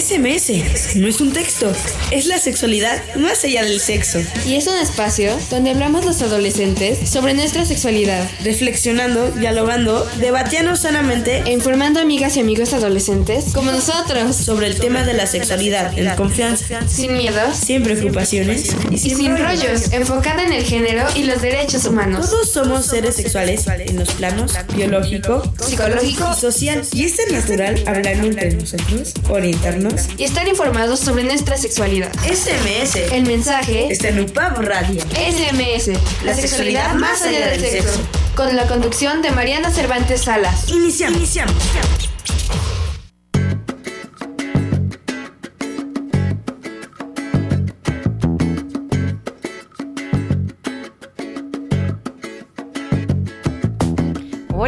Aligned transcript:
SMS 0.00 0.96
no 0.96 1.08
es 1.08 1.20
un 1.20 1.32
texto, 1.32 1.70
es 2.10 2.24
la 2.24 2.38
sexualidad 2.38 3.02
más 3.16 3.44
allá 3.44 3.64
del 3.64 3.80
sexo. 3.80 4.18
Y 4.46 4.54
es 4.54 4.66
un 4.66 4.76
espacio 4.76 5.36
donde 5.50 5.72
hablamos 5.72 6.06
los 6.06 6.22
adolescentes 6.22 7.06
sobre 7.08 7.34
nuestra 7.34 7.66
sexualidad, 7.66 8.26
reflexionando, 8.42 9.30
dialogando, 9.32 10.08
debatiendo 10.18 10.74
sanamente 10.74 11.42
e 11.44 11.52
informando 11.52 12.00
amigas 12.00 12.36
y 12.38 12.40
amigos 12.40 12.72
adolescentes 12.72 13.52
como 13.52 13.72
nosotros. 13.72 14.36
sobre 14.36 14.68
el 14.68 14.80
tema 14.80 15.04
de 15.04 15.12
la 15.12 15.26
sexualidad 15.26 15.96
en 15.98 16.08
confianza, 16.16 16.80
sin 16.88 17.18
miedos, 17.18 17.56
sin 17.56 17.82
preocupaciones 17.82 18.74
y 18.90 18.96
sin, 18.96 19.36
rollos, 19.36 19.92
enfocada 19.92 20.44
en 20.44 20.52
el 20.54 20.64
género 20.64 21.06
y 21.14 21.24
los 21.24 21.42
derechos 21.42 21.84
humanos. 21.84 22.30
Todos 22.30 22.50
somos 22.50 22.86
seres 22.86 23.16
sexuales 23.16 23.66
en 23.66 23.98
los 23.98 24.10
planos 24.12 24.54
biológico, 24.74 25.42
psicológico 25.60 26.30
y 26.34 26.40
social. 26.40 26.82
Y 26.92 27.04
es 27.04 27.16
natural 27.30 27.82
hablar 27.86 28.14
entre 28.14 28.54
nosotros, 28.54 29.12
orientarnos 29.28 29.89
y 30.16 30.24
estar 30.24 30.46
informados 30.48 31.00
sobre 31.00 31.24
nuestra 31.24 31.56
sexualidad. 31.56 32.12
SMS. 32.24 32.96
El 33.12 33.24
mensaje 33.26 33.88
está 33.90 34.08
en 34.08 34.20
UPAB 34.20 34.60
Radio. 34.60 35.00
SMS. 35.00 35.90
La, 36.24 36.34
sexualidad, 36.34 36.94
más 36.94 37.22
allá 37.22 37.48
del 37.48 37.60
sexo. 37.60 38.00
Con 38.34 38.56
la 38.56 38.66
conducción 38.66 39.22
de 39.22 39.30
Mariana 39.30 39.70
Cervantes 39.70 40.22
Salas. 40.22 40.68
Iniciamos. 40.68 41.18
Iniciamos. 41.18 41.54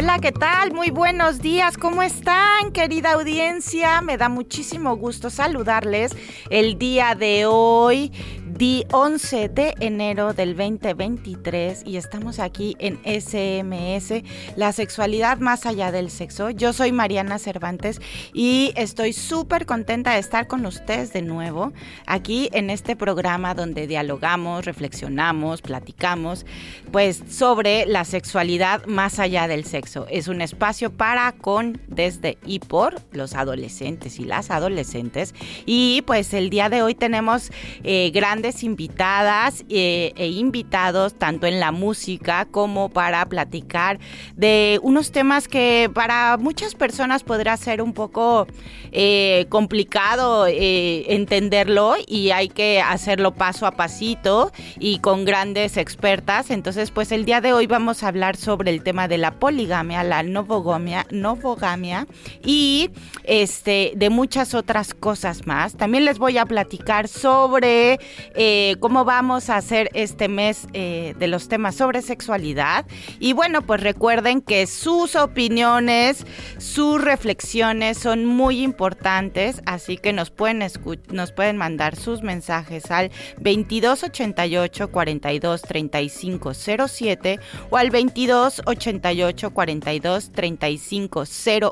Hola, 0.03 0.19
¿qué 0.19 0.33
tal? 0.33 0.73
Muy 0.73 0.89
buenos 0.89 1.39
días. 1.39 1.77
¿Cómo 1.77 2.03
están, 2.03 2.73
querida 2.73 3.13
audiencia? 3.13 4.01
Me 4.01 4.17
da 4.17 4.27
muchísimo 4.27 4.97
gusto 4.97 5.29
saludarles 5.29 6.11
el 6.49 6.77
día 6.77 7.15
de 7.15 7.45
hoy, 7.45 8.11
11 8.55 9.49
de 9.49 9.73
enero 9.79 10.33
del 10.33 10.55
2023 10.55 11.83
y 11.85 11.97
estamos 11.97 12.39
aquí 12.39 12.75
en 12.79 12.99
SMS, 13.03 14.23
la 14.55 14.71
sexualidad 14.71 15.39
más 15.39 15.65
allá 15.65 15.91
del 15.91 16.09
sexo. 16.09 16.49
Yo 16.51 16.71
soy 16.71 16.91
Mariana 16.91 17.39
Cervantes 17.39 17.99
y 18.31 18.71
estoy 18.75 19.13
súper 19.13 19.65
contenta 19.65 20.13
de 20.13 20.19
estar 20.19 20.47
con 20.47 20.65
ustedes 20.65 21.13
de 21.13 21.21
nuevo 21.23 21.73
aquí 22.05 22.49
en 22.53 22.69
este 22.69 22.95
programa 22.95 23.55
donde 23.55 23.87
dialogamos, 23.87 24.65
reflexionamos, 24.65 25.61
platicamos, 25.61 26.45
pues 26.91 27.23
sobre 27.29 27.85
la 27.85 28.05
sexualidad 28.05 28.85
más 28.85 29.19
allá 29.19 29.47
del 29.47 29.65
sexo. 29.65 30.05
Es 30.09 30.27
un 30.27 30.41
espacio 30.41 30.91
para, 30.91 31.31
con, 31.31 31.81
desde 31.87 32.37
y 32.45 32.59
por 32.59 33.01
los 33.11 33.33
adolescentes 33.33 34.19
y 34.19 34.25
las 34.25 34.51
adolescentes. 34.51 35.33
Y 35.65 36.03
pues 36.05 36.33
el 36.33 36.49
día 36.49 36.69
de 36.69 36.83
hoy 36.83 36.93
tenemos 36.93 37.51
eh, 37.83 38.11
grandes 38.13 38.42
invitadas 38.43 39.63
eh, 39.69 40.11
e 40.17 40.27
invitados, 40.27 41.13
tanto 41.13 41.47
en 41.47 41.59
la 41.59 41.71
música 41.71 42.45
como 42.51 42.89
para 42.89 43.25
platicar 43.25 43.99
de 44.35 44.79
unos 44.83 45.11
temas 45.11 45.47
que 45.47 45.89
para 45.93 46.37
muchas 46.37 46.75
personas 46.75 47.23
podrá 47.23 47.55
ser 47.55 47.81
un 47.81 47.93
poco 47.93 48.47
eh, 48.91 49.45
complicado 49.49 50.45
eh, 50.47 51.05
entenderlo 51.13 51.95
y 52.05 52.31
hay 52.31 52.49
que 52.49 52.81
hacerlo 52.81 53.33
paso 53.33 53.65
a 53.65 53.71
pasito 53.71 54.51
y 54.77 54.99
con 54.99 55.23
grandes 55.23 55.77
expertas. 55.77 56.51
Entonces, 56.51 56.91
pues 56.91 57.11
el 57.11 57.23
día 57.23 57.39
de 57.39 57.53
hoy 57.53 57.65
vamos 57.65 58.03
a 58.03 58.09
hablar 58.09 58.35
sobre 58.35 58.71
el 58.71 58.83
tema 58.83 59.07
de 59.07 59.17
la 59.17 59.31
poligamia, 59.31 60.03
la 60.03 60.21
novogamia, 60.23 61.05
novogamia 61.11 62.07
y 62.43 62.89
este 63.23 63.93
de 63.95 64.09
muchas 64.09 64.53
otras 64.53 64.93
cosas 64.93 65.47
más. 65.47 65.75
También 65.77 66.03
les 66.05 66.19
voy 66.19 66.37
a 66.37 66.45
platicar 66.45 67.07
sobre 67.07 67.99
eh, 68.35 68.77
cómo 68.79 69.05
vamos 69.05 69.49
a 69.49 69.57
hacer 69.57 69.89
este 69.93 70.27
mes 70.27 70.67
eh, 70.73 71.13
de 71.19 71.27
los 71.27 71.47
temas 71.47 71.75
sobre 71.75 72.01
sexualidad. 72.01 72.85
Y 73.19 73.33
bueno, 73.33 73.61
pues 73.61 73.81
recuerden 73.81 74.41
que 74.41 74.65
sus 74.65 75.15
opiniones, 75.15 76.25
sus 76.57 77.01
reflexiones 77.01 77.97
son 77.99 78.25
muy 78.25 78.63
importantes, 78.63 79.61
así 79.65 79.97
que 79.97 80.13
nos 80.13 80.31
pueden, 80.31 80.63
nos 81.09 81.31
pueden 81.31 81.57
mandar 81.57 81.95
sus 81.95 82.23
mensajes 82.23 82.89
al 82.89 83.11
2288 83.37 84.91
42 84.91 85.61
35 85.61 86.53
07 86.53 87.39
o 87.69 87.77
al 87.77 87.89
2288 87.89 89.51
42 89.51 90.31
35 90.31 91.23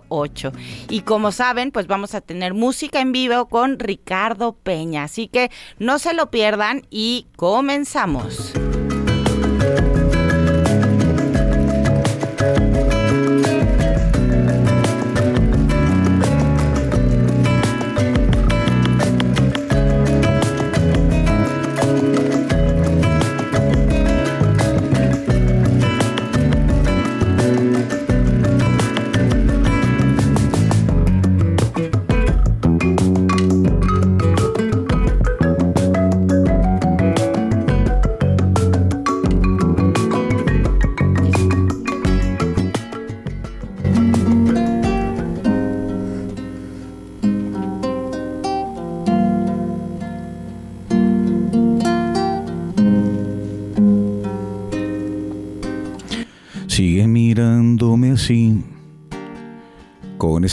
08. 0.10 0.52
Y 0.90 1.02
como 1.02 1.32
saben, 1.32 1.72
pues 1.72 1.88
vamos 1.88 2.14
a 2.14 2.22
tener 2.22 2.54
música 2.54 3.02
en 3.02 3.12
vivo 3.12 3.48
con 3.48 3.80
Ricardo 3.80 4.54
Peña, 4.54 5.04
así 5.04 5.28
que 5.28 5.50
no 5.80 5.98
se 5.98 6.14
lo 6.14 6.30
pierdan 6.30 6.51
y 6.90 7.28
comenzamos. 7.36 8.54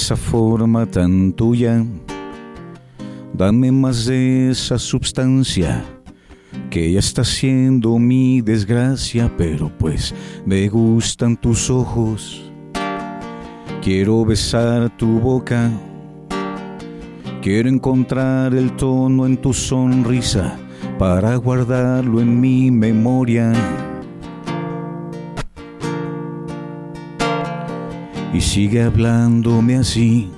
Esa 0.09 0.17
forma 0.17 0.87
tan 0.87 1.35
tuya. 1.35 1.85
Dame 3.35 3.71
más 3.71 4.07
de 4.07 4.49
esa 4.49 4.79
sustancia 4.79 5.85
que 6.71 6.91
ya 6.91 6.99
está 6.99 7.25
siendo 7.25 7.99
mi 7.99 8.41
desgracia, 8.41 9.31
pero 9.37 9.71
pues 9.79 10.15
me 10.47 10.67
gustan 10.71 11.37
tus 11.37 11.69
ojos. 11.69 12.51
Quiero 13.83 14.25
besar 14.25 14.97
tu 14.97 15.21
boca, 15.21 15.71
quiero 17.43 17.69
encontrar 17.69 18.55
el 18.55 18.75
tono 18.77 19.27
en 19.27 19.37
tu 19.37 19.53
sonrisa 19.53 20.59
para 20.99 21.37
guardarlo 21.37 22.23
en 22.23 22.41
mi 22.41 22.71
memoria 22.71 23.53
y 28.39 28.41
sigue 28.41 28.85
hablándome 28.85 29.79
así, 29.79 30.31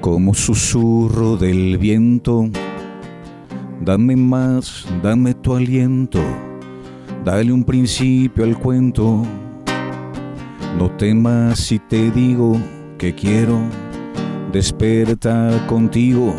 como 0.00 0.34
susurro 0.34 1.36
del 1.36 1.78
viento. 1.78 2.48
Dame 3.80 4.14
más, 4.14 4.86
dame 5.02 5.34
tu 5.34 5.56
aliento, 5.56 6.20
dale 7.24 7.52
un 7.52 7.64
principio 7.64 8.44
al 8.44 8.56
cuento. 8.56 9.24
No 10.78 10.92
temas 10.92 11.58
si 11.58 11.80
te 11.80 12.12
digo 12.12 12.56
que 12.98 13.12
quiero 13.12 13.58
despertar 14.52 15.66
contigo, 15.66 16.36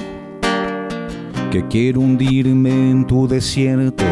que 1.52 1.68
quiero 1.68 2.00
hundirme 2.00 2.92
en 2.92 3.06
tu 3.06 3.28
desierto, 3.28 4.06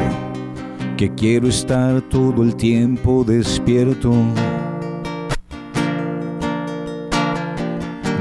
que 0.97 1.13
quiero 1.15 1.47
estar 1.47 2.01
todo 2.01 2.43
el 2.43 2.57
tiempo 2.57 3.23
despierto 3.23 4.13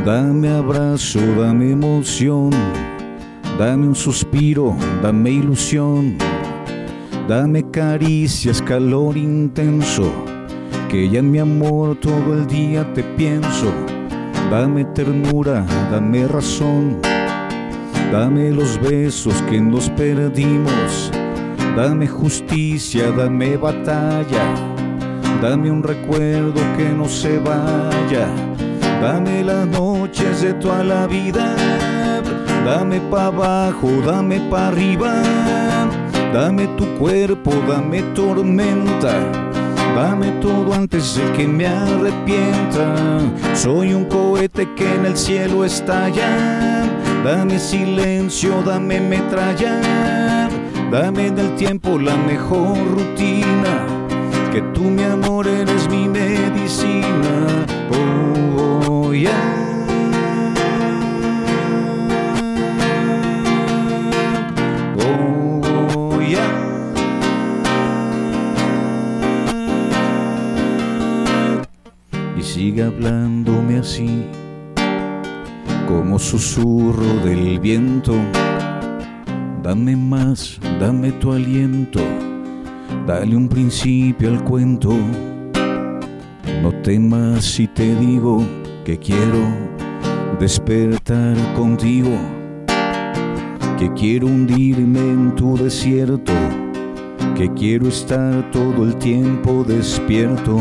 Dame 0.04 0.48
abrazo, 0.48 1.20
dame 1.38 1.70
emoción, 1.70 2.50
dame 3.56 3.86
un 3.86 3.94
suspiro, 3.94 4.74
dame 5.00 5.30
ilusión, 5.30 6.16
dame 7.28 7.70
caricias, 7.70 8.60
calor 8.60 9.16
intenso, 9.16 10.12
que 10.88 11.08
ya 11.08 11.22
mi 11.22 11.38
amor 11.38 11.96
todo 12.00 12.34
el 12.34 12.48
día 12.48 12.92
te 12.94 13.04
pienso. 13.04 13.72
Dame 14.50 14.84
ternura, 14.86 15.64
dame 15.92 16.26
razón, 16.26 16.98
dame 18.10 18.50
los 18.50 18.80
besos 18.80 19.40
que 19.48 19.60
nos 19.60 19.88
perdimos, 19.90 21.12
dame 21.76 22.08
justicia, 22.08 23.12
dame 23.12 23.56
batalla. 23.56 24.72
Dame 25.40 25.72
un 25.72 25.82
recuerdo 25.82 26.60
que 26.76 26.88
no 26.90 27.08
se 27.08 27.36
vaya, 27.40 28.28
dame 29.02 29.42
las 29.42 29.66
noches 29.66 30.42
de 30.42 30.54
toda 30.54 30.84
la 30.84 31.06
vida, 31.08 31.56
dame 32.64 33.00
pa' 33.10 33.26
abajo, 33.26 33.90
dame 34.06 34.38
pa' 34.48 34.68
arriba, 34.68 35.12
dame 36.32 36.68
tu 36.78 36.86
cuerpo, 36.98 37.52
dame 37.68 38.02
tormenta. 38.14 39.14
Dame 39.94 40.30
todo 40.40 40.72
antes 40.72 41.16
de 41.16 41.32
que 41.32 41.46
me 41.46 41.66
arrepienta. 41.66 42.94
Soy 43.54 43.92
un 43.92 44.06
cohete 44.06 44.66
que 44.74 44.94
en 44.94 45.04
el 45.04 45.18
cielo 45.18 45.66
estalla. 45.66 46.86
Dame 47.22 47.58
silencio, 47.58 48.62
dame 48.64 49.00
metralla. 49.00 50.48
Dame 50.90 51.30
del 51.30 51.54
tiempo 51.56 51.98
la 51.98 52.16
mejor 52.16 52.78
rutina. 52.90 53.86
Que 54.50 54.62
tú, 54.72 54.84
mi 54.84 55.02
amor, 55.02 55.46
eres 55.46 55.86
mi 55.90 56.08
medicina. 56.08 57.81
Oh, 59.12 59.14
yeah. 59.14 59.52
Sigue 72.40 72.82
hablándome 72.84 73.78
así, 73.78 74.24
como 75.86 76.18
susurro 76.18 77.16
del 77.24 77.58
viento. 77.58 78.14
Dame 79.62 79.96
más, 79.96 80.60
dame 80.78 81.12
tu 81.12 81.32
aliento, 81.32 82.00
dale 83.06 83.36
un 83.36 83.48
principio 83.48 84.30
al 84.30 84.44
cuento. 84.44 84.94
No 86.62 86.72
temas 86.82 87.44
si 87.44 87.66
te 87.66 87.94
digo 87.96 88.46
que 88.84 88.98
quiero 88.98 89.38
despertar 90.40 91.36
contigo, 91.54 92.10
que 93.78 93.92
quiero 93.94 94.26
hundirme 94.26 94.98
en 94.98 95.36
tu 95.36 95.56
desierto, 95.56 96.32
que 97.36 97.48
quiero 97.52 97.86
estar 97.86 98.50
todo 98.50 98.84
el 98.84 98.96
tiempo 98.96 99.64
despierto. 99.64 100.58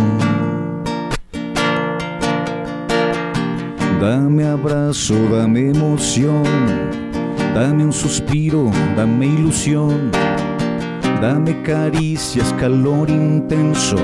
Dame 4.00 4.46
abrazo, 4.46 5.16
dame 5.32 5.72
emoción, 5.72 6.44
dame 7.56 7.86
un 7.86 7.94
suspiro, 7.94 8.70
dame 8.96 9.26
ilusión, 9.26 10.12
dame 11.20 11.60
caricias, 11.64 12.54
calor 12.60 13.10
intenso, 13.10 13.98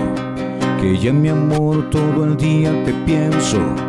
que 0.81 0.97
ya 0.97 1.13
mi 1.13 1.29
amor 1.29 1.89
todo 1.91 2.25
el 2.25 2.35
día 2.35 2.71
te 2.83 2.93
pienso. 3.05 3.86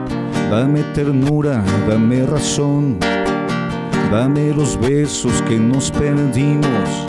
Dame 0.51 0.83
ternura, 0.95 1.63
dame 1.87 2.25
razón, 2.25 2.99
dame 4.11 4.55
los 4.55 4.81
besos 4.81 5.43
que 5.43 5.59
nos 5.59 5.91
perdimos, 5.91 7.07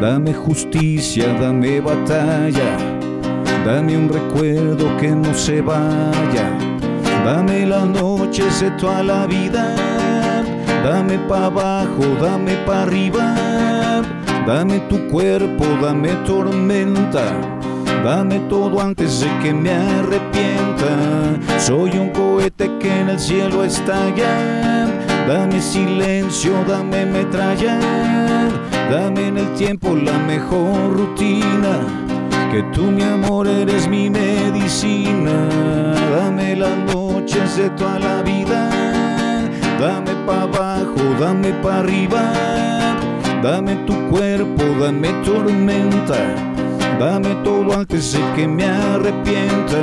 dame 0.00 0.32
justicia, 0.32 1.26
dame 1.40 1.80
batalla, 1.80 2.76
dame 3.66 3.96
un 3.96 4.08
recuerdo 4.08 4.96
que 4.98 5.10
no 5.10 5.34
se 5.34 5.60
vaya. 5.60 6.56
Dame 7.24 7.66
las 7.66 7.84
noches 7.84 8.60
de 8.60 8.70
toda 8.72 9.02
la 9.02 9.26
vida, 9.26 9.74
dame 10.84 11.18
pa' 11.28 11.46
abajo, 11.46 12.04
dame 12.22 12.54
pa' 12.64 12.84
arriba, 12.84 13.34
dame 14.46 14.78
tu 14.88 15.08
cuerpo, 15.08 15.64
dame 15.82 16.10
tormenta, 16.24 17.57
dame 18.04 18.40
todo 18.48 18.80
antes 18.80 19.20
de 19.20 19.28
que 19.42 19.52
me 19.52 19.72
arrepienta. 19.72 21.58
Soy 21.58 21.90
un 21.98 22.10
cohete 22.10 22.70
que 22.78 23.00
en 23.00 23.08
el 23.10 23.18
cielo 23.18 23.64
estalla, 23.64 24.86
dame 25.26 25.60
silencio, 25.60 26.52
dame 26.66 27.04
metralla, 27.06 27.78
dame 28.90 29.28
en 29.28 29.38
el 29.38 29.54
tiempo 29.54 29.94
la 29.94 30.18
mejor 30.18 30.96
rutina. 30.96 31.80
Que 32.50 32.62
tú 32.72 32.84
mi 32.84 33.02
amor 33.02 33.46
eres 33.46 33.86
mi 33.86 34.08
medicina, 34.08 35.48
dame 36.10 36.56
las 36.56 36.78
noches 36.94 37.56
de 37.56 37.68
toda 37.70 37.98
la 37.98 38.22
vida, 38.22 38.70
dame 39.78 40.12
pa' 40.26 40.42
abajo, 40.42 40.96
dame 41.20 41.52
pa' 41.62 41.80
arriba, 41.80 42.32
dame 43.42 43.76
tu 43.86 43.92
cuerpo, 44.08 44.64
dame 44.80 45.08
tormenta, 45.24 46.16
dame 46.98 47.34
todo 47.44 47.72
antes 47.72 48.12
de 48.12 48.20
que 48.34 48.48
me 48.48 48.64
arrepienta, 48.64 49.78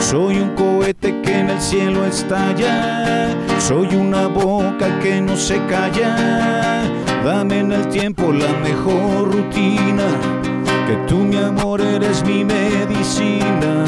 soy 0.00 0.38
un 0.38 0.54
cohete 0.54 1.20
que 1.22 1.38
en 1.38 1.50
el 1.50 1.60
cielo 1.60 2.04
estalla, 2.04 3.28
soy 3.58 3.94
una 3.94 4.26
boca 4.26 4.98
que 5.00 5.20
no 5.20 5.36
se 5.36 5.58
calla, 5.66 6.82
dame 7.24 7.60
en 7.60 7.72
el 7.72 7.88
tiempo 7.88 8.32
la 8.32 8.52
mejor 8.58 9.32
rutina. 9.32 10.04
Que 10.86 10.96
tú 11.06 11.18
mi 11.18 11.36
amor 11.36 11.80
eres 11.80 12.24
mi 12.24 12.44
medicina. 12.44 13.84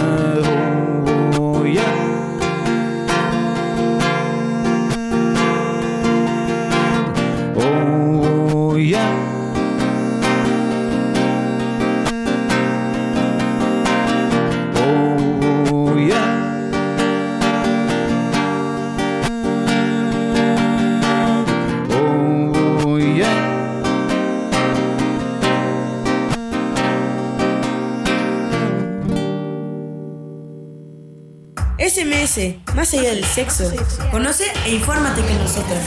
Más 32.74 32.92
allá 32.92 33.10
del 33.10 33.24
sexo. 33.24 33.70
Conoce 34.10 34.44
e 34.66 34.74
infórmate 34.74 35.20
con 35.22 35.38
nosotras. 35.38 35.84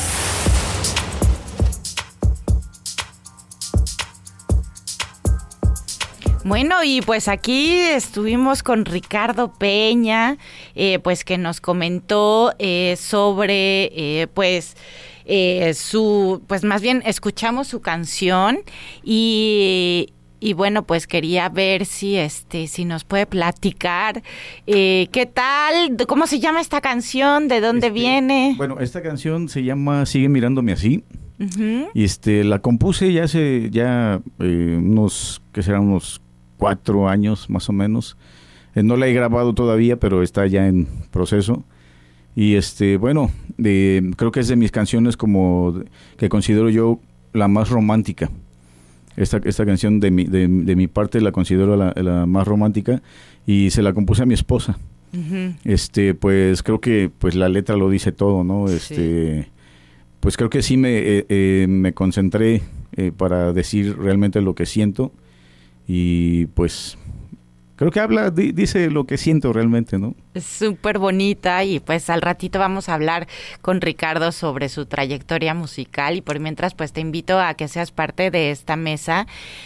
Bueno, 6.46 6.86
y 6.86 7.02
pues 7.02 7.28
aquí 7.28 7.78
estuvimos 7.78 8.64
con 8.64 8.86
Ricardo 8.86 9.52
Peña, 9.52 10.38
eh, 10.74 11.00
pues 11.00 11.26
que 11.26 11.38
nos 11.38 11.60
comentó 11.60 12.54
eh, 12.60 12.96
sobre, 12.98 13.92
eh, 14.22 14.28
pues, 14.34 14.78
su, 15.74 16.42
pues 16.48 16.64
más 16.64 16.82
bien 16.82 17.04
escuchamos 17.06 17.68
su 17.68 17.82
canción 17.82 18.60
y, 19.04 20.14
y 20.40 20.54
bueno, 20.54 20.84
pues 20.84 21.08
quería 21.08 21.50
ver 21.50 21.86
si, 21.86 22.16
este, 22.18 22.68
si 22.68 22.86
nos 22.86 23.04
puede 23.04 23.26
platicar 23.26 24.22
eh, 24.68 25.08
qué 25.12 25.26
tal, 25.26 25.96
cómo 26.08 26.28
se 26.28 26.40
llama 26.40 26.62
esta 26.62 26.82
canción, 26.82 27.48
de 27.48 27.60
dónde 27.62 27.88
Este, 27.88 28.00
viene. 28.00 28.54
Bueno, 28.58 28.80
esta 28.80 29.02
canción 29.02 29.50
se 29.50 29.64
llama 29.64 30.06
Sigue 30.06 30.30
mirándome 30.30 30.72
así. 30.74 31.04
Y 31.94 32.04
este, 32.04 32.44
la 32.44 32.60
compuse 32.60 33.14
ya 33.14 33.26
hace 33.26 33.70
ya 33.70 34.22
eh, 34.40 34.76
unos, 34.80 35.42
que 35.54 35.62
serán 35.62 35.84
unos 35.84 36.20
cuatro 36.58 37.08
años 37.08 37.48
más 37.50 37.70
o 37.70 37.74
menos. 37.74 38.18
Eh, 38.74 38.82
no 38.82 38.96
la 38.96 39.06
he 39.08 39.14
grabado 39.14 39.54
todavía, 39.54 39.98
pero 40.00 40.24
está 40.24 40.48
ya 40.48 40.68
en 40.68 40.88
proceso. 41.12 41.64
Y 42.36 42.56
este, 42.56 42.98
bueno, 42.98 43.30
de- 43.58 44.12
creo 44.18 44.32
que 44.32 44.40
es 44.40 44.48
de 44.48 44.56
mis 44.56 44.72
canciones 44.72 45.16
como 45.16 45.76
que 46.18 46.28
considero 46.30 46.70
yo 46.72 47.00
la 47.34 47.48
más 47.48 47.70
romántica. 47.70 48.32
Esta, 49.18 49.42
esta 49.44 49.66
canción 49.66 50.00
de 50.00 50.12
mi, 50.12 50.24
de, 50.24 50.48
de 50.48 50.76
mi 50.76 50.88
parte 50.88 51.20
la 51.20 51.32
considero 51.32 51.76
la, 51.76 51.92
la 51.96 52.26
más 52.26 52.48
romántica 52.48 53.02
y 53.46 53.72
se 53.72 53.82
la 53.82 53.94
compuse 53.94 54.24
a 54.24 54.26
mi 54.26 54.34
esposa. 54.36 54.78
Este, 55.64 56.14
pues 56.14 56.62
creo 56.62 56.80
que 56.80 57.10
pues 57.18 57.34
la 57.34 57.50
letra 57.50 57.76
lo 57.76 57.90
dice 57.90 58.12
todo, 58.12 58.44
¿no? 58.44 58.68
Sí. 58.68 58.76
Este, 58.76 59.48
pues 60.20 60.38
creo 60.38 60.50
que 60.50 60.62
sí 60.62 60.78
me, 60.78 60.98
eh, 60.98 61.26
eh, 61.30 61.66
me 61.68 61.94
concentré 61.94 62.62
eh, 62.96 63.12
para 63.16 63.54
decir 63.54 63.98
realmente 63.98 64.42
lo 64.42 64.54
que 64.54 64.66
siento 64.66 65.12
y 65.88 66.48
pues 66.48 66.98
creo 67.78 67.90
que 67.92 68.02
habla, 68.02 68.30
di- 68.32 68.52
dice 68.52 68.90
lo 68.90 69.06
que 69.06 69.18
siento 69.18 69.54
realmente, 69.54 69.98
¿no? 69.98 70.14
Es 70.34 70.46
súper 70.46 71.00
bonita 71.00 71.64
y 71.64 71.80
pues 71.80 72.10
al 72.10 72.22
ratito 72.22 72.60
vamos 72.60 72.90
a 72.90 72.94
hablar 72.94 73.28
con 73.62 73.80
Ricardo 73.82 74.32
sobre 74.32 74.68
su 74.70 74.86
trayectoria 74.86 75.54
musical 75.54 76.16
y 76.18 76.22
por 76.22 76.40
mientras 76.40 76.76
pues 76.76 76.92
te 76.92 77.00
invito 77.02 77.40
a 77.40 77.54
que 77.56 77.68
seas 77.68 77.92
parte 77.92 78.30
de 78.30 78.52
esta 78.52 78.76
mesa 78.76 79.26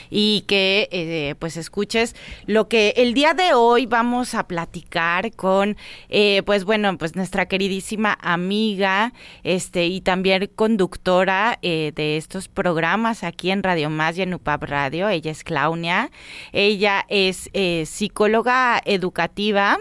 y 0.10 0.46
que 0.48 0.88
eh, 0.91 1.36
pues 1.39 1.58
escuches 1.58 2.15
lo 2.46 2.70
que 2.70 2.94
el 2.96 3.13
día 3.13 3.34
de 3.34 3.53
hoy 3.53 3.86
vamos 3.86 4.34
a 4.36 4.48
platicar 4.48 5.32
con 5.34 5.75
eh, 6.10 6.41
pues 6.46 6.63
bueno 6.63 6.98
pues 6.98 7.15
nuestra 7.18 7.48
queridísima 7.48 8.18
amiga 8.22 9.12
este 9.44 9.88
y 9.88 10.00
también 10.01 10.50
conductora 10.56 11.60
eh, 11.62 11.91
de 11.96 12.15
estos 12.18 12.48
programas 12.48 13.24
aquí 13.25 13.51
en 13.51 13.63
Radio 13.63 13.89
Más 13.89 14.18
y 14.18 14.22
en 14.22 14.34
UPAP 14.34 14.63
Radio 14.63 15.10
ella 15.10 15.32
es 15.32 15.44
Claudia 15.44 16.12
ella 16.53 17.06
es 17.10 17.50
eh, 17.53 17.84
psicóloga 18.01 18.81
educativa 18.86 19.77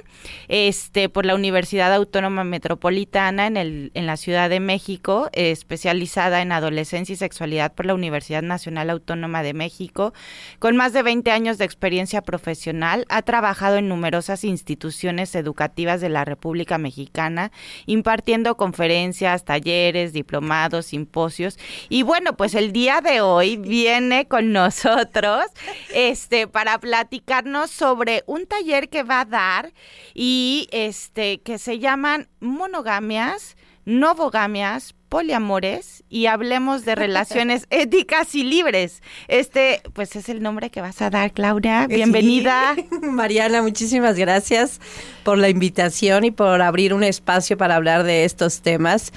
este, 0.49 1.09
por 1.09 1.25
la 1.25 1.35
Universidad 1.35 1.95
Autónoma 1.95 2.45
Metropolitana 2.45 3.47
en, 3.47 3.57
el, 3.57 3.93
en 3.95 4.05
la 4.05 4.19
Ciudad 4.19 4.51
de 4.51 4.61
México, 4.61 5.31
especializada 5.33 6.43
en 6.43 6.53
adolescencia 6.53 7.15
y 7.15 7.17
sexualidad 7.17 7.73
por 7.73 7.87
la 7.87 7.95
Universidad 7.95 8.43
Nacional 8.43 8.91
Autónoma 8.91 9.43
de 9.43 9.55
México, 9.55 10.13
con 10.59 10.77
más 10.77 10.93
de 10.93 11.03
20 11.03 11.31
años 11.31 11.57
de 11.57 11.65
experiencia 11.65 12.21
profesional, 12.21 13.07
ha 13.09 13.23
trabajado 13.23 13.79
en 13.79 13.89
numerosas 13.89 14.45
instituciones 14.45 15.35
educativas 15.35 16.03
de 16.03 16.11
la 16.11 16.27
República 16.27 16.77
Mexicana, 16.77 17.53
impartiendo 17.87 18.59
conferencias, 18.59 19.47
talleres, 19.47 20.13
diplomados, 20.13 20.85
simposios. 20.85 21.59
Y 21.89 22.03
bueno, 22.03 22.37
pues 22.37 22.55
el 22.55 22.73
día 22.73 23.01
de 23.01 23.23
hoy 23.23 23.57
viene 23.57 24.27
con 24.29 24.53
nosotros 24.53 25.47
este, 25.95 26.49
para 26.49 26.79
platicarnos 26.79 27.71
sobre 27.71 28.10
un 28.27 28.47
taller 28.47 28.89
que 28.89 29.03
va 29.03 29.21
a 29.21 29.25
dar 29.25 29.73
y 30.15 30.69
este, 30.73 31.41
que 31.43 31.59
se 31.59 31.79
llaman 31.79 32.29
monogamias, 32.41 33.57
novogamias, 33.85 34.95
poliamores 35.11 36.05
y 36.09 36.27
hablemos 36.27 36.87
de 36.87 36.95
relaciones 37.07 37.67
éticas 37.69 38.35
y 38.35 38.45
libres. 38.45 39.03
Este, 39.29 39.83
pues 39.93 40.17
es 40.17 40.31
el 40.31 40.43
nombre 40.43 40.71
que 40.71 40.81
vas 40.81 41.03
a 41.03 41.11
dar, 41.11 41.33
Claudia. 41.33 41.87
Bienvenida. 41.87 42.75
Mariana, 43.03 43.61
muchísimas 43.61 44.17
gracias 44.17 44.81
por 45.25 45.37
la 45.37 45.51
invitación 45.51 46.25
y 46.25 46.31
por 46.31 46.63
abrir 46.63 46.95
un 46.95 47.03
espacio 47.03 47.59
para 47.59 47.77
hablar 47.77 48.05
de 48.05 48.25
estos 48.25 48.63
temas. 48.63 49.13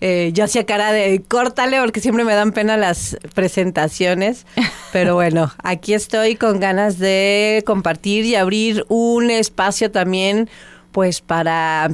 Eh, 0.00 0.32
yo 0.34 0.44
hacía 0.44 0.66
cara 0.66 0.92
de 0.92 1.22
córtale 1.22 1.80
porque 1.80 2.00
siempre 2.00 2.24
me 2.24 2.34
dan 2.34 2.52
pena 2.52 2.76
las 2.76 3.16
presentaciones, 3.34 4.46
pero 4.92 5.14
bueno, 5.14 5.52
aquí 5.62 5.94
estoy 5.94 6.36
con 6.36 6.58
ganas 6.58 6.98
de 6.98 7.62
compartir 7.66 8.24
y 8.24 8.34
abrir 8.34 8.84
un 8.88 9.30
espacio 9.30 9.90
también, 9.90 10.48
pues 10.90 11.20
para, 11.20 11.90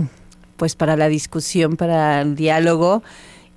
pues 0.57 0.77
para 0.77 0.97
la 0.97 1.09
discusión, 1.09 1.77
para 1.77 2.23
el 2.23 2.37
diálogo 2.37 3.03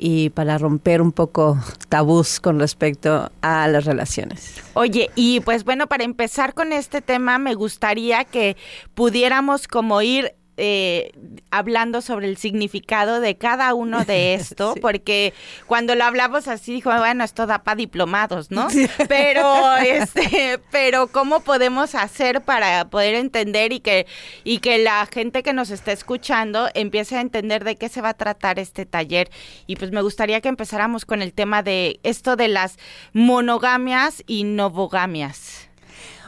y 0.05 0.31
para 0.31 0.57
romper 0.57 1.01
un 1.01 1.13
poco 1.13 1.57
tabús 1.87 2.41
con 2.41 2.59
respecto 2.59 3.31
a 3.41 3.69
las 3.69 3.85
relaciones. 3.85 4.61
Oye, 4.73 5.09
y 5.15 5.39
pues 5.39 5.63
bueno, 5.63 5.87
para 5.87 6.03
empezar 6.03 6.53
con 6.53 6.73
este 6.73 7.01
tema, 7.01 7.37
me 7.37 7.53
gustaría 7.53 8.25
que 8.25 8.57
pudiéramos 8.95 9.65
como 9.69 10.01
ir 10.01 10.35
eh, 10.57 11.11
hablando 11.51 12.01
sobre 12.01 12.27
el 12.27 12.37
significado 12.37 13.19
de 13.19 13.37
cada 13.37 13.73
uno 13.73 14.05
de 14.05 14.33
esto, 14.35 14.75
porque 14.81 15.33
cuando 15.67 15.95
lo 15.95 16.03
hablamos 16.03 16.47
así, 16.47 16.73
dijo, 16.73 16.91
bueno, 16.95 17.23
esto 17.23 17.47
da 17.47 17.63
para 17.63 17.75
diplomados, 17.75 18.51
¿no? 18.51 18.67
Pero, 19.07 19.75
este, 19.77 20.59
pero 20.71 21.07
¿cómo 21.07 21.41
podemos 21.41 21.95
hacer 21.95 22.41
para 22.41 22.89
poder 22.89 23.15
entender 23.15 23.73
y 23.73 23.79
que, 23.79 24.05
y 24.43 24.59
que 24.59 24.77
la 24.77 25.05
gente 25.05 25.43
que 25.43 25.53
nos 25.53 25.69
está 25.69 25.91
escuchando 25.91 26.69
empiece 26.73 27.17
a 27.17 27.21
entender 27.21 27.63
de 27.63 27.75
qué 27.75 27.89
se 27.89 28.01
va 28.01 28.09
a 28.09 28.13
tratar 28.13 28.59
este 28.59 28.85
taller? 28.85 29.29
Y 29.67 29.75
pues 29.75 29.91
me 29.91 30.01
gustaría 30.01 30.41
que 30.41 30.49
empezáramos 30.49 31.05
con 31.05 31.21
el 31.21 31.33
tema 31.33 31.63
de 31.63 31.99
esto 32.03 32.35
de 32.35 32.47
las 32.47 32.77
monogamias 33.13 34.23
y 34.27 34.43
novogamias. 34.43 35.69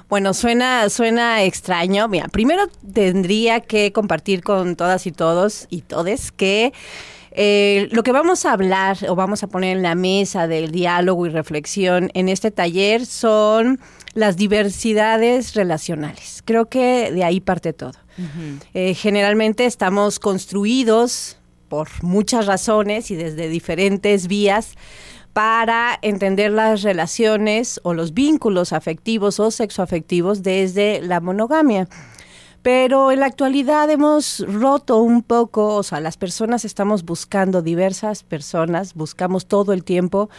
Bueno, 0.09 0.33
suena, 0.33 0.89
suena 0.89 1.43
extraño. 1.43 2.07
Mira, 2.07 2.27
primero 2.27 2.67
tendría 2.93 3.59
que 3.61 3.91
compartir 3.91 4.43
con 4.43 4.75
todas 4.75 5.07
y 5.07 5.11
todos 5.11 5.67
y 5.69 5.81
todes 5.81 6.31
que 6.31 6.73
eh, 7.31 7.89
lo 7.91 8.03
que 8.03 8.13
vamos 8.13 8.45
a 8.45 8.53
hablar 8.53 8.97
o 9.09 9.15
vamos 9.15 9.43
a 9.43 9.47
poner 9.47 9.75
en 9.75 9.83
la 9.83 9.95
mesa 9.95 10.47
del 10.47 10.71
diálogo 10.71 11.25
y 11.25 11.29
reflexión 11.29 12.09
en 12.13 12.29
este 12.29 12.49
taller 12.49 13.05
son 13.05 13.79
las 14.13 14.37
diversidades 14.37 15.53
relacionales. 15.55 16.41
Creo 16.45 16.67
que 16.67 17.11
de 17.11 17.23
ahí 17.23 17.41
parte 17.41 17.73
todo. 17.73 17.93
Eh, 18.73 18.93
generalmente 18.93 19.65
estamos 19.65 20.19
construidos 20.19 21.37
por 21.67 21.89
muchas 22.01 22.45
razones 22.45 23.11
y 23.11 23.15
desde 23.15 23.49
diferentes 23.49 24.27
vías 24.27 24.75
para 25.35 25.99
entender 26.01 26.49
las 26.49 26.81
relaciones 26.81 27.81
o 27.83 27.93
los 27.93 28.13
vínculos 28.13 28.71
afectivos 28.71 29.37
o 29.41 29.51
sexoafectivos 29.51 30.43
desde 30.43 31.01
la 31.01 31.19
monogamia. 31.19 31.89
Pero 32.61 33.11
en 33.11 33.19
la 33.19 33.25
actualidad 33.25 33.89
hemos 33.89 34.45
roto 34.47 35.01
un 35.01 35.23
poco, 35.23 35.75
o 35.75 35.83
sea, 35.83 35.99
las 35.99 36.15
personas 36.15 36.63
estamos 36.63 37.03
buscando 37.03 37.61
diversas 37.61 38.23
personas, 38.23 38.93
buscamos 38.93 39.45
todo 39.45 39.73
el 39.73 39.83
tiempo, 39.83 40.29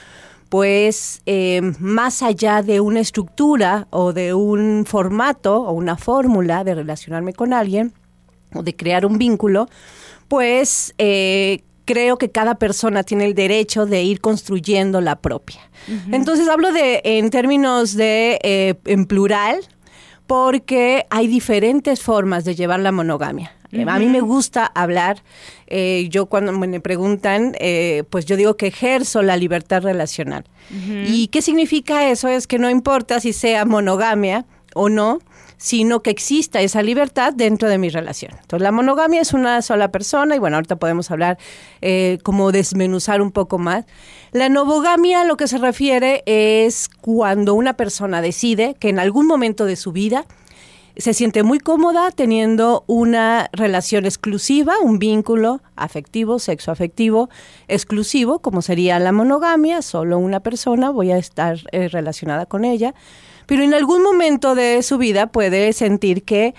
pues 0.49 1.21
eh, 1.26 1.61
más 1.79 2.23
allá 2.23 2.62
de 2.62 2.81
una 2.81 3.00
estructura 3.00 3.88
o 3.91 4.15
de 4.15 4.33
un 4.33 4.87
formato 4.87 5.62
o 5.62 5.73
una 5.73 5.99
fórmula 5.99 6.65
de 6.65 6.75
relacionarme 6.75 7.35
con 7.35 7.53
alguien 7.53 7.93
o 8.55 8.62
de 8.62 8.75
crear 8.75 9.05
un 9.05 9.19
vínculo, 9.19 9.69
pues 10.26 10.95
eh, 10.97 11.65
creo 11.87 12.19
que 12.19 12.31
cada 12.31 12.57
persona 12.57 13.02
tiene 13.02 13.25
el 13.25 13.35
derecho 13.35 13.87
de 13.87 14.02
ir 14.02 14.21
construyendo 14.21 15.00
la 15.00 15.16
propia. 15.16 15.61
Entonces 16.11 16.49
hablo 16.49 16.73
de 16.73 17.00
en 17.05 17.31
términos 17.31 17.95
de 17.95 18.38
eh, 18.43 18.75
en 18.85 19.07
plural 19.07 19.61
porque 20.26 21.07
hay 21.11 21.28
diferentes 21.28 22.02
formas 22.02 22.45
de 22.45 22.57
llevar 22.57 22.81
la 22.81 22.93
monogamia. 22.93 23.52
A 23.87 23.99
mí 23.99 24.07
me 24.07 24.21
gusta 24.21 24.64
hablar, 24.64 25.23
eh, 25.66 26.07
yo 26.11 26.26
cuando 26.26 26.52
me 26.52 26.81
preguntan, 26.81 27.55
eh, 27.61 28.05
pues 28.11 28.25
yo 28.25 28.37
digo 28.37 28.57
que 28.57 28.69
ejerzo 28.69 29.23
la 29.23 29.37
libertad 29.37 29.83
relacional. 29.83 30.45
¿Y 31.07 31.28
qué 31.28 31.43
significa 31.43 32.11
eso? 32.11 32.28
Es 32.28 32.47
que 32.47 32.59
no 32.59 32.69
importa 32.71 33.21
si 33.21 33.33
sea 33.33 33.64
monogamia 33.64 34.47
o 34.75 34.88
no, 34.88 35.21
sino 35.57 36.03
que 36.03 36.11
exista 36.11 36.61
esa 36.61 36.83
libertad 36.83 37.33
dentro 37.35 37.69
de 37.69 37.79
mi 37.79 37.89
relación. 37.89 38.33
Entonces, 38.33 38.63
la 38.63 38.73
monogamia 38.73 39.21
es 39.21 39.33
una 39.33 39.63
sola 39.63 39.91
persona 39.91 40.37
y 40.37 40.39
bueno, 40.39 40.57
ahorita 40.57 40.77
podemos 40.77 41.11
hablar 41.11 41.39
eh, 41.81 42.19
como 42.23 42.53
desmenuzar 42.53 43.23
un 43.23 43.33
poco 43.33 43.59
más. 43.59 43.85
La 44.33 44.49
novogamia 44.49 45.25
lo 45.25 45.37
que 45.37 45.49
se 45.49 45.59
refiere 45.59 46.23
es 46.27 46.89
cuando 47.01 47.55
una 47.55 47.75
persona 47.75 48.21
decide 48.21 48.75
que 48.79 48.89
en 48.89 48.99
algún 48.99 49.27
momento 49.27 49.65
de 49.65 49.77
su 49.77 49.93
vida 49.93 50.27
se 50.97 51.13
siente 51.13 51.43
muy 51.43 51.59
cómoda 51.59 52.11
teniendo 52.11 52.85
una 52.87 53.51
relación 53.53 54.07
exclusiva, 54.07 54.75
un 54.83 54.99
vínculo 54.99 55.61
afectivo, 55.75 56.39
sexoafectivo 56.39 57.29
exclusivo, 57.69 58.39
como 58.39 58.63
sería 58.63 58.99
la 58.99 59.13
monogamia, 59.13 59.83
solo 59.83 60.19
una 60.19 60.41
persona, 60.41 60.91
voy 60.91 61.13
a 61.13 61.19
estar 61.19 61.59
eh, 61.73 61.89
relacionada 61.89 62.47
con 62.47 62.65
ella 62.65 62.95
pero 63.47 63.62
en 63.62 63.75
algún 63.75 64.03
momento 64.03 64.55
de 64.55 64.83
su 64.83 64.99
vida 64.99 65.29
puede 65.29 65.73
sentir 65.73 66.25
que 66.25 66.55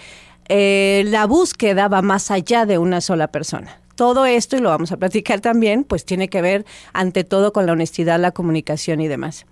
eh, 0.50 1.04
la 1.08 1.26
búsqueda 1.26 1.88
va 1.88 2.02
más 2.02 2.32
allá 2.32 2.66
de 2.66 2.78
una 2.78 3.02
sola 3.02 3.28
persona. 3.28 3.80
Todo 3.96 4.26
esto, 4.26 4.56
y 4.56 4.60
lo 4.60 4.70
vamos 4.70 4.92
a 4.92 4.98
platicar 4.98 5.42
también, 5.42 5.84
pues 5.84 6.06
tiene 6.06 6.30
que 6.30 6.42
ver 6.42 6.66
ante 6.94 7.24
todo 7.24 7.52
con 7.52 7.66
la 7.66 7.74
honestidad, 7.74 8.20
la 8.20 8.32
comunicación 8.32 9.02
y 9.02 9.08
demás. 9.08 9.46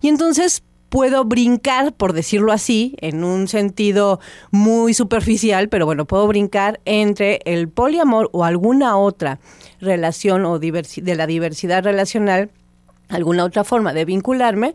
Y 0.00 0.08
entonces 0.08 0.62
puedo 0.92 1.24
brincar, 1.24 1.94
por 1.94 2.12
decirlo 2.12 2.52
así, 2.52 2.96
en 3.00 3.24
un 3.24 3.48
sentido 3.48 4.20
muy 4.50 4.92
superficial, 4.92 5.70
pero 5.70 5.86
bueno, 5.86 6.04
puedo 6.04 6.26
brincar 6.26 6.80
entre 6.84 7.40
el 7.46 7.68
poliamor 7.68 8.28
o 8.32 8.44
alguna 8.44 8.98
otra 8.98 9.40
relación 9.80 10.44
o 10.44 10.58
de 10.58 11.14
la 11.16 11.26
diversidad 11.26 11.82
relacional, 11.82 12.50
alguna 13.08 13.44
otra 13.44 13.64
forma 13.64 13.94
de 13.94 14.04
vincularme 14.04 14.74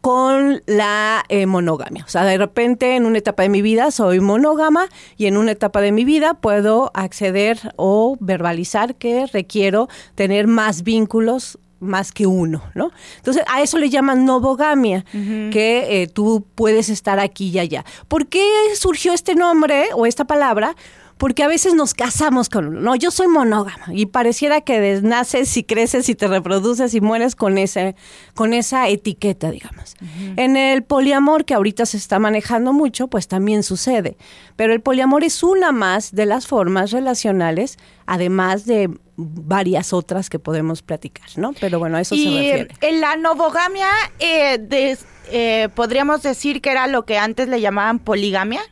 con 0.00 0.62
la 0.66 1.24
eh, 1.28 1.46
monogamia. 1.46 2.04
O 2.04 2.08
sea, 2.08 2.24
de 2.24 2.38
repente 2.38 2.96
en 2.96 3.06
una 3.06 3.18
etapa 3.18 3.42
de 3.42 3.48
mi 3.48 3.62
vida 3.62 3.90
soy 3.90 4.20
monógama 4.20 4.88
y 5.16 5.26
en 5.26 5.36
una 5.36 5.52
etapa 5.52 5.80
de 5.80 5.92
mi 5.92 6.04
vida 6.04 6.34
puedo 6.34 6.90
acceder 6.94 7.74
o 7.76 8.16
verbalizar 8.20 8.94
que 8.94 9.26
requiero 9.26 9.88
tener 10.14 10.46
más 10.46 10.82
vínculos 10.82 11.58
más 11.80 12.12
que 12.12 12.26
uno, 12.26 12.62
¿no? 12.74 12.92
Entonces, 13.16 13.42
a 13.48 13.62
eso 13.62 13.78
le 13.78 13.88
llaman 13.88 14.26
novogamia, 14.26 15.04
que 15.12 16.02
eh, 16.02 16.06
tú 16.08 16.46
puedes 16.54 16.90
estar 16.90 17.18
aquí 17.18 17.48
y 17.48 17.58
allá. 17.58 17.84
¿Por 18.06 18.26
qué 18.26 18.44
surgió 18.74 19.14
este 19.14 19.34
nombre 19.34 19.86
o 19.94 20.04
esta 20.04 20.26
palabra? 20.26 20.76
Porque 21.20 21.42
a 21.42 21.48
veces 21.48 21.74
nos 21.74 21.92
casamos 21.92 22.48
con 22.48 22.68
uno. 22.68 22.80
No, 22.80 22.96
yo 22.96 23.10
soy 23.10 23.28
monógama 23.28 23.88
y 23.92 24.06
pareciera 24.06 24.62
que 24.62 25.00
naces 25.02 25.54
y 25.58 25.64
creces 25.64 26.08
y 26.08 26.14
te 26.14 26.26
reproduces 26.26 26.94
y 26.94 27.02
mueres 27.02 27.36
con 27.36 27.58
ese, 27.58 27.94
con 28.34 28.54
esa 28.54 28.88
etiqueta, 28.88 29.50
digamos. 29.50 29.96
En 30.36 30.56
el 30.56 30.82
poliamor 30.82 31.44
que 31.44 31.52
ahorita 31.52 31.84
se 31.84 31.98
está 31.98 32.18
manejando 32.18 32.72
mucho, 32.72 33.08
pues 33.08 33.28
también 33.28 33.62
sucede. 33.62 34.16
Pero 34.56 34.72
el 34.72 34.80
poliamor 34.80 35.22
es 35.22 35.42
una 35.42 35.72
más 35.72 36.14
de 36.14 36.24
las 36.24 36.46
formas 36.46 36.90
relacionales, 36.90 37.76
además 38.06 38.64
de 38.64 38.88
varias 39.18 39.92
otras 39.92 40.30
que 40.30 40.38
podemos 40.38 40.80
platicar, 40.80 41.28
¿no? 41.36 41.52
Pero 41.60 41.78
bueno, 41.78 41.98
a 41.98 42.00
eso 42.00 42.16
se 42.16 42.24
refiere. 42.24 42.68
En 42.80 43.02
la 43.02 43.16
novogamia, 43.16 43.90
eh, 44.20 44.96
eh, 45.30 45.68
podríamos 45.74 46.22
decir 46.22 46.62
que 46.62 46.70
era 46.70 46.86
lo 46.86 47.04
que 47.04 47.18
antes 47.18 47.46
le 47.46 47.60
llamaban 47.60 47.98
poligamia. 47.98 48.62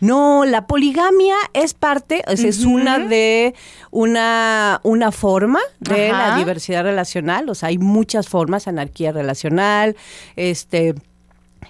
No, 0.00 0.44
la 0.44 0.66
poligamia 0.66 1.36
es 1.52 1.74
parte, 1.74 2.22
es, 2.26 2.64
una 2.64 2.98
de 2.98 3.54
una, 3.90 4.80
una 4.82 5.12
forma 5.12 5.60
de 5.80 6.10
la 6.10 6.36
diversidad 6.36 6.82
relacional, 6.82 7.48
o 7.48 7.54
sea, 7.54 7.70
hay 7.70 7.78
muchas 7.78 8.28
formas, 8.28 8.68
anarquía 8.68 9.12
relacional, 9.12 9.96
este 10.36 10.94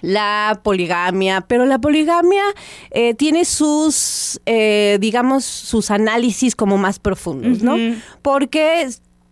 la 0.01 0.59
poligamia, 0.63 1.41
pero 1.41 1.65
la 1.65 1.79
poligamia 1.79 2.43
eh, 2.91 3.13
tiene 3.15 3.45
sus, 3.45 4.39
eh, 4.45 4.97
digamos, 4.99 5.43
sus 5.45 5.91
análisis 5.91 6.55
como 6.55 6.77
más 6.77 6.99
profundos, 6.99 7.63
¿no? 7.63 7.77
Porque 8.21 8.87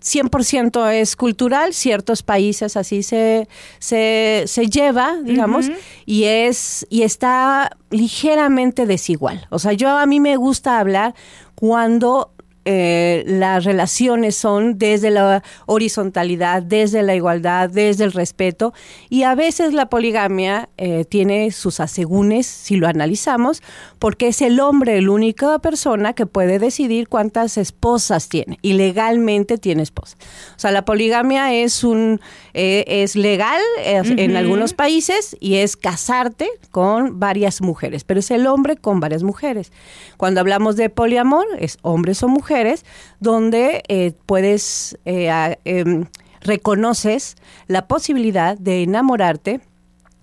100% 0.06 0.92
es 0.92 1.16
cultural, 1.16 1.74
ciertos 1.74 2.22
países 2.22 2.78
así 2.78 3.02
se, 3.02 3.48
se, 3.80 4.44
se 4.46 4.68
lleva, 4.68 5.18
digamos, 5.24 5.72
y, 6.06 6.26
es, 6.26 6.86
y 6.92 7.02
está 7.02 7.76
ligeramente 7.90 8.86
desigual. 8.86 9.48
O 9.50 9.58
sea, 9.58 9.74
yo 9.74 9.90
a 9.90 10.06
mí 10.06 10.20
me 10.20 10.36
gusta 10.38 10.80
hablar 10.80 11.16
cuando 11.56 12.35
eh, 12.66 13.24
las 13.28 13.64
relaciones 13.64 14.36
son 14.36 14.80
desde 14.80 15.12
la 15.12 15.44
horizontalidad, 15.68 16.64
desde 16.64 17.04
la 17.04 17.16
igualdad, 17.16 17.70
desde 17.70 18.04
el 18.04 18.12
respeto. 18.12 18.74
Y 19.10 19.24
a 19.24 19.36
veces 19.36 19.74
la 19.74 19.88
poligamia 19.88 20.70
eh, 20.78 21.06
tiene 21.06 21.52
sus 21.52 21.80
asegúnes, 21.80 22.48
si 22.48 22.76
lo 22.76 22.88
analizamos, 22.88 23.62
porque 24.00 24.30
es 24.30 24.42
el 24.42 24.60
hombre 24.60 25.02
la 25.02 25.12
única 25.12 25.60
persona 25.60 26.14
que 26.14 26.26
puede 26.26 26.58
decidir 26.58 27.08
cuántas 27.08 27.58
esposas 27.58 28.30
tiene 28.30 28.58
y 28.62 28.74
legalmente 28.74 29.58
tiene 29.58 29.84
esposas. 29.84 30.18
O 30.56 30.60
sea, 30.60 30.72
la 30.72 30.86
poligamia 30.86 31.54
es 31.54 31.84
un 31.84 32.20
eh, 32.58 33.04
es 33.04 33.18
legal 33.18 33.62
en 33.84 34.38
algunos 34.38 34.74
países 34.74 35.36
y 35.42 35.56
es 35.56 35.76
casarte 35.76 36.50
con 36.72 37.20
varias 37.20 37.62
mujeres, 37.62 38.06
pero 38.06 38.22
es 38.22 38.32
el 38.32 38.48
hombre 38.48 38.78
con 38.78 39.02
varias 39.02 39.24
mujeres. 39.24 39.74
Cuando 40.16 40.40
hablamos 40.40 40.78
de 40.78 40.90
poliamor, 40.90 41.46
es 41.60 41.78
hombres 41.82 42.24
o 42.24 42.30
mujeres 42.30 42.86
donde 43.20 43.84
eh, 43.90 44.14
puedes, 44.26 44.98
eh, 45.04 45.58
em, 45.66 46.06
reconoces 46.40 47.36
la 47.68 47.90
posibilidad 47.90 48.58
de 48.58 48.84
enamorarte 48.84 49.60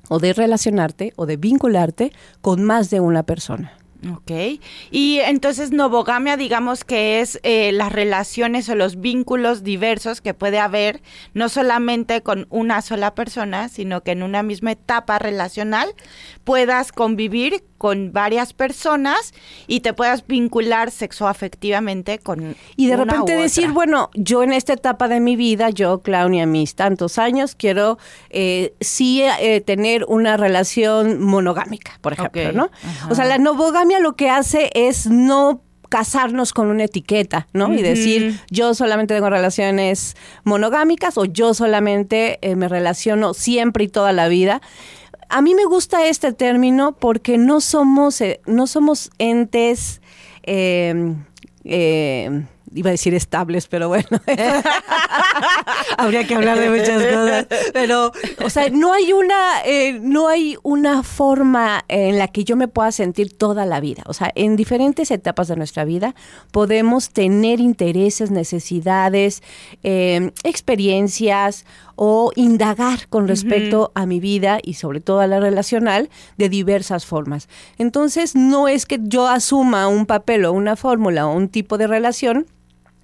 o 0.09 0.19
de 0.19 0.33
relacionarte 0.33 1.13
o 1.17 1.27
de 1.27 1.37
vincularte 1.37 2.13
con 2.41 2.63
más 2.63 2.89
de 2.89 3.01
una 3.01 3.25
persona. 3.25 3.77
Ok. 4.11 4.61
Y 4.91 5.21
entonces 5.21 5.71
novogamia, 5.71 6.37
digamos 6.37 6.83
que 6.83 7.21
es 7.21 7.39
eh, 7.45 7.71
las 7.71 7.93
relaciones 7.93 8.69
o 8.69 8.75
los 8.75 9.01
vínculos 9.01 9.63
diversos 9.63 10.21
que 10.21 10.35
puede 10.35 10.59
haber, 10.59 11.03
no 11.35 11.49
solamente 11.49 12.21
con 12.23 12.47
una 12.51 12.83
sola 12.83 13.15
persona, 13.15 13.69
sino 13.69 14.03
que 14.03 14.11
en 14.11 14.25
una 14.25 14.43
misma 14.43 14.73
etapa 14.73 15.21
relacional 15.21 15.95
puedas 16.43 16.91
convivir 16.91 17.63
con 17.83 18.13
varias 18.13 18.53
personas 18.53 19.35
y 19.67 19.81
te 19.81 19.93
puedas 19.93 20.25
vincular 20.25 20.93
sexoafectivamente 20.93 22.21
con 22.21 22.55
y 22.77 22.87
de 22.87 22.97
repente 22.97 23.35
decir 23.35 23.73
bueno 23.73 24.09
yo 24.15 24.45
en 24.45 24.53
esta 24.53 24.75
etapa 24.75 25.09
de 25.09 25.19
mi 25.19 25.35
vida 25.35 25.69
yo 25.71 26.01
Claudia 26.01 26.47
mis 26.47 26.77
tantos 26.77 27.19
años 27.19 27.57
quiero 27.57 27.99
eh, 28.31 28.73
sí 28.81 29.25
eh, 29.41 29.61
tener 29.63 30.05
una 30.07 30.37
relación 30.37 31.21
monogámica 31.21 31.99
por 32.01 32.13
ejemplo 32.13 32.53
no 32.53 32.71
o 33.11 33.17
sea 33.17 33.25
la 33.25 33.39
novogamia 33.39 33.99
lo 33.99 34.15
que 34.15 34.31
hace 34.31 34.71
es 34.75 35.07
no 35.07 35.61
casarnos 35.89 36.55
con 36.55 36.69
una 36.69 36.85
etiqueta, 36.85 37.49
¿no? 37.53 37.75
Y 37.75 37.83
decir, 37.83 38.41
yo 38.51 38.73
solamente 38.73 39.13
tengo 39.13 39.29
relaciones 39.29 40.17
monogámicas 40.43 41.19
o 41.19 41.27
yo 41.27 41.53
solamente 41.53 42.39
eh, 42.41 42.57
me 42.57 42.67
relaciono 42.67 43.35
siempre 43.35 43.85
y 43.85 43.89
toda 43.89 44.15
la 44.15 44.29
vida 44.29 44.63
a 45.33 45.41
mí 45.41 45.55
me 45.55 45.65
gusta 45.65 46.07
este 46.07 46.33
término 46.33 46.93
porque 46.93 47.39
no 47.39 47.61
somos, 47.61 48.21
eh, 48.21 48.41
no 48.47 48.67
somos 48.67 49.11
entes 49.19 50.03
eh, 50.43 51.15
eh, 51.65 52.45
iba 52.75 52.91
a 52.91 52.93
decir 52.93 53.15
estables, 53.15 53.67
pero 53.67 53.89
bueno, 53.89 54.07
habría 55.99 56.27
que 56.27 56.35
hablar 56.35 56.59
de 56.59 56.71
muchas 56.71 57.03
cosas. 57.03 57.47
Pero, 57.73 58.13
o 58.45 58.51
sea, 58.51 58.69
no 58.71 58.93
hay 58.93 59.13
una, 59.13 59.63
eh, 59.65 59.99
no 60.01 60.29
hay 60.29 60.57
una 60.63 61.03
forma 61.03 61.85
en 61.89 62.19
la 62.19 62.29
que 62.29 62.45
yo 62.45 62.57
me 62.57 62.69
pueda 62.69 62.93
sentir 62.93 63.37
toda 63.37 63.67
la 63.67 63.81
vida. 63.81 64.03
O 64.07 64.15
sea, 64.15 64.31
en 64.35 64.57
diferentes 64.57 65.11
etapas 65.11 65.49
de 65.49 65.57
nuestra 65.57 65.85
vida 65.85 66.15
podemos 66.51 67.11
tener 67.11 67.61
intereses, 67.61 68.31
necesidades, 68.31 69.43
eh, 69.83 70.33
experiencias 70.45 71.65
o 72.05 72.33
indagar 72.35 73.07
con 73.09 73.29
respecto 73.29 73.93
a 73.95 74.07
mi 74.07 74.19
vida 74.19 74.59
y 74.61 74.75
sobre 74.75 75.01
todo 75.01 75.21
a 75.21 75.29
la 75.29 75.39
relacional 75.39 76.11
de 76.37 76.49
diversas 76.49 77.07
formas. 77.07 77.49
Entonces, 77.79 78.35
no 78.35 78.67
es 78.67 78.87
que 78.87 78.99
yo 79.01 79.29
asuma 79.29 79.87
un 79.87 80.07
papel 80.07 80.45
o 80.45 80.53
una 80.53 80.75
fórmula 80.75 81.29
o 81.29 81.33
un 81.33 81.49
tipo 81.49 81.79
de 81.79 81.87
relación 81.87 82.49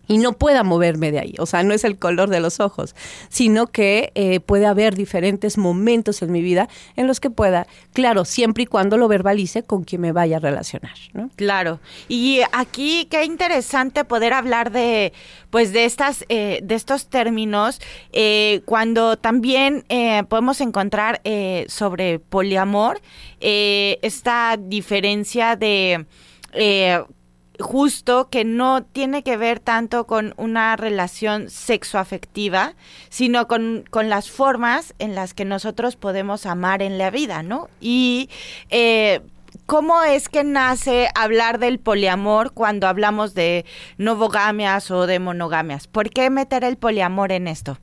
y 0.09 0.19
no 0.19 0.33
pueda 0.33 0.65
moverme 0.65 1.13
de 1.13 1.21
ahí. 1.21 1.35
O 1.39 1.47
sea, 1.47 1.63
no 1.63 1.75
es 1.75 1.85
el 1.85 1.99
color 1.99 2.31
de 2.31 2.41
los 2.41 2.59
ojos, 2.59 2.97
sino 3.29 3.69
que 3.69 4.11
eh, 4.15 4.41
puede 4.41 4.67
haber 4.67 4.97
diferentes 4.97 5.59
momentos 5.59 6.23
en 6.23 6.33
mi 6.33 6.41
vida 6.43 6.69
en 6.97 7.07
los 7.07 7.21
que 7.21 7.31
pueda, 7.31 7.67
claro, 7.93 8.25
siempre 8.25 8.65
y 8.65 8.67
cuando 8.67 8.97
lo 8.97 9.07
verbalice 9.07 9.63
con 9.63 9.85
quien 9.85 10.01
me 10.01 10.13
vaya 10.13 10.39
a 10.39 10.41
relacionar. 10.41 10.97
¿no? 11.13 11.31
Claro. 11.37 11.79
Y 12.09 12.41
aquí 12.53 13.07
qué 13.11 13.25
interesante 13.25 14.05
poder 14.05 14.33
hablar 14.33 14.73
de, 14.73 15.13
pues, 15.51 15.73
de 15.73 15.85
estas, 15.85 16.25
eh, 16.29 16.61
de 16.63 16.75
estos 16.75 17.09
términos, 17.09 17.81
eh, 18.13 18.63
cuando 18.65 19.19
también 19.19 19.85
podemos 20.29 20.61
encontrar 20.63 21.21
sobre 21.67 22.19
poliamor 22.19 23.01
esta 23.41 24.57
diferencia 24.59 25.57
de 25.57 26.07
justo 27.59 28.29
que 28.31 28.45
no 28.45 28.85
tiene 28.85 29.23
que 29.23 29.37
ver 29.37 29.61
tanto 29.61 30.07
con 30.07 30.35
una 30.37 30.77
relación 30.77 31.51
sexoafectiva, 31.51 32.75
sino 33.09 33.49
con, 33.49 33.85
con, 33.91 34.09
las 34.09 34.31
formas 34.31 34.95
en 34.99 35.15
las 35.15 35.35
que 35.35 35.45
nosotros 35.45 35.97
podemos 35.97 36.47
amar 36.47 36.83
en 36.83 36.99
la 36.99 37.11
vida, 37.11 37.43
¿no? 37.43 37.69
Y 37.81 38.31
eh, 38.71 39.21
¿Cómo 39.67 40.03
es 40.03 40.31
que 40.31 40.45
nace 40.45 41.09
hablar 41.15 41.59
del 41.59 41.79
poliamor 41.79 42.53
cuando 42.53 42.87
hablamos 42.87 43.35
de 43.35 43.67
novogamias 43.99 44.91
o 44.91 45.07
de 45.07 45.19
monogamias? 45.19 45.87
¿Por 45.87 46.09
qué 46.09 46.31
meter 46.31 46.65
el 46.65 46.79
poliamor 46.79 47.33
en 47.33 47.49
esto? 47.49 47.79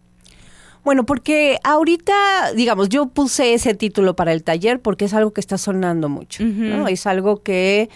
Bueno, 0.84 1.06
porque 1.06 1.60
ahorita, 1.64 2.54
digamos, 2.56 2.90
yo 2.90 3.08
puse 3.08 3.54
ese 3.54 3.74
título 3.74 4.16
para 4.16 4.34
el 4.34 4.44
taller 4.44 4.80
porque 4.82 5.06
es 5.06 5.14
algo 5.14 5.32
que 5.32 5.42
está 5.42 5.58
sonando 5.58 6.10
mucho, 6.10 6.44
¿no? 6.44 6.88
Es 6.88 7.06
algo 7.08 7.44
que 7.44 7.90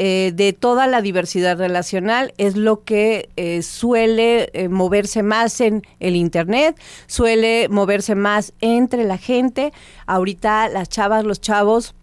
eh, 0.00 0.30
de 0.32 0.52
toda 0.52 0.86
la 0.86 1.02
diversidad 1.02 1.58
relacional 1.58 2.32
es 2.38 2.56
lo 2.56 2.84
que 2.84 3.30
eh, 3.34 3.62
suele 3.62 4.48
eh, 4.52 4.68
moverse 4.68 5.24
más 5.24 5.60
en 5.60 5.82
el 5.98 6.14
Internet, 6.14 6.80
suele 7.08 7.68
moverse 7.68 8.14
más 8.14 8.52
entre 8.60 9.02
la 9.02 9.18
gente. 9.18 9.72
Ahorita 10.06 10.68
las 10.68 10.88
chavas, 10.88 11.24
los 11.24 11.40
chavos 11.40 11.96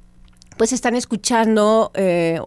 pues 0.58 0.74
están 0.74 0.96
escuchando 0.96 1.92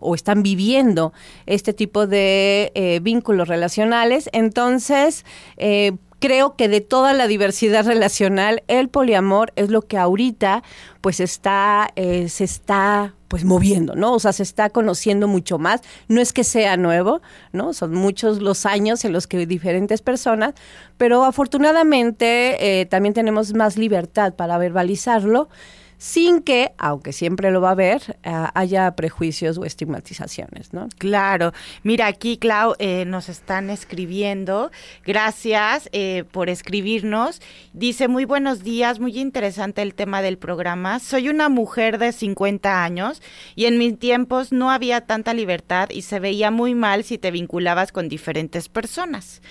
o 0.01 0.15
están 0.15 0.43
viviendo 0.43 1.13
este 1.45 1.75
tipo 1.75 2.07
de 2.07 3.01
vínculos 3.03 3.49
relacionales. 3.49 4.31
Entonces, 4.33 5.27
creo 6.19 6.57
que 6.57 6.69
de 6.69 6.81
toda 6.81 7.13
la 7.13 7.27
diversidad 7.27 7.87
relacional, 7.87 8.63
el 8.69 8.89
poliamor 8.89 9.53
es 9.57 9.71
lo 9.71 9.83
que 9.83 9.99
ahorita 9.99 10.63
pues 11.01 11.21
está, 11.21 11.91
eh, 11.97 12.29
se 12.29 12.45
está 12.45 13.15
pues 13.29 13.45
moviendo, 13.45 13.95
¿no? 13.95 14.15
O 14.15 14.19
sea, 14.19 14.33
se 14.33 14.43
está 14.43 14.71
conociendo 14.71 15.29
mucho 15.29 15.59
más. 15.59 15.83
No 16.09 16.21
es 16.21 16.33
que 16.33 16.45
sea 16.45 16.77
nuevo, 16.77 17.21
¿no? 17.53 17.75
Son 17.75 17.95
muchos 17.95 18.41
los 18.41 18.67
años 18.67 19.05
en 19.05 19.13
los 19.13 19.27
que 19.27 19.47
diferentes 19.47 20.03
personas, 20.03 20.55
pero 20.97 21.25
afortunadamente 21.25 22.81
eh, 22.81 22.87
también 22.87 23.15
tenemos 23.15 23.55
más 23.55 23.77
libertad 23.77 24.35
para 24.35 24.59
verbalizarlo 24.59 25.49
sin 25.99 26.43
que, 26.43 26.73
aunque 26.79 27.13
siempre 27.13 27.51
lo 27.51 27.61
va 27.61 27.71
a 27.71 27.73
haber, 27.73 28.19
eh, 28.23 28.33
haya 28.55 28.93
prejuicios 28.93 29.59
o 29.59 29.65
estigmatizaciones, 29.65 30.73
¿no? 30.73 30.89
Claro. 30.97 31.53
Mira, 31.83 32.07
aquí, 32.07 32.39
Clau, 32.39 32.75
eh, 32.79 33.05
nos 33.05 33.29
están 33.29 33.69
escribiendo. 33.69 34.71
Gracias 35.05 35.91
eh, 35.93 36.25
por 36.31 36.49
escribirnos. 36.49 37.43
Dice, 37.73 38.07
muy 38.07 38.25
buenos 38.25 38.63
días, 38.63 39.01
muy 39.01 39.19
interesante 39.19 39.83
el 39.83 39.95
tema 39.95 40.23
del 40.23 40.39
programa. 40.39 41.01
Soy 41.01 41.29
una 41.29 41.49
mujer 41.49 41.99
de 41.99 42.13
50 42.13 42.85
años 42.85 43.21
y 43.57 43.67
en 43.67 43.77
mis 43.77 43.99
tiempos 43.99 44.53
no 44.53 44.71
había 44.71 45.01
tanta 45.01 45.35
libertad 45.35 45.89
y 45.91 46.03
se 46.03 46.21
veía 46.21 46.53
muy 46.53 46.75
mal 46.75 47.03
si 47.03 47.19
te 47.19 47.33
vinculabas 47.33 47.91
con 47.91 48.09
diferentes 48.09 48.69
personas 48.69 49.43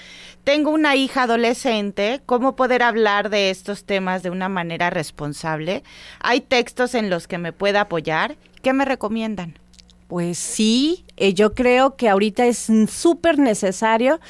tengo 0.48 0.72
una 0.72 0.96
hija 0.96 1.24
adolescente, 1.24 2.22
¿cómo 2.26 2.56
poder 2.56 2.82
hablar 2.82 3.30
de 3.30 3.50
estos 3.50 3.84
temas 3.84 4.24
de 4.24 4.30
una 4.30 4.48
manera 4.48 4.90
responsable? 4.90 5.84
¿Hay 6.22 6.40
textos 6.40 6.96
en 6.96 7.10
los 7.10 7.28
que 7.28 7.38
me 7.38 7.52
pueda 7.52 7.82
apoyar? 7.82 8.38
¿Qué 8.62 8.72
me 8.72 8.86
recomiendan? 8.86 9.60
Pues 10.08 10.38
sí, 10.38 11.04
eh, 11.18 11.34
yo 11.34 11.54
creo 11.54 11.98
que 11.98 12.08
ahorita 12.08 12.46
es 12.46 12.70
súper 12.90 13.40
necesario 13.40 14.22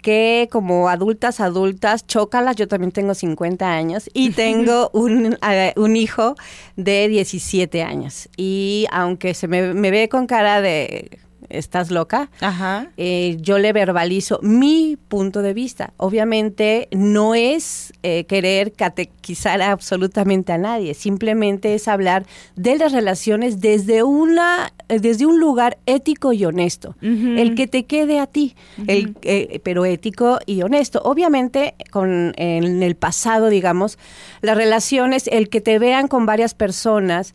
que 0.00 0.48
como 0.52 0.88
adultas, 0.88 1.40
adultas, 1.40 2.06
chócalas, 2.06 2.54
yo 2.54 2.68
también 2.68 2.92
tengo 2.92 3.12
50 3.12 3.68
años 3.68 4.08
y 4.14 4.30
tengo 4.30 4.90
un, 4.92 5.36
un 5.74 5.96
hijo 5.96 6.36
de 6.76 7.08
17 7.08 7.82
años. 7.82 8.28
Y 8.36 8.86
aunque 8.92 9.34
se 9.34 9.48
me, 9.48 9.74
me 9.74 9.90
ve 9.90 10.08
con 10.08 10.28
cara 10.28 10.60
de 10.60 11.18
¿estás 11.58 11.90
loca? 11.90 12.30
Ajá. 12.40 12.88
Eh, 12.96 13.36
yo 13.40 13.58
le 13.58 13.72
verbalizo 13.72 14.38
mi 14.42 14.96
punto 15.08 15.42
de 15.42 15.54
vista. 15.54 15.92
Obviamente 15.96 16.88
no 16.92 17.34
es 17.34 17.92
eh, 18.02 18.24
querer 18.24 18.72
catequizar 18.72 19.62
absolutamente 19.62 20.52
a 20.52 20.58
nadie, 20.58 20.94
simplemente 20.94 21.74
es 21.74 21.88
hablar 21.88 22.26
de 22.56 22.76
las 22.76 22.92
relaciones 22.92 23.60
desde 23.60 24.02
una 24.02 24.72
eh, 24.88 25.00
desde 25.00 25.24
un 25.24 25.40
lugar 25.40 25.78
ético 25.86 26.32
y 26.32 26.44
honesto, 26.44 26.94
el 27.00 27.54
que 27.54 27.66
te 27.66 27.84
quede 27.84 28.20
a 28.20 28.26
ti, 28.26 28.54
el, 28.86 29.16
eh, 29.22 29.60
pero 29.64 29.86
ético 29.86 30.38
y 30.44 30.60
honesto. 30.62 31.00
Obviamente, 31.04 31.74
con 31.90 32.34
en 32.36 32.82
el 32.82 32.94
pasado, 32.94 33.48
digamos, 33.48 33.98
las 34.42 34.56
relaciones, 34.56 35.26
el 35.28 35.48
que 35.48 35.60
te 35.62 35.78
vean 35.78 36.06
con 36.06 36.26
varias 36.26 36.54
personas, 36.54 37.34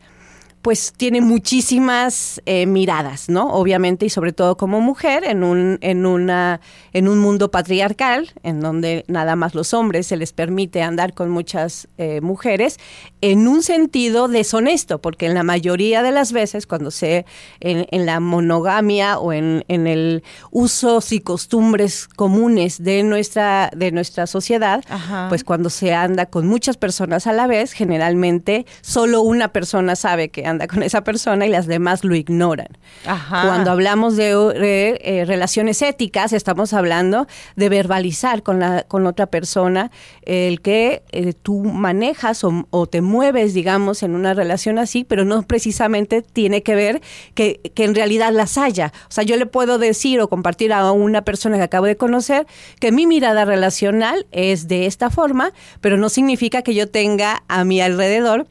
pues 0.62 0.92
tiene 0.94 1.22
muchísimas 1.22 2.42
eh, 2.44 2.66
miradas, 2.66 3.30
¿no? 3.30 3.52
Obviamente 3.54 4.04
y 4.04 4.10
sobre 4.10 4.32
todo 4.32 4.56
como 4.56 4.80
mujer 4.80 5.24
en 5.24 5.42
un 5.42 5.78
en 5.80 6.04
una 6.04 6.60
en 6.92 7.08
un 7.08 7.18
mundo 7.18 7.50
patriarcal 7.50 8.30
en 8.42 8.60
donde 8.60 9.04
nada 9.08 9.36
más 9.36 9.54
los 9.54 9.72
hombres 9.72 10.06
se 10.06 10.16
les 10.16 10.32
permite 10.32 10.82
andar 10.82 11.14
con 11.14 11.30
muchas 11.30 11.88
eh, 11.96 12.20
mujeres 12.20 12.78
en 13.22 13.48
un 13.48 13.62
sentido 13.62 14.28
deshonesto, 14.28 15.00
porque 15.00 15.26
en 15.26 15.34
la 15.34 15.42
mayoría 15.42 16.02
de 16.02 16.10
las 16.10 16.32
veces 16.32 16.66
cuando 16.66 16.90
se 16.90 17.24
en, 17.60 17.86
en 17.90 18.04
la 18.04 18.20
monogamia 18.20 19.18
o 19.18 19.32
en, 19.32 19.64
en 19.68 19.86
el 19.86 20.22
usos 20.50 21.12
y 21.12 21.20
costumbres 21.20 22.06
comunes 22.06 22.82
de 22.82 23.02
nuestra 23.02 23.70
de 23.74 23.92
nuestra 23.92 24.26
sociedad, 24.26 24.84
Ajá. 24.90 25.26
pues 25.30 25.42
cuando 25.42 25.70
se 25.70 25.94
anda 25.94 26.26
con 26.26 26.46
muchas 26.46 26.76
personas 26.76 27.26
a 27.26 27.32
la 27.32 27.46
vez, 27.46 27.72
generalmente 27.72 28.66
solo 28.82 29.22
una 29.22 29.48
persona 29.48 29.96
sabe 29.96 30.28
que 30.28 30.49
anda 30.50 30.66
con 30.66 30.82
esa 30.82 31.02
persona 31.02 31.46
y 31.46 31.48
las 31.48 31.66
demás 31.66 32.04
lo 32.04 32.14
ignoran. 32.14 32.68
Ajá. 33.06 33.46
Cuando 33.46 33.70
hablamos 33.70 34.16
de 34.16 35.00
eh, 35.02 35.24
relaciones 35.24 35.80
éticas, 35.82 36.32
estamos 36.32 36.72
hablando 36.72 37.26
de 37.56 37.68
verbalizar 37.68 38.42
con 38.42 38.60
la 38.60 38.82
con 38.82 39.06
otra 39.06 39.26
persona 39.26 39.90
el 40.22 40.60
que 40.60 41.02
eh, 41.12 41.32
tú 41.32 41.60
manejas 41.64 42.44
o, 42.44 42.66
o 42.70 42.86
te 42.86 43.00
mueves, 43.00 43.54
digamos, 43.54 44.02
en 44.02 44.14
una 44.14 44.34
relación 44.34 44.78
así, 44.78 45.04
pero 45.04 45.24
no 45.24 45.42
precisamente 45.42 46.22
tiene 46.22 46.62
que 46.62 46.74
ver 46.74 47.00
que, 47.34 47.60
que 47.74 47.84
en 47.84 47.94
realidad 47.94 48.32
las 48.32 48.58
haya. 48.58 48.92
O 49.08 49.12
sea, 49.12 49.24
yo 49.24 49.36
le 49.36 49.46
puedo 49.46 49.78
decir 49.78 50.20
o 50.20 50.28
compartir 50.28 50.72
a 50.72 50.90
una 50.92 51.22
persona 51.22 51.56
que 51.56 51.62
acabo 51.62 51.86
de 51.86 51.96
conocer 51.96 52.46
que 52.78 52.92
mi 52.92 53.06
mirada 53.06 53.44
relacional 53.44 54.26
es 54.32 54.68
de 54.68 54.86
esta 54.86 55.10
forma, 55.10 55.52
pero 55.80 55.96
no 55.96 56.08
significa 56.08 56.62
que 56.62 56.74
yo 56.74 56.88
tenga 56.88 57.42
a 57.48 57.64
mi 57.64 57.80
alrededor 57.80 58.46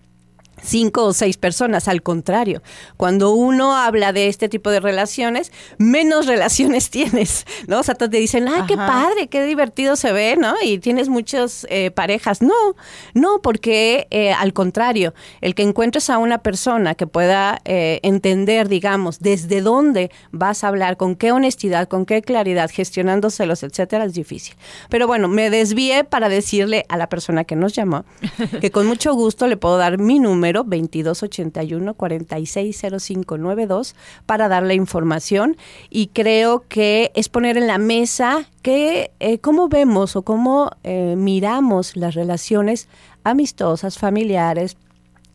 cinco 0.61 1.05
o 1.05 1.13
seis 1.13 1.37
personas, 1.37 1.87
al 1.87 2.01
contrario, 2.01 2.61
cuando 2.97 3.31
uno 3.31 3.75
habla 3.75 4.13
de 4.13 4.27
este 4.27 4.49
tipo 4.49 4.69
de 4.69 4.79
relaciones, 4.79 5.51
menos 5.77 6.25
relaciones 6.25 6.89
tienes, 6.89 7.45
¿no? 7.67 7.79
O 7.79 7.83
sea, 7.83 7.95
te 7.95 8.07
dicen, 8.07 8.47
ay, 8.47 8.63
qué 8.67 8.75
padre, 8.75 9.27
qué 9.27 9.45
divertido 9.45 9.95
se 9.95 10.11
ve, 10.11 10.35
¿no? 10.37 10.55
Y 10.63 10.79
tienes 10.79 11.09
muchas 11.09 11.65
eh, 11.69 11.91
parejas. 11.91 12.41
No, 12.41 12.75
no, 13.13 13.41
porque 13.41 14.07
eh, 14.11 14.31
al 14.31 14.53
contrario, 14.53 15.13
el 15.41 15.55
que 15.55 15.63
encuentres 15.63 16.09
a 16.09 16.17
una 16.17 16.39
persona 16.39 16.95
que 16.95 17.07
pueda 17.07 17.61
eh, 17.65 17.99
entender, 18.03 18.67
digamos, 18.67 19.19
desde 19.19 19.61
dónde 19.61 20.11
vas 20.31 20.63
a 20.63 20.69
hablar, 20.69 20.97
con 20.97 21.15
qué 21.15 21.31
honestidad, 21.31 21.87
con 21.87 22.05
qué 22.05 22.21
claridad, 22.21 22.69
gestionando 22.73 23.29
celos, 23.29 23.63
etcétera, 23.63 24.05
es 24.05 24.13
difícil. 24.13 24.55
Pero 24.89 25.07
bueno, 25.07 25.27
me 25.27 25.49
desvié 25.49 26.03
para 26.03 26.29
decirle 26.29 26.85
a 26.89 26.97
la 26.97 27.09
persona 27.09 27.43
que 27.43 27.55
nos 27.55 27.73
llamó 27.73 28.05
que 28.61 28.71
con 28.71 28.87
mucho 28.87 29.13
gusto 29.13 29.47
le 29.47 29.57
puedo 29.57 29.77
dar 29.77 29.97
mi 29.97 30.19
número 30.19 30.48
2281 30.53 31.93
460592 31.93 33.95
para 34.25 34.47
darle 34.47 34.75
información. 34.75 35.57
Y 35.89 36.07
creo 36.07 36.63
que 36.67 37.11
es 37.15 37.29
poner 37.29 37.57
en 37.57 37.67
la 37.67 37.77
mesa 37.77 38.45
que 38.61 39.11
eh, 39.19 39.39
cómo 39.39 39.69
vemos 39.69 40.15
o 40.15 40.23
cómo 40.23 40.71
eh, 40.83 41.15
miramos 41.17 41.95
las 41.95 42.15
relaciones 42.15 42.87
amistosas, 43.23 43.97
familiares, 43.97 44.77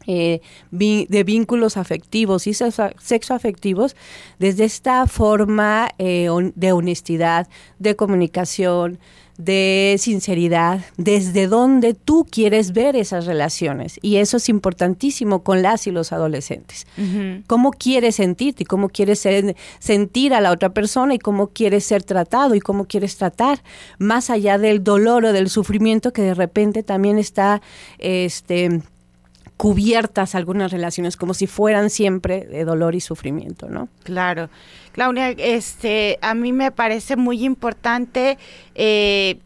eh, 0.07 0.42
de 0.70 1.24
vínculos 1.24 1.79
afectivos 1.79 2.46
y 2.46 2.50
sexo- 2.50 2.92
sexoafectivos 3.00 3.96
desde 4.38 4.64
esta 4.64 5.07
forma 5.07 5.88
de 5.96 6.72
honestidad, 6.72 7.48
de 7.79 7.96
comunicación, 7.96 8.98
de 9.37 9.97
sinceridad, 9.99 10.81
desde 10.97 11.49
donde 11.49 11.94
tú 11.94 12.27
quieres 12.31 12.73
ver 12.73 12.94
esas 12.94 13.27
relaciones. 13.27 13.99
Y 14.01 14.16
eso 14.16 14.37
es 14.37 14.49
importantísimo 14.49 15.42
con 15.42 15.62
las 15.62 15.87
y 15.87 15.90
los 15.90 16.12
adolescentes. 16.12 16.87
¿Cómo 17.47 17.73
quieres 17.73 18.16
sentirte 18.16 18.62
y 18.62 18.66
cómo 18.66 18.88
quieres 18.88 19.18
ser- 19.18 19.57
sentir 19.79 20.35
a 20.35 20.40
la 20.40 20.53
otra 20.53 20.70
persona 20.70 21.14
y 21.14 21.18
cómo 21.18 21.49
quieres 21.49 21.85
ser 21.85 22.03
tratado 22.03 22.55
y 22.55 22.61
cómo 22.61 22.85
quieres 22.87 23.16
tratar, 23.16 23.62
más 23.99 24.31
allá 24.31 24.59
del 24.59 24.85
dolor 24.85 25.25
o 25.25 25.33
del 25.33 25.51
sufrimiento 25.51 26.12
que 26.12 26.23
de 26.23 26.35
repente 26.35 26.83
también 26.83 27.18
está 27.18 27.61
este 27.99 28.83
cubiertas 29.57 30.35
algunas 30.35 30.73
relaciones 30.73 31.17
como 31.17 31.35
si 31.35 31.47
fueran 31.47 31.90
siempre 31.90 32.45
de 32.45 32.64
dolor 32.64 32.95
y 32.95 33.01
sufrimiento, 33.01 33.69
¿no? 33.69 33.88
Claro. 34.03 34.51
Claudia, 34.93 35.31
este, 35.31 36.19
a 36.23 36.35
mí 36.35 36.53
me 36.53 36.71
parece 36.71 37.17
muy 37.17 37.45
importante 37.45 38.38
eh, 38.75 39.38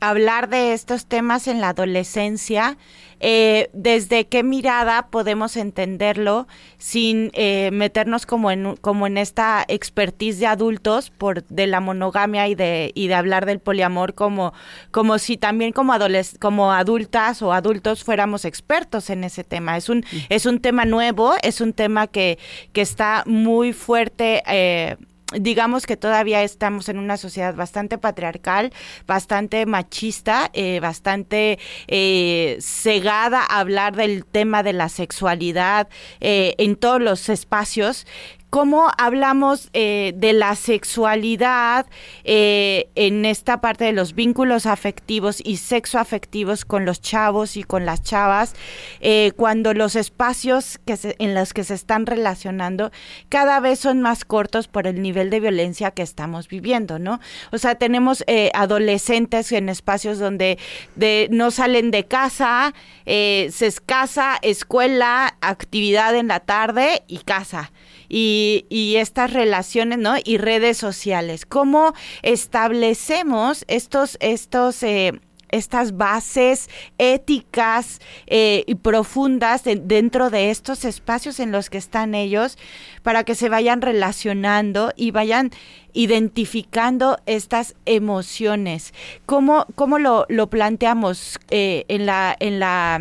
hablar 0.00 0.48
de 0.48 0.72
estos 0.72 1.06
temas 1.06 1.48
en 1.48 1.60
la 1.60 1.70
adolescencia. 1.70 2.76
eh, 3.20 3.70
desde 3.72 4.26
qué 4.26 4.42
mirada 4.42 5.08
podemos 5.08 5.56
entenderlo 5.56 6.46
sin 6.76 7.30
eh, 7.32 7.70
meternos 7.72 8.26
como 8.26 8.50
en 8.50 8.76
como 8.76 9.06
en 9.06 9.16
esta 9.16 9.64
expertise 9.68 10.38
de 10.38 10.46
adultos 10.46 11.10
por 11.10 11.44
de 11.44 11.66
la 11.66 11.80
monogamia 11.80 12.46
y 12.48 12.54
de 12.54 12.92
y 12.94 13.08
de 13.08 13.14
hablar 13.14 13.46
del 13.46 13.60
poliamor 13.60 14.14
como 14.14 14.52
como 14.90 15.18
si 15.18 15.38
también 15.38 15.72
como 15.72 15.94
adoles 15.94 16.36
como 16.38 16.72
adultas 16.72 17.40
o 17.40 17.52
adultos 17.52 18.04
fuéramos 18.04 18.44
expertos 18.44 19.08
en 19.08 19.24
ese 19.24 19.44
tema 19.44 19.78
es 19.78 19.88
un 19.88 20.04
es 20.28 20.44
un 20.44 20.60
tema 20.60 20.84
nuevo 20.84 21.34
es 21.42 21.60
un 21.62 21.72
tema 21.72 22.06
que 22.08 22.38
que 22.74 22.82
está 22.82 23.22
muy 23.26 23.72
fuerte 23.72 24.42
eh, 24.46 24.96
digamos 25.40 25.86
que 25.86 25.96
todavía 25.96 26.42
estamos 26.42 26.88
en 26.88 26.98
una 26.98 27.16
sociedad 27.16 27.54
bastante 27.54 27.98
patriarcal, 27.98 28.72
bastante 29.06 29.66
machista, 29.66 30.50
eh, 30.52 30.80
bastante 30.80 31.58
eh, 31.88 32.56
cegada 32.60 33.40
a 33.42 33.60
hablar 33.60 33.96
del 33.96 34.24
tema 34.24 34.62
de 34.62 34.72
la 34.72 34.88
sexualidad 34.88 35.88
eh, 36.20 36.54
en 36.58 36.76
todos 36.76 37.00
los 37.00 37.28
espacios. 37.28 38.06
¿Cómo 38.50 38.90
hablamos 38.96 39.70
eh, 39.72 40.12
de 40.16 40.32
la 40.32 40.54
sexualidad 40.54 41.86
eh, 42.24 42.88
en 42.94 43.24
esta 43.24 43.60
parte 43.60 43.84
de 43.84 43.92
los 43.92 44.14
vínculos 44.14 44.66
afectivos 44.66 45.40
y 45.44 45.56
sexoafectivos 45.56 46.64
con 46.64 46.84
los 46.84 47.00
chavos 47.00 47.56
y 47.56 47.64
con 47.64 47.84
las 47.84 48.02
chavas, 48.02 48.54
eh, 49.00 49.32
cuando 49.36 49.74
los 49.74 49.96
espacios 49.96 50.80
en 50.86 51.34
los 51.34 51.52
que 51.52 51.64
se 51.64 51.74
están 51.74 52.06
relacionando 52.06 52.90
cada 53.28 53.60
vez 53.60 53.80
son 53.80 54.00
más 54.00 54.24
cortos 54.24 54.68
por 54.68 54.86
el 54.86 55.02
nivel 55.02 55.30
de 55.30 55.40
violencia 55.40 55.90
que 55.90 56.02
estamos 56.02 56.48
viviendo, 56.48 56.98
¿no? 56.98 57.20
O 57.52 57.58
sea, 57.58 57.74
tenemos 57.74 58.24
eh, 58.26 58.50
adolescentes 58.54 59.52
en 59.52 59.68
espacios 59.68 60.18
donde 60.18 60.58
de, 60.94 61.28
no 61.30 61.50
salen 61.50 61.90
de 61.90 62.04
casa, 62.04 62.74
eh, 63.04 63.50
se 63.52 63.66
es 63.66 63.80
casa, 63.80 64.38
escuela, 64.42 65.36
actividad 65.40 66.14
en 66.14 66.28
la 66.28 66.40
tarde 66.40 67.02
y 67.08 67.18
casa 67.18 67.72
y, 68.08 68.94
estas 68.96 69.32
relaciones, 69.32 69.98
¿no? 69.98 70.14
Y 70.24 70.38
redes 70.38 70.76
sociales. 70.78 71.44
¿Cómo 71.46 71.94
establecemos 72.22 73.64
estos, 73.68 74.16
estos, 74.20 74.82
eh, 74.82 75.12
estas 75.50 75.96
bases 75.96 76.68
éticas 76.98 78.00
eh, 78.26 78.64
y 78.66 78.74
profundas 78.76 79.62
de- 79.64 79.76
dentro 79.76 80.30
de 80.30 80.50
estos 80.50 80.84
espacios 80.84 81.38
en 81.38 81.52
los 81.52 81.70
que 81.70 81.78
están 81.78 82.14
ellos 82.14 82.58
para 83.02 83.22
que 83.24 83.34
se 83.34 83.48
vayan 83.48 83.80
relacionando 83.80 84.92
y 84.96 85.12
vayan 85.12 85.50
identificando 85.92 87.18
estas 87.26 87.74
emociones? 87.84 88.92
¿Cómo, 89.24 89.66
cómo 89.74 89.98
lo, 89.98 90.26
lo 90.28 90.48
planteamos 90.48 91.38
eh, 91.50 91.84
en 91.88 92.06
la, 92.06 92.36
en 92.40 92.58
la 92.58 93.00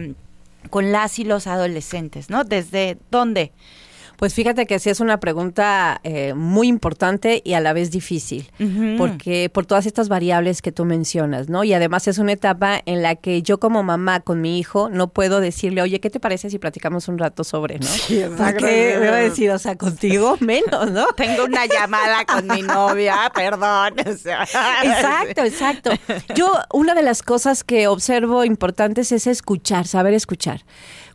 con 0.70 0.92
las 0.92 1.20
y 1.20 1.24
los 1.24 1.48
adolescentes, 1.48 2.30
¿no? 2.30 2.44
¿Desde 2.44 2.98
dónde? 3.12 3.52
Pues 4.18 4.34
fíjate 4.34 4.66
que 4.66 4.80
sí 4.80 4.90
es 4.90 5.00
una 5.00 5.20
pregunta 5.20 6.00
eh, 6.04 6.34
muy 6.34 6.68
importante 6.68 7.42
y 7.44 7.54
a 7.54 7.62
la 7.62 7.74
vez 7.74 7.92
difícil, 7.92 8.50
porque 8.98 9.50
por 9.50 9.66
todas 9.66 9.86
estas 9.86 10.10
variables 10.10 10.62
que 10.62 10.72
tú 10.72 10.86
mencionas, 10.86 11.50
¿no? 11.50 11.64
Y 11.64 11.74
además 11.74 12.08
es 12.08 12.18
una 12.18 12.32
etapa 12.32 12.82
en 12.86 13.02
la 13.02 13.16
que 13.16 13.42
yo 13.42 13.60
como 13.60 13.84
mamá 13.84 14.20
con 14.20 14.42
mi 14.42 14.60
hijo 14.60 14.90
no 14.90 15.10
puedo 15.10 15.40
decirle, 15.40 15.82
oye, 15.82 16.00
¿qué 16.00 16.10
te 16.10 16.20
parece 16.20 16.50
si 16.50 16.60
platicamos 16.60 17.08
un 17.08 17.18
rato 17.18 17.44
sobre, 17.44 17.80
¿no? 17.80 17.88
Sí. 17.88 18.24
Porque 18.38 18.98
me 19.00 19.10
va 19.10 19.18
a 19.18 19.20
decir, 19.20 19.52
o 19.52 19.60
sea, 19.60 19.76
contigo 19.76 20.38
menos, 20.40 20.92
¿no? 20.92 21.08
Tengo 21.16 21.46
una 21.46 21.66
llamada 21.66 22.26
con 22.26 22.48
mi 22.48 22.62
novia, 22.62 23.32
perdón. 23.36 23.96
o 24.06 24.18
sea. 24.18 24.44
Exacto, 24.84 25.42
exacto. 25.42 25.92
Yo, 26.36 26.52
una 26.74 26.94
de 26.94 27.04
las 27.04 27.22
cosas 27.22 27.64
que 27.64 27.88
observo 27.88 28.44
importantes 28.44 29.12
es 29.12 29.28
escuchar, 29.28 29.88
saber 29.88 30.14
escuchar. 30.14 30.62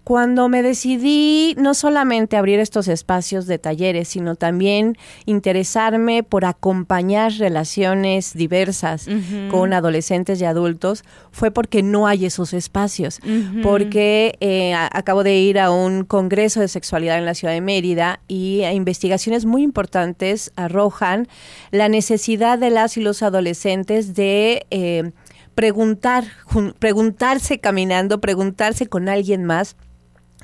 Cuando 0.05 0.49
me 0.49 0.63
decidí 0.63 1.55
no 1.59 1.75
solamente 1.75 2.37
abrir 2.37 2.59
estos 2.59 2.89
espacios 2.89 3.47
de 3.47 3.59
talleres, 3.59 4.09
sino 4.09 4.35
también 4.35 4.97
interesarme 5.27 6.23
por 6.23 6.45
acompañar 6.45 7.33
relaciones 7.33 8.35
diversas 8.35 9.07
con 9.51 9.73
adolescentes 9.73 10.41
y 10.41 10.45
adultos, 10.45 11.05
fue 11.31 11.51
porque 11.51 11.83
no 11.83 12.07
hay 12.07 12.27
esos 12.27 12.53
espacios. 12.55 13.21
Porque 13.63 14.37
eh, 14.41 14.75
acabo 14.75 15.23
de 15.23 15.37
ir 15.37 15.59
a 15.59 15.71
un 15.71 16.05
congreso 16.05 16.61
de 16.61 16.69
sexualidad 16.69 17.19
en 17.19 17.27
la 17.27 17.35
ciudad 17.35 17.55
de 17.55 17.61
Mérida 17.61 18.21
y 18.27 18.63
investigaciones 18.65 19.45
muy 19.45 19.63
importantes 19.63 20.53
arrojan 20.57 21.29
la 21.71 21.89
necesidad 21.89 22.59
de 22.59 22.71
las 22.71 22.97
y 22.97 23.03
los 23.03 23.23
adolescentes 23.23 24.15
de 24.15 24.67
eh, 24.71 25.13
preguntar, 25.55 26.25
preguntarse 26.79 27.59
caminando, 27.59 28.21
preguntarse 28.21 28.87
con 28.87 29.09
alguien 29.09 29.45
más 29.45 29.77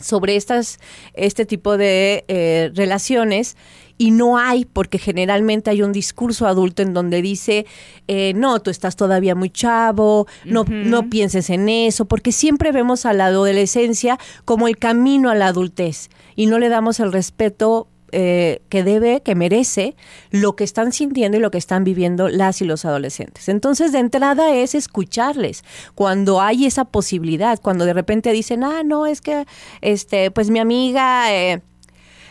sobre 0.01 0.37
estas, 0.37 0.79
este 1.15 1.47
tipo 1.47 1.77
de 1.77 2.25
eh, 2.29 2.71
relaciones 2.75 3.57
y 3.99 4.11
no 4.11 4.39
hay, 4.39 4.65
porque 4.67 4.99
generalmente 4.99 5.71
hay 5.71 5.83
un 5.83 5.93
discurso 5.93 6.47
adulto 6.47 6.83
en 6.83 6.93
donde 6.93 7.23
dice, 7.23 7.67
eh, 8.09 8.33
no, 8.35 8.61
tú 8.61 8.71
estás 8.71 8.95
todavía 8.97 9.35
muy 9.35 9.49
chavo, 9.49 10.27
no, 10.45 10.65
no 10.69 11.09
pienses 11.09 11.49
en 11.51 11.69
eso, 11.69 12.05
porque 12.05 12.33
siempre 12.33 12.73
vemos 12.73 13.07
a 13.07 13.15
la 13.15 13.27
adolescencia 13.27 14.19
como 14.45 14.69
el 14.69 14.77
camino 14.77 15.31
a 15.31 15.35
la 15.35 15.47
adultez 15.47 16.11
y 16.35 16.47
no 16.47 16.59
le 16.59 16.69
damos 16.69 17.01
el 17.01 17.13
respeto 17.13 17.89
eh, 18.19 18.63
que 18.71 18.83
debe, 18.83 19.21
que 19.21 19.35
merece 19.35 19.95
lo 20.31 20.57
que 20.57 20.65
están 20.65 20.93
sintiendo 20.93 21.37
y 21.37 21.41
lo 21.41 21.51
que 21.51 21.59
están 21.59 21.85
viviendo 21.85 22.31
las 22.31 22.63
y 22.63 22.65
los 22.65 22.87
adolescentes. 22.87 23.51
Entonces, 23.51 23.93
de 23.93 23.99
entrada 23.99 24.55
es 24.55 24.75
escucharles 24.75 25.65
cuando 25.95 26.41
hay 26.41 26.65
esa 26.65 26.87
posibilidad, 26.87 27.61
cuando 27.61 27.85
de 27.85 27.93
repente 27.93 28.33
dicen, 28.33 28.65
ah, 28.65 28.83
no, 28.83 29.05
es 29.05 29.21
que, 29.21 29.45
este, 29.83 30.31
pues 30.31 30.49
mi 30.49 30.61
amiga... 30.61 31.31
Eh, 31.35 31.61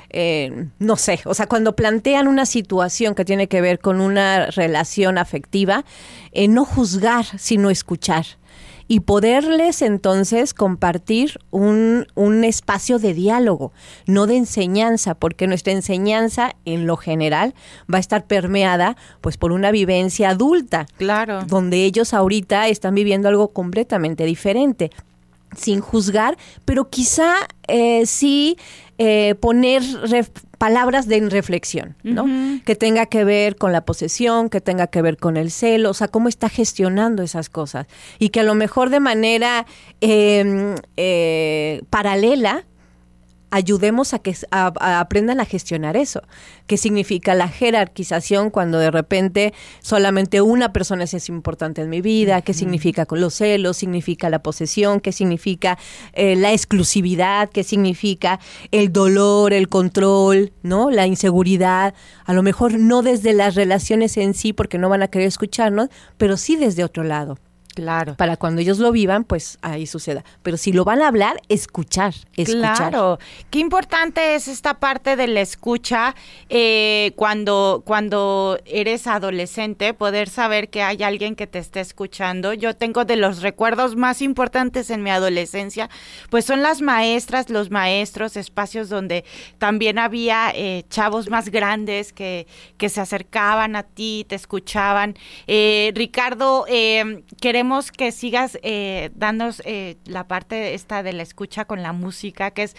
eh, 0.10 0.70
no 0.80 0.96
sé, 0.96 1.20
o 1.26 1.34
sea, 1.34 1.46
cuando 1.46 1.76
plantean 1.76 2.28
una 2.28 2.46
situación 2.46 3.14
que 3.14 3.26
tiene 3.26 3.48
que 3.48 3.60
ver 3.60 3.80
con 3.80 4.00
una 4.00 4.46
relación 4.48 5.18
afectiva, 5.18 5.84
no 6.48 6.64
juzgar, 6.64 7.26
sino 7.38 7.70
escuchar 7.70 8.26
y 8.88 9.02
poderles 9.02 9.82
entonces 9.82 10.54
compartir 10.54 11.40
un, 11.52 12.08
un 12.16 12.44
espacio 12.44 13.00
de 13.00 13.14
diálogo, 13.14 13.72
no 14.06 14.28
de 14.28 14.38
enseñanza, 14.38 15.16
porque 15.16 15.48
nuestra 15.48 15.74
enseñanza 15.74 16.56
en 16.66 16.86
lo 16.86 16.98
general 16.98 17.56
va 17.92 17.98
a 17.98 18.02
estar 18.02 18.26
permeada 18.26 18.96
pues 19.22 19.38
por 19.38 19.52
una 19.52 19.72
vivencia 19.72 20.30
adulta. 20.30 20.86
Claro. 20.98 21.44
Donde 21.46 21.84
ellos 21.86 22.14
ahorita 22.14 22.68
están 22.68 22.96
viviendo 22.96 23.28
algo 23.28 23.50
completamente 23.50 24.26
diferente 24.26 24.92
sin 25.56 25.80
juzgar, 25.80 26.38
pero 26.66 26.90
quizá 26.90 27.34
eh, 27.68 28.06
sí 28.06 28.58
eh, 28.98 29.36
poner 29.40 29.84
palabras 30.66 31.08
de 31.08 31.20
reflexión, 31.30 31.96
¿no? 32.02 32.26
Que 32.66 32.76
tenga 32.76 33.06
que 33.06 33.24
ver 33.24 33.56
con 33.56 33.72
la 33.72 33.86
posesión, 33.86 34.50
que 34.50 34.62
tenga 34.62 34.88
que 34.88 35.04
ver 35.04 35.18
con 35.18 35.38
el 35.38 35.52
celo, 35.52 35.92
o 35.92 35.94
sea, 35.94 36.08
cómo 36.08 36.28
está 36.28 36.50
gestionando 36.50 37.22
esas 37.22 37.50
cosas. 37.50 37.86
Y 38.18 38.30
que 38.30 38.40
a 38.40 38.44
lo 38.44 38.56
mejor 38.56 38.90
de 38.90 39.00
manera 39.00 39.68
em, 40.02 40.74
eh, 40.98 41.84
paralela 41.92 42.66
ayudemos 43.56 44.14
a 44.14 44.20
que 44.20 44.36
aprendan 44.52 45.40
a 45.40 45.46
gestionar 45.46 45.96
eso. 45.96 46.22
¿Qué 46.68 46.76
significa 46.76 47.34
la 47.36 47.48
jerarquización 47.48 48.50
cuando 48.50 48.80
de 48.80 48.92
repente 48.92 49.54
solamente 49.80 50.42
una 50.42 50.74
persona 50.74 51.06
es 51.06 51.30
importante 51.30 51.82
en 51.82 51.90
mi 51.90 52.02
vida? 52.02 52.42
¿Qué 52.42 52.54
significa 52.54 53.06
con 53.06 53.22
los 53.22 53.36
celos? 53.36 53.78
¿Significa 53.78 54.30
la 54.30 54.40
posesión? 54.40 55.00
¿Qué 55.00 55.14
significa 55.14 55.78
eh, 56.12 56.36
la 56.36 56.52
exclusividad? 56.52 57.50
¿Qué 57.50 57.64
significa 57.64 58.42
el 58.72 58.92
dolor, 58.92 59.54
el 59.54 59.70
control, 59.70 60.52
no? 60.62 60.92
La 60.92 61.08
inseguridad. 61.08 61.94
A 62.26 62.34
lo 62.34 62.44
mejor 62.44 62.78
no 62.78 63.04
desde 63.04 63.32
las 63.32 63.56
relaciones 63.56 64.18
en 64.18 64.34
sí, 64.34 64.52
porque 64.52 64.78
no 64.78 64.90
van 64.90 65.02
a 65.02 65.08
querer 65.08 65.30
escucharnos, 65.30 65.88
pero 66.18 66.36
sí 66.36 66.58
desde 66.58 66.84
otro 66.84 67.06
lado. 67.06 67.38
Claro. 67.76 68.16
Para 68.16 68.38
cuando 68.38 68.62
ellos 68.62 68.80
lo 68.80 68.94
vivan, 68.94 69.26
pues 69.26 69.58
ahí 69.62 69.86
suceda. 69.86 70.24
Pero 70.44 70.56
si 70.56 70.72
lo 70.72 70.86
van 70.86 71.02
a 71.02 71.10
hablar, 71.10 71.42
escuchar, 71.50 72.14
escuchar. 72.38 72.90
Claro. 72.90 73.20
Qué 73.52 73.60
importante 73.60 74.36
es 74.36 74.48
esta 74.48 74.76
parte 74.76 75.18
de 75.18 75.28
la 75.28 75.42
escucha 75.42 76.16
eh, 76.48 77.12
cuando, 77.18 77.84
cuando 77.86 78.58
eres 78.66 79.08
adolescente, 79.08 79.94
poder 79.94 80.30
saber 80.30 80.70
que 80.70 80.84
hay 80.84 81.04
alguien 81.04 81.36
que 81.36 81.48
te 81.48 81.60
esté 81.60 81.82
escuchando. 81.82 82.54
Yo 82.54 82.78
tengo 82.78 83.04
de 83.04 83.18
los 83.18 83.42
recuerdos 83.42 83.98
más 83.98 84.22
importantes 84.22 84.90
en 84.90 85.04
mi 85.04 85.10
adolescencia, 85.10 85.90
pues 86.30 86.46
son 86.46 86.62
las 86.62 86.82
maestras, 86.82 87.50
los 87.50 87.72
maestros, 87.72 88.38
espacios 88.38 88.88
donde 88.88 89.26
también 89.58 90.00
había 90.00 90.52
eh, 90.56 90.86
chavos 90.90 91.30
más 91.30 91.50
grandes 91.50 92.14
que, 92.14 92.48
que 92.78 92.88
se 92.88 93.02
acercaban 93.02 93.76
a 93.76 93.84
ti, 93.84 94.26
te 94.30 94.36
escuchaban. 94.36 95.18
Eh, 95.46 95.92
Ricardo, 95.94 96.66
queremos 97.42 97.65
que 97.92 98.12
sigas 98.12 98.58
eh, 98.64 99.12
dándonos 99.16 99.62
eh, 99.66 99.98
la 100.06 100.28
parte 100.28 100.74
esta 100.74 101.04
de 101.04 101.14
la 101.14 101.24
escucha 101.24 101.66
con 101.66 101.82
la 101.82 101.94
música, 101.94 102.52
que 102.52 102.64
es 102.64 102.76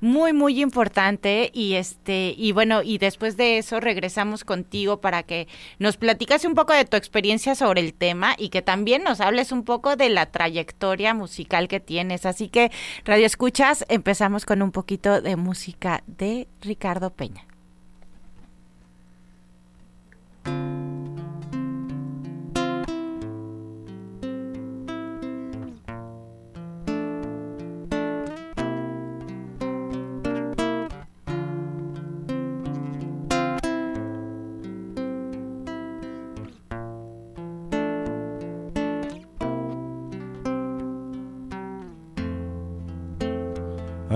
muy, 0.00 0.32
muy 0.32 0.60
importante. 0.60 1.50
Y 1.52 1.74
este, 1.74 2.34
y 2.36 2.52
bueno, 2.52 2.82
y 2.82 2.98
después 2.98 3.36
de 3.36 3.58
eso 3.58 3.80
regresamos 3.80 4.44
contigo 4.44 5.00
para 5.00 5.22
que 5.22 5.48
nos 5.78 5.96
platicas 5.96 6.44
un 6.44 6.54
poco 6.54 6.72
de 6.72 6.84
tu 6.84 6.96
experiencia 6.96 7.54
sobre 7.54 7.80
el 7.80 7.94
tema 7.94 8.34
y 8.38 8.48
que 8.48 8.62
también 8.62 9.04
nos 9.04 9.20
hables 9.20 9.52
un 9.52 9.64
poco 9.64 9.96
de 9.96 10.08
la 10.08 10.26
trayectoria 10.26 11.14
musical 11.14 11.68
que 11.68 11.80
tienes. 11.80 12.26
Así 12.26 12.48
que, 12.48 12.70
Radio 13.04 13.26
Escuchas, 13.26 13.84
empezamos 13.88 14.46
con 14.46 14.62
un 14.62 14.72
poquito 14.72 15.20
de 15.20 15.36
música 15.36 16.02
de 16.06 16.48
Ricardo 16.60 17.10
Peña. 17.10 17.44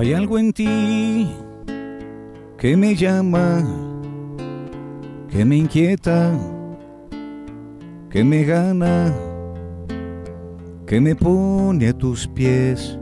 Hay 0.05 0.13
algo 0.13 0.39
en 0.39 0.53
ti 0.53 1.31
que 2.59 2.77
me 2.77 2.95
llama, 2.95 3.65
que 5.31 5.47
me 5.47 5.57
inquieta, 5.57 6.31
que 8.11 8.23
me 8.23 8.45
gana, 8.45 9.15
que 10.87 11.01
me 11.01 11.15
pone 11.15 11.89
a 11.89 11.95
tus 11.95 12.29
pies. 12.29 12.99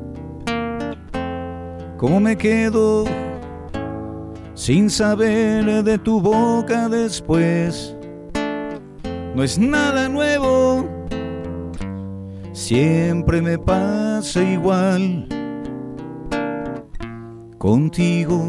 ¿Cómo 1.96 2.20
me 2.20 2.36
quedo 2.36 3.04
sin 4.54 4.88
saber 4.88 5.82
de 5.82 5.98
tu 5.98 6.20
boca 6.20 6.88
después? 6.88 7.96
No 9.34 9.42
es 9.42 9.58
nada 9.58 10.08
nuevo, 10.08 10.88
siempre 12.52 13.42
me 13.42 13.58
pasa 13.58 14.40
igual 14.40 15.41
contigo. 17.62 18.42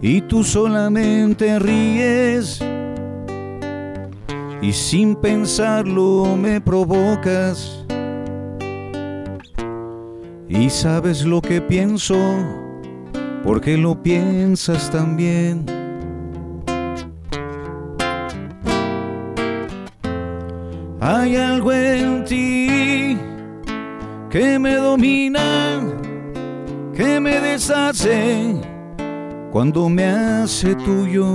Y 0.00 0.20
tú 0.20 0.44
solamente 0.44 1.58
ríes 1.58 2.60
y 4.62 4.72
sin 4.72 5.16
pensarlo 5.16 6.36
me 6.36 6.60
provocas. 6.60 7.84
Y 10.48 10.70
sabes 10.70 11.24
lo 11.24 11.42
que 11.42 11.60
pienso, 11.60 12.16
porque 13.42 13.76
lo 13.76 14.00
piensas 14.00 14.92
también. 14.92 15.66
Hay 21.00 21.34
algo 21.34 21.72
en 21.72 22.24
ti 22.24 22.89
que 24.30 24.60
me 24.60 24.76
domina, 24.76 25.80
que 26.94 27.18
me 27.18 27.40
deshace 27.40 28.54
cuando 29.50 29.88
me 29.88 30.06
hace 30.06 30.76
tuyo. 30.76 31.26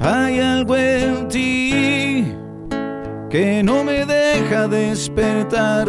Hay 0.00 0.40
algo 0.40 0.76
en 0.76 1.28
ti 1.28 2.24
que 3.28 3.62
no 3.62 3.84
me 3.84 4.04
deja 4.04 4.66
despertar 4.66 5.88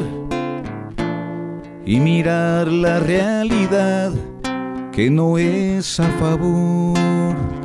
y 1.83 1.99
mirar 1.99 2.67
la 2.67 2.99
realidad 2.99 4.11
que 4.91 5.09
no 5.09 5.39
es 5.39 5.99
a 5.99 6.07
favor. 6.19 7.60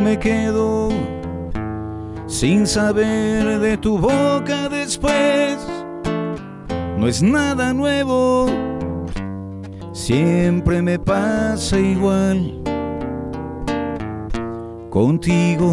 Me 0.00 0.18
quedo 0.18 0.88
sin 2.26 2.66
saber 2.66 3.58
de 3.60 3.76
tu 3.76 3.98
boca 3.98 4.68
después? 4.68 5.58
No 6.98 7.06
es 7.06 7.22
nada 7.22 7.72
nuevo, 7.72 8.46
siempre 9.92 10.82
me 10.82 10.98
pasa 10.98 11.78
igual 11.78 12.62
contigo. 14.90 15.72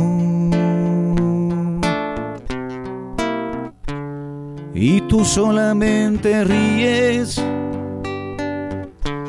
Y 4.74 5.02
tú 5.02 5.26
solamente 5.26 6.44
ríes 6.44 7.44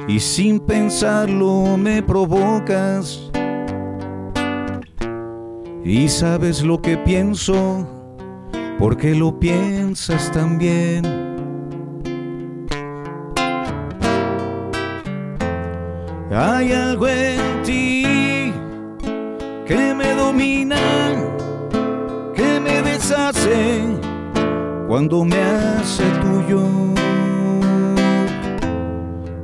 y 0.07 0.21
sin 0.21 0.61
pensarlo 0.61 1.77
me 1.77 2.03
provocas. 2.03 3.31
Y 5.91 6.07
sabes 6.11 6.63
lo 6.63 6.83
que 6.83 6.99
pienso, 6.99 7.89
porque 8.79 9.15
lo 9.15 9.41
piensas 9.41 10.31
también. 10.33 11.03
Hay 16.31 16.73
algo 16.73 17.09
en 17.09 17.63
ti 17.63 18.53
que 19.67 19.95
me 19.95 20.15
domina, 20.15 20.77
que 22.37 22.61
me 22.61 22.83
deshace 22.83 23.81
cuando 24.87 25.25
me 25.25 25.41
hace 25.41 26.05
tuyo. 26.21 26.67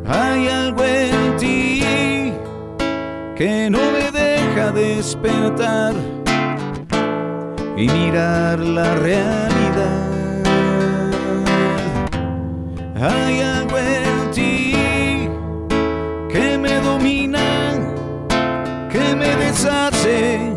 Hay 0.06 0.48
algo 0.48 0.84
en 0.84 1.36
ti 1.38 1.82
que 3.34 3.70
no 3.70 3.78
me 3.92 4.10
deja 4.10 4.72
despertar 4.72 6.13
y 7.76 7.88
mirar 7.88 8.58
la 8.60 8.94
realidad. 8.94 10.04
Hay 13.00 13.40
algo 13.40 13.76
en 13.78 14.30
ti 14.30 14.74
que 16.32 16.56
me 16.58 16.80
domina, 16.80 17.72
que 18.90 19.16
me 19.16 19.34
deshace 19.36 20.56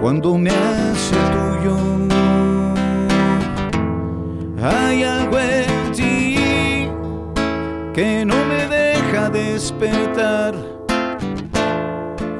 cuando 0.00 0.36
me 0.36 0.50
hace 0.50 1.16
tuyo. 1.34 1.76
Hay 4.62 5.04
algo 5.04 5.38
en 5.38 5.92
ti 5.92 6.88
que 7.94 8.24
no 8.24 8.44
me 8.46 8.66
deja 8.66 9.30
despertar 9.30 10.54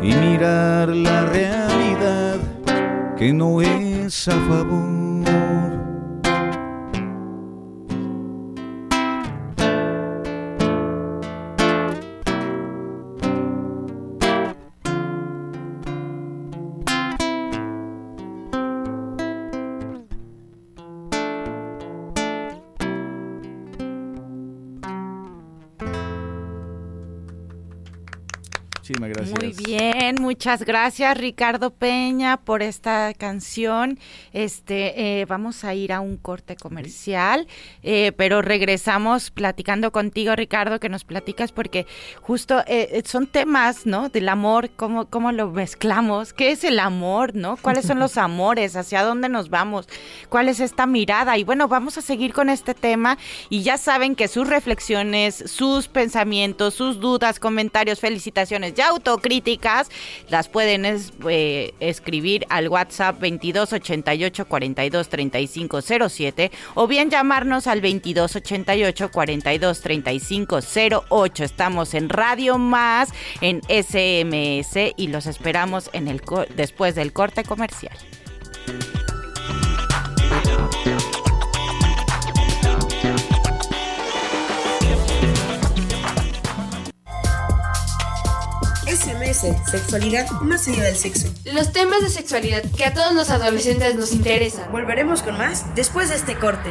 y 0.02 0.14
mirar 0.14 0.88
la 0.88 1.24
realidad 1.26 1.63
que 3.24 3.32
no 3.32 3.62
es 3.62 4.28
a 4.28 4.32
favor. 4.32 5.03
Muchísimas 28.84 29.08
gracias. 29.08 29.40
Muy 29.40 29.64
bien, 29.64 30.16
muchas 30.20 30.62
gracias 30.62 31.16
Ricardo 31.16 31.70
Peña 31.70 32.36
por 32.36 32.60
esta 32.60 33.14
canción. 33.14 33.98
Este, 34.34 35.20
eh, 35.20 35.24
vamos 35.24 35.64
a 35.64 35.72
ir 35.72 35.90
a 35.90 36.00
un 36.00 36.18
corte 36.18 36.54
comercial, 36.54 37.48
eh, 37.82 38.12
pero 38.14 38.42
regresamos 38.42 39.30
platicando 39.30 39.90
contigo, 39.90 40.36
Ricardo, 40.36 40.80
que 40.80 40.90
nos 40.90 41.04
platicas 41.04 41.50
porque 41.50 41.86
justo 42.20 42.62
eh, 42.66 43.02
son 43.06 43.26
temas, 43.26 43.86
¿no? 43.86 44.10
Del 44.10 44.28
amor, 44.28 44.68
cómo, 44.76 45.06
cómo 45.06 45.32
lo 45.32 45.50
mezclamos, 45.50 46.34
qué 46.34 46.50
es 46.50 46.62
el 46.62 46.78
amor, 46.78 47.34
¿no? 47.34 47.56
¿Cuáles 47.56 47.86
son 47.86 47.98
los 47.98 48.18
amores? 48.18 48.76
¿Hacia 48.76 49.02
dónde 49.02 49.30
nos 49.30 49.48
vamos? 49.48 49.88
¿Cuál 50.28 50.50
es 50.50 50.60
esta 50.60 50.84
mirada? 50.84 51.38
Y 51.38 51.44
bueno, 51.44 51.68
vamos 51.68 51.96
a 51.96 52.02
seguir 52.02 52.34
con 52.34 52.50
este 52.50 52.74
tema 52.74 53.16
y 53.48 53.62
ya 53.62 53.78
saben 53.78 54.14
que 54.14 54.28
sus 54.28 54.46
reflexiones, 54.46 55.36
sus 55.46 55.88
pensamientos, 55.88 56.74
sus 56.74 57.00
dudas, 57.00 57.40
comentarios, 57.40 58.00
felicitaciones 58.00 58.73
ya 58.74 58.88
autocríticas 58.88 59.88
las 60.28 60.48
pueden 60.48 60.84
eh, 60.84 61.74
escribir 61.80 62.46
al 62.48 62.68
WhatsApp 62.68 63.16
2288 63.20 64.46
42 64.46 65.08
35 65.08 65.82
07 66.08 66.50
o 66.74 66.86
bien 66.86 67.10
llamarnos 67.10 67.66
al 67.66 67.80
2288 67.80 69.10
42 69.10 69.80
35 69.80 70.58
08. 71.10 71.44
Estamos 71.44 71.94
en 71.94 72.08
Radio 72.08 72.58
Más 72.58 73.12
en 73.40 73.60
SMS 73.62 74.94
y 74.96 75.08
los 75.08 75.26
esperamos 75.26 75.90
después 76.56 76.94
del 76.94 77.12
corte 77.12 77.44
comercial. 77.44 77.96
Sexualidad 89.34 90.30
más 90.42 90.68
allá 90.68 90.84
del 90.84 90.96
sexo. 90.96 91.28
Los 91.52 91.72
temas 91.72 92.02
de 92.02 92.08
sexualidad 92.08 92.62
que 92.76 92.84
a 92.84 92.94
todos 92.94 93.12
los 93.14 93.30
adolescentes 93.30 93.96
nos 93.96 94.12
interesan. 94.12 94.70
Volveremos 94.70 95.22
con 95.22 95.36
más 95.36 95.74
después 95.74 96.08
de 96.10 96.16
este 96.16 96.36
corte. 96.36 96.70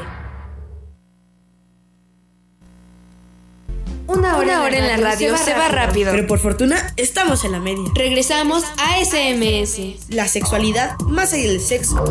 Una 4.07 4.37
hora, 4.37 4.45
Una 4.45 4.63
hora 4.63 4.77
en 4.77 4.87
la 4.87 4.97
radio, 4.97 5.37
se, 5.37 5.53
va, 5.53 5.69
rápido. 5.69 6.11
Pero 6.11 6.27
por 6.27 6.39
fortuna 6.39 6.93
estamos 6.97 7.43
en 7.45 7.51
la 7.53 7.59
media. 7.59 7.89
Regresamos 7.95 8.63
a 8.77 9.03
SMS. 9.03 10.09
La 10.09 10.27
sexualidad 10.27 10.97
más 10.99 11.33
allá 11.33 11.47
del 11.47 11.61
sexo. 11.61 12.03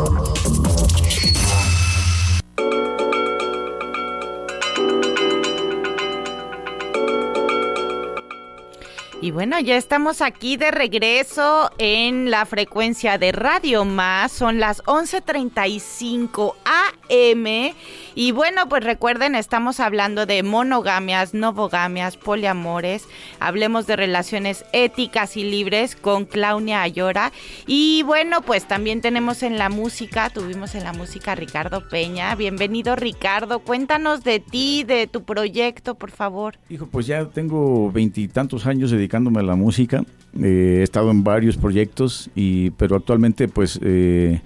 Y 9.23 9.31
bueno, 9.31 9.57
ya 9.61 9.77
estamos 9.77 10.21
aquí 10.21 10.57
de 10.57 10.69
regreso 10.69 11.71
en 11.77 12.29
la 12.29 12.45
frecuencia 12.45 13.17
de 13.17 13.31
Radio 13.31 13.85
Más. 13.85 14.33
Son 14.33 14.59
las 14.59 14.83
11:35 14.83 16.55
AM. 16.65 17.73
Y 18.15 18.31
bueno, 18.33 18.67
pues 18.67 18.83
recuerden, 18.83 19.35
estamos 19.35 19.79
hablando 19.79 20.25
de 20.25 20.43
monogamias, 20.43 21.33
novogamias, 21.33 22.17
poliamores. 22.17 23.07
Hablemos 23.39 23.87
de 23.87 23.95
relaciones 23.95 24.65
éticas 24.73 25.37
y 25.37 25.45
libres 25.45 25.95
con 25.95 26.25
Claudia 26.25 26.81
Ayora. 26.81 27.31
Y 27.65 28.03
bueno, 28.03 28.41
pues 28.41 28.67
también 28.67 28.99
tenemos 28.99 29.41
en 29.41 29.57
la 29.57 29.69
música, 29.69 30.31
tuvimos 30.31 30.75
en 30.75 30.83
la 30.83 30.91
música 30.91 31.31
a 31.31 31.35
Ricardo 31.35 31.87
Peña. 31.87 32.35
Bienvenido, 32.35 32.97
Ricardo. 32.97 33.59
Cuéntanos 33.59 34.25
de 34.25 34.41
ti, 34.41 34.83
de 34.83 35.07
tu 35.07 35.23
proyecto, 35.23 35.95
por 35.95 36.11
favor. 36.11 36.57
Hijo, 36.69 36.87
pues 36.87 37.07
ya 37.07 37.23
tengo 37.29 37.89
veintitantos 37.89 38.65
años 38.65 38.91
dedicado 38.91 39.12
dedicándome 39.13 39.41
a 39.41 39.43
la 39.43 39.55
música. 39.55 40.03
Eh, 40.41 40.77
he 40.79 40.83
estado 40.83 41.11
en 41.11 41.23
varios 41.23 41.55
proyectos, 41.55 42.31
y, 42.35 42.71
pero 42.71 42.95
actualmente 42.95 43.47
pues 43.47 43.79
eh, 43.83 44.41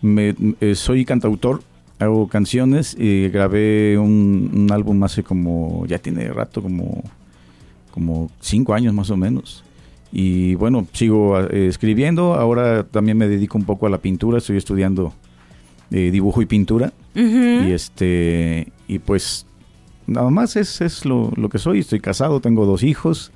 me, 0.00 0.36
eh, 0.60 0.76
soy 0.76 1.04
cantautor, 1.04 1.62
hago 1.98 2.28
canciones 2.28 2.96
y 2.96 3.28
grabé 3.28 3.98
un, 3.98 4.52
un, 4.54 4.72
álbum 4.72 5.02
hace 5.02 5.24
como, 5.24 5.84
ya 5.86 5.98
tiene 5.98 6.28
rato, 6.28 6.62
como, 6.62 7.02
como 7.90 8.30
cinco 8.40 8.72
años 8.74 8.94
más 8.94 9.10
o 9.10 9.16
menos. 9.16 9.64
Y 10.12 10.54
bueno, 10.54 10.86
sigo 10.92 11.38
escribiendo, 11.50 12.34
ahora 12.34 12.84
también 12.84 13.18
me 13.18 13.28
dedico 13.28 13.58
un 13.58 13.64
poco 13.64 13.86
a 13.86 13.90
la 13.90 13.98
pintura, 13.98 14.38
estoy 14.38 14.56
estudiando 14.56 15.12
dibujo 15.90 16.40
y 16.40 16.46
pintura. 16.46 16.92
Y 17.14 17.72
este, 17.72 18.72
y 18.86 19.00
pues 19.00 19.44
nada 20.06 20.30
más 20.30 20.56
es, 20.56 20.80
es 20.80 21.04
lo, 21.04 21.32
lo, 21.36 21.48
que 21.48 21.58
soy, 21.58 21.80
estoy 21.80 22.00
casado, 22.00 22.40
tengo 22.40 22.64
dos 22.64 22.84
hijos 22.84 23.32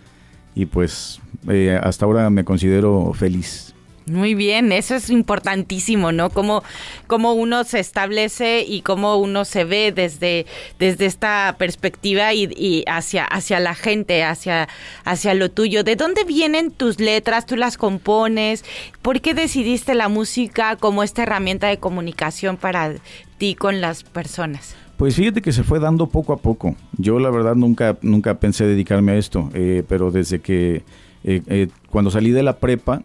y 0.54 0.66
pues 0.66 1.20
eh, 1.48 1.78
hasta 1.82 2.04
ahora 2.04 2.30
me 2.30 2.44
considero 2.44 3.12
feliz. 3.14 3.72
Muy 4.06 4.34
bien, 4.34 4.72
eso 4.72 4.96
es 4.96 5.10
importantísimo, 5.10 6.10
¿no? 6.10 6.28
Cómo, 6.30 6.64
cómo 7.06 7.34
uno 7.34 7.62
se 7.62 7.78
establece 7.78 8.64
y 8.66 8.82
cómo 8.82 9.16
uno 9.16 9.44
se 9.44 9.64
ve 9.64 9.92
desde, 9.92 10.44
desde 10.80 11.06
esta 11.06 11.54
perspectiva 11.56 12.34
y, 12.34 12.50
y, 12.56 12.82
hacia, 12.88 13.24
hacia 13.24 13.60
la 13.60 13.76
gente, 13.76 14.24
hacia, 14.24 14.68
hacia 15.04 15.34
lo 15.34 15.52
tuyo. 15.52 15.84
¿De 15.84 15.94
dónde 15.94 16.24
vienen 16.24 16.72
tus 16.72 16.98
letras? 16.98 17.46
¿Tú 17.46 17.54
las 17.56 17.76
compones? 17.76 18.64
¿Por 19.02 19.20
qué 19.20 19.34
decidiste 19.34 19.94
la 19.94 20.08
música 20.08 20.74
como 20.76 21.04
esta 21.04 21.22
herramienta 21.22 21.68
de 21.68 21.78
comunicación 21.78 22.56
para 22.56 22.94
ti 23.38 23.54
con 23.54 23.80
las 23.80 24.02
personas? 24.02 24.74
Pues 25.02 25.16
fíjate 25.16 25.42
que 25.42 25.50
se 25.50 25.64
fue 25.64 25.80
dando 25.80 26.06
poco 26.06 26.32
a 26.32 26.36
poco. 26.36 26.76
Yo 26.96 27.18
la 27.18 27.28
verdad 27.28 27.56
nunca, 27.56 27.98
nunca 28.02 28.38
pensé 28.38 28.68
dedicarme 28.68 29.10
a 29.10 29.16
esto, 29.16 29.50
eh, 29.52 29.82
pero 29.88 30.12
desde 30.12 30.38
que 30.38 30.84
eh, 31.24 31.42
eh, 31.48 31.66
cuando 31.90 32.12
salí 32.12 32.30
de 32.30 32.44
la 32.44 32.58
prepa, 32.58 33.02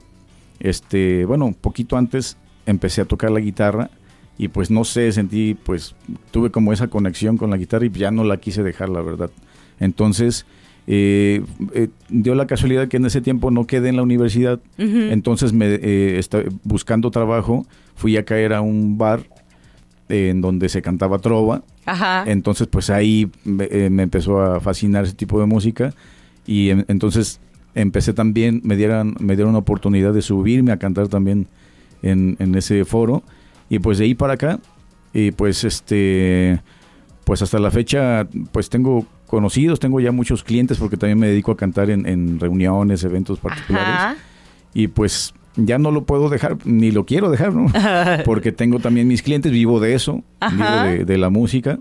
este, 0.59 1.25
bueno, 1.25 1.47
un 1.47 1.55
poquito 1.55 1.97
antes 1.97 2.37
empecé 2.67 3.01
a 3.01 3.05
tocar 3.05 3.31
la 3.31 3.39
guitarra 3.39 3.89
y 4.37 4.49
pues 4.49 4.69
no 4.69 4.83
sé, 4.83 5.11
sentí, 5.11 5.55
pues 5.55 5.95
tuve 6.29 6.51
como 6.51 6.71
esa 6.71 6.87
conexión 6.87 7.35
con 7.35 7.49
la 7.49 7.57
guitarra 7.57 7.87
y 7.87 7.89
ya 7.89 8.11
no 8.11 8.23
la 8.23 8.37
quise 8.37 8.61
dejar, 8.61 8.89
la 8.89 9.01
verdad. 9.01 9.31
Entonces, 9.79 10.45
eh, 10.85 11.43
eh, 11.73 11.89
dio 12.09 12.33
la 12.35 12.47
casualidad 12.47 12.87
que 12.87 12.97
en 12.97 13.07
ese 13.07 13.21
tiempo 13.21 13.51
no 13.51 13.65
quedé 13.65 13.89
en 13.89 13.97
la 13.97 14.03
universidad, 14.03 14.59
entonces 14.77 15.51
me 15.51 15.79
eh, 15.81 16.21
buscando 16.63 17.09
trabajo 17.11 17.65
fui 17.95 18.15
a 18.15 18.23
caer 18.23 18.53
a 18.53 18.61
un 18.61 18.97
bar 18.97 19.25
en 20.09 20.41
donde 20.41 20.69
se 20.69 20.81
cantaba 20.81 21.19
trova. 21.19 21.63
Entonces, 22.25 22.67
pues 22.67 22.89
ahí 22.89 23.29
me, 23.43 23.67
empezó 24.01 24.41
a 24.41 24.59
fascinar 24.59 25.05
ese 25.05 25.13
tipo 25.13 25.39
de 25.39 25.45
música 25.45 25.93
y 26.45 26.69
entonces 26.69 27.39
empecé 27.75 28.13
también, 28.13 28.61
me 28.63 28.75
dieron, 28.75 29.15
me 29.19 29.35
dieron 29.35 29.49
una 29.49 29.59
oportunidad 29.59 30.13
de 30.13 30.21
subirme 30.21 30.71
a 30.71 30.77
cantar 30.77 31.07
también 31.07 31.47
en, 32.01 32.35
en 32.39 32.55
ese 32.55 32.85
foro 32.85 33.23
y 33.69 33.79
pues 33.79 33.97
de 33.97 34.05
ahí 34.05 34.15
para 34.15 34.33
acá 34.33 34.59
y 35.13 35.31
pues 35.31 35.63
este 35.63 36.61
pues 37.23 37.41
hasta 37.41 37.59
la 37.59 37.71
fecha 37.71 38.27
pues 38.51 38.69
tengo 38.69 39.05
conocidos, 39.27 39.79
tengo 39.79 39.99
ya 39.99 40.11
muchos 40.11 40.43
clientes 40.43 40.77
porque 40.77 40.97
también 40.97 41.19
me 41.19 41.27
dedico 41.27 41.51
a 41.51 41.57
cantar 41.57 41.89
en, 41.89 42.39
reuniones, 42.39 43.03
eventos 43.03 43.39
particulares. 43.39 44.17
Y 44.73 44.87
pues 44.87 45.33
ya 45.57 45.77
no 45.77 45.91
lo 45.91 46.05
puedo 46.05 46.29
dejar, 46.29 46.57
ni 46.65 46.91
lo 46.91 47.05
quiero 47.05 47.29
dejar, 47.29 47.53
¿no? 47.53 47.71
Porque 48.25 48.51
tengo 48.51 48.79
también 48.79 49.07
mis 49.07 49.21
clientes, 49.21 49.51
vivo 49.51 49.79
de 49.79 49.93
eso, 49.95 50.23
vivo 50.51 51.05
de, 51.05 51.17
la 51.17 51.29
música. 51.29 51.79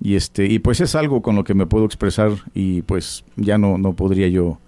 Y 0.00 0.16
este, 0.16 0.46
y 0.46 0.58
pues 0.58 0.80
es 0.80 0.96
algo 0.96 1.22
con 1.22 1.36
lo 1.36 1.44
que 1.44 1.54
me 1.54 1.66
puedo 1.66 1.84
expresar 1.84 2.32
y 2.54 2.82
pues 2.82 3.24
ya 3.36 3.56
no, 3.56 3.78
no 3.78 3.92
podría 3.92 4.26
yo 4.26 4.58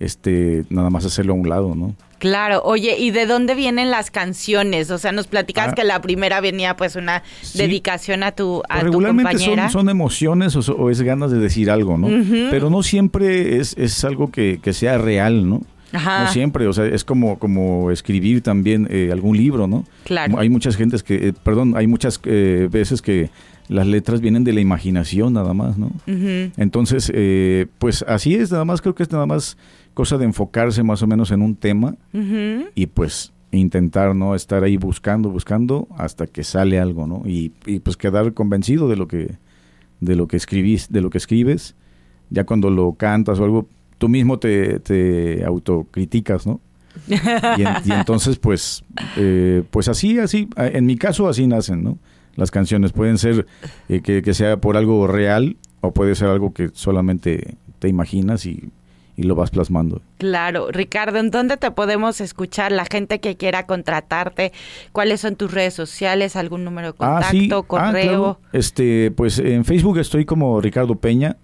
este 0.00 0.64
nada 0.68 0.90
más 0.90 1.04
hacerlo 1.04 1.34
a 1.34 1.36
un 1.36 1.48
lado, 1.48 1.76
¿no? 1.76 1.94
Claro, 2.18 2.62
oye, 2.64 2.96
¿y 2.98 3.10
de 3.10 3.26
dónde 3.26 3.54
vienen 3.54 3.90
las 3.90 4.10
canciones? 4.10 4.90
O 4.90 4.98
sea, 4.98 5.12
nos 5.12 5.26
platicas 5.26 5.68
ah. 5.68 5.74
que 5.74 5.84
la 5.84 6.00
primera 6.00 6.40
venía 6.40 6.74
pues 6.74 6.96
una 6.96 7.22
dedicación 7.54 8.22
a 8.22 8.32
tu, 8.32 8.62
a 8.68 8.80
Regularmente 8.80 9.38
Son, 9.38 9.70
son 9.70 9.88
emociones 9.90 10.56
o, 10.56 10.90
es 10.90 11.02
ganas 11.02 11.30
de 11.30 11.38
decir 11.38 11.70
algo, 11.70 11.98
¿no? 11.98 12.08
Pero 12.50 12.70
no 12.70 12.82
siempre 12.82 13.58
es, 13.58 13.76
es 13.76 14.04
algo 14.04 14.30
que, 14.30 14.58
que 14.62 14.72
sea 14.72 14.98
real, 14.98 15.48
¿no? 15.48 15.60
No 15.94 16.32
siempre, 16.32 16.66
o 16.66 16.72
sea, 16.72 16.86
es 16.86 17.04
como, 17.04 17.38
como 17.38 17.90
escribir 17.90 18.42
también 18.42 18.86
eh, 18.90 19.10
algún 19.12 19.36
libro, 19.36 19.66
¿no? 19.66 19.84
Claro. 20.04 20.38
Hay 20.38 20.48
muchas 20.48 20.76
gentes 20.76 21.02
que, 21.02 21.28
eh, 21.28 21.32
perdón, 21.32 21.74
hay 21.76 21.86
muchas 21.86 22.20
eh, 22.24 22.68
veces 22.70 23.00
que 23.00 23.30
las 23.68 23.86
letras 23.86 24.20
vienen 24.20 24.44
de 24.44 24.52
la 24.52 24.60
imaginación 24.60 25.32
nada 25.32 25.54
más, 25.54 25.78
¿no? 25.78 25.90
Entonces, 26.56 27.10
pues 27.78 28.04
así 28.06 28.34
es, 28.34 28.52
nada 28.52 28.64
más 28.64 28.82
creo 28.82 28.94
que 28.94 29.02
es 29.02 29.10
nada 29.10 29.24
más 29.24 29.56
cosa 29.94 30.18
de 30.18 30.26
enfocarse 30.26 30.82
más 30.82 31.02
o 31.02 31.06
menos 31.06 31.30
en 31.30 31.40
un 31.40 31.56
tema 31.56 31.94
y 32.74 32.86
pues 32.86 33.32
intentar 33.52 34.14
no 34.14 34.34
estar 34.34 34.64
ahí 34.64 34.76
buscando, 34.76 35.30
buscando 35.30 35.88
hasta 35.96 36.26
que 36.26 36.44
sale 36.44 36.78
algo, 36.78 37.06
¿no? 37.06 37.22
Y, 37.24 37.50
pues 37.82 37.96
quedar 37.96 38.34
convencido 38.34 38.88
de 38.88 38.96
lo 38.96 39.08
que 39.08 39.36
de 40.00 40.16
lo 40.16 40.26
que 40.26 40.36
escribís, 40.36 40.90
de 40.90 41.00
lo 41.00 41.08
que 41.08 41.16
escribes, 41.16 41.76
ya 42.28 42.44
cuando 42.44 42.68
lo 42.68 42.92
cantas 42.92 43.38
o 43.38 43.44
algo, 43.44 43.68
tú 43.98 44.08
mismo 44.08 44.38
te, 44.38 44.80
te 44.80 45.44
autocriticas, 45.44 46.46
¿no? 46.46 46.60
y, 47.08 47.92
entonces 47.92 48.38
pues 48.38 48.84
eh, 49.16 49.64
pues 49.70 49.88
así, 49.88 50.18
así, 50.18 50.48
en 50.56 50.86
mi 50.86 50.96
caso 50.96 51.28
así 51.28 51.46
nacen, 51.46 51.82
¿no? 51.82 51.98
Las 52.36 52.50
canciones 52.50 52.92
pueden 52.92 53.18
ser 53.18 53.46
eh, 53.88 54.00
que, 54.00 54.22
que 54.22 54.34
sea 54.34 54.56
por 54.58 54.76
algo 54.76 55.06
real 55.06 55.56
o 55.80 55.92
puede 55.92 56.14
ser 56.14 56.28
algo 56.28 56.52
que 56.52 56.70
solamente 56.72 57.56
te 57.78 57.88
imaginas 57.88 58.46
y 58.46 58.70
y 59.16 59.22
lo 59.22 59.34
vas 59.34 59.50
plasmando. 59.50 60.02
Claro, 60.18 60.68
Ricardo, 60.70 61.18
¿en 61.18 61.30
dónde 61.30 61.56
te 61.56 61.70
podemos 61.70 62.20
escuchar? 62.20 62.72
La 62.72 62.84
gente 62.84 63.20
que 63.20 63.36
quiera 63.36 63.66
contratarte, 63.66 64.52
¿cuáles 64.92 65.20
son 65.20 65.36
tus 65.36 65.52
redes 65.52 65.74
sociales? 65.74 66.36
¿Algún 66.36 66.64
número 66.64 66.88
de 66.88 66.96
ah, 67.00 67.20
contacto, 67.22 67.58
ah, 67.58 67.66
correo? 67.66 68.40
Este, 68.52 69.10
pues 69.12 69.38
en 69.38 69.64
Facebook 69.64 69.98
estoy 69.98 70.24
como 70.24 70.60
Ricardo 70.60 70.96
Peña 70.96 71.36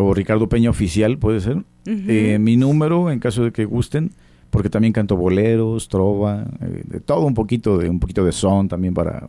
o 0.00 0.14
Ricardo 0.14 0.48
Peña 0.48 0.70
Oficial, 0.70 1.18
puede 1.18 1.40
ser. 1.40 1.62
Eh, 1.86 2.38
mi 2.40 2.56
número, 2.56 3.10
en 3.10 3.18
caso 3.18 3.44
de 3.44 3.52
que 3.52 3.64
gusten, 3.64 4.10
porque 4.50 4.70
también 4.70 4.92
canto 4.92 5.16
boleros, 5.16 5.88
trova, 5.88 6.46
eh, 6.60 6.82
de 6.84 7.00
todo 7.00 7.26
un 7.26 7.34
poquito 7.34 7.78
de 7.78 7.88
un 7.88 8.00
poquito 8.00 8.24
de 8.24 8.32
son 8.32 8.68
también 8.68 8.94
para 8.94 9.28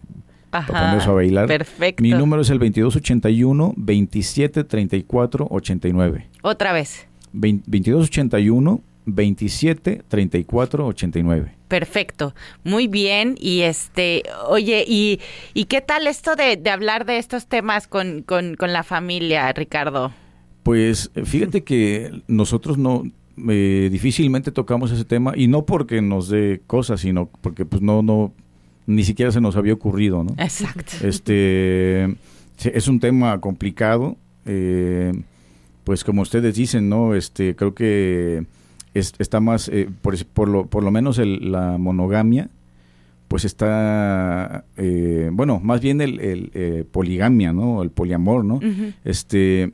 Ajá, 0.51 0.99
a 0.99 1.11
bailar. 1.11 1.47
Perfecto. 1.47 2.01
Mi 2.01 2.11
número 2.11 2.41
es 2.41 2.49
el 2.49 2.59
2281 2.59 3.73
2734 3.77 5.47
89. 5.49 6.27
Otra 6.41 6.73
vez. 6.73 7.07
2281 7.33 8.81
27 9.05 10.03
34 10.07 10.85
89. 10.85 11.55
Perfecto, 11.67 12.35
muy 12.63 12.87
bien. 12.87 13.35
Y 13.39 13.61
este, 13.61 14.23
oye, 14.47 14.83
¿y, 14.85 15.19
y 15.53 15.65
qué 15.65 15.81
tal 15.81 16.07
esto 16.07 16.35
de, 16.35 16.57
de 16.57 16.69
hablar 16.69 17.05
de 17.05 17.17
estos 17.17 17.47
temas 17.47 17.87
con, 17.87 18.23
con, 18.23 18.55
con, 18.55 18.73
la 18.73 18.83
familia, 18.83 19.51
Ricardo? 19.53 20.11
Pues 20.63 21.11
fíjate 21.25 21.63
que 21.63 22.11
nosotros 22.27 22.77
no 22.77 23.03
eh, 23.49 23.89
difícilmente 23.91 24.51
tocamos 24.51 24.91
ese 24.91 25.05
tema 25.05 25.33
y 25.35 25.47
no 25.47 25.65
porque 25.65 26.01
nos 26.01 26.29
dé 26.29 26.61
cosas, 26.67 27.01
sino 27.01 27.29
porque 27.41 27.65
pues 27.65 27.81
no, 27.81 28.01
no, 28.01 28.33
ni 28.85 29.03
siquiera 29.03 29.31
se 29.31 29.41
nos 29.41 29.55
había 29.55 29.73
ocurrido, 29.73 30.23
¿no? 30.23 30.35
Exacto. 30.37 30.93
Este, 31.01 32.15
es 32.63 32.87
un 32.87 32.99
tema 32.99 33.39
complicado. 33.41 34.17
Eh, 34.45 35.13
pues 35.83 36.03
como 36.03 36.21
ustedes 36.21 36.55
dicen, 36.55 36.89
¿no? 36.89 37.15
Este, 37.15 37.55
creo 37.55 37.73
que 37.73 38.45
está 38.93 39.39
más, 39.39 39.69
eh, 39.69 39.89
por, 40.01 40.47
lo, 40.47 40.65
por 40.67 40.83
lo 40.83 40.91
menos 40.91 41.17
la 41.17 41.77
monogamia, 41.77 42.49
pues 43.27 43.45
está, 43.45 44.65
eh, 44.77 45.29
bueno, 45.31 45.59
más 45.63 45.81
bien 45.81 46.01
el, 46.01 46.19
el 46.19 46.51
eh, 46.53 46.85
poligamia, 46.91 47.53
¿no? 47.53 47.81
El 47.81 47.89
poliamor, 47.89 48.43
¿no? 48.43 48.59
Este, 49.05 49.71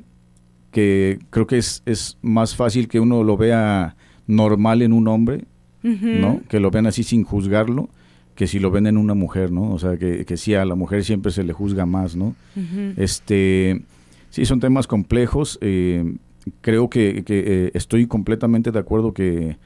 que 0.78 1.18
creo 1.32 1.48
que 1.48 1.58
es, 1.58 1.82
es 1.88 2.20
más 2.22 2.56
fácil 2.56 2.88
que 2.88 3.00
uno 3.00 3.24
lo 3.24 3.36
vea 3.36 3.96
normal 4.28 4.84
en 4.84 4.94
un 4.94 5.08
hombre, 5.08 5.46
¿no? 5.82 6.42
Que 6.50 6.60
lo 6.60 6.70
vean 6.70 6.86
así 6.86 7.02
sin 7.02 7.24
juzgarlo, 7.24 7.90
que 8.36 8.46
si 8.46 8.60
lo 8.60 8.70
ven 8.70 8.86
en 8.86 8.98
una 8.98 9.16
mujer, 9.16 9.52
¿no? 9.52 9.72
O 9.72 9.80
sea, 9.80 9.98
que, 9.98 10.24
que 10.26 10.38
sí, 10.38 10.54
a 10.54 10.66
la 10.66 10.76
mujer 10.76 11.04
siempre 11.04 11.32
se 11.32 11.44
le 11.44 11.52
juzga 11.52 11.88
más, 11.88 12.16
¿no? 12.16 12.36
Este 12.96 13.82
Sí, 14.30 14.46
son 14.46 14.60
temas 14.60 14.86
complejos. 14.86 15.58
Eh, 15.62 16.14
creo 16.62 16.92
que, 16.92 17.24
eh, 17.28 17.72
estoy 17.74 18.06
completamente 18.06 18.72
de 18.72 18.78
acuerdo 18.78 19.12
que, 19.12 19.58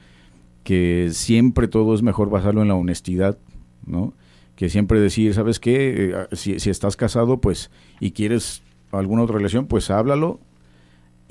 que 0.64 1.10
siempre 1.12 1.68
todo 1.68 1.94
es 1.94 2.00
mejor 2.00 2.30
basarlo 2.30 2.62
en 2.62 2.68
la 2.68 2.74
honestidad, 2.74 3.36
¿no? 3.84 4.14
Que 4.56 4.70
siempre 4.70 4.98
decir, 4.98 5.34
¿sabes 5.34 5.60
qué? 5.60 6.14
Eh, 6.14 6.26
si, 6.32 6.58
si, 6.58 6.70
estás 6.70 6.96
casado, 6.96 7.38
pues, 7.38 7.70
y 8.00 8.12
quieres 8.12 8.62
alguna 8.92 9.24
otra 9.24 9.36
relación, 9.36 9.66
pues 9.66 9.90
háblalo. 9.90 10.40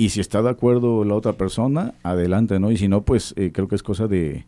Y 0.01 0.09
si 0.09 0.19
está 0.19 0.41
de 0.41 0.49
acuerdo 0.49 1.03
la 1.05 1.13
otra 1.13 1.33
persona, 1.33 1.93
adelante, 2.01 2.59
¿no? 2.59 2.71
Y 2.71 2.77
si 2.77 2.87
no, 2.87 3.03
pues 3.03 3.35
creo 3.35 3.67
que 3.67 3.75
es 3.75 3.83
cosa 3.83 4.07
de, 4.07 4.45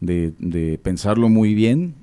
de, 0.00 0.32
de 0.38 0.78
pensarlo 0.78 1.28
muy 1.28 1.54
bien 1.54 1.94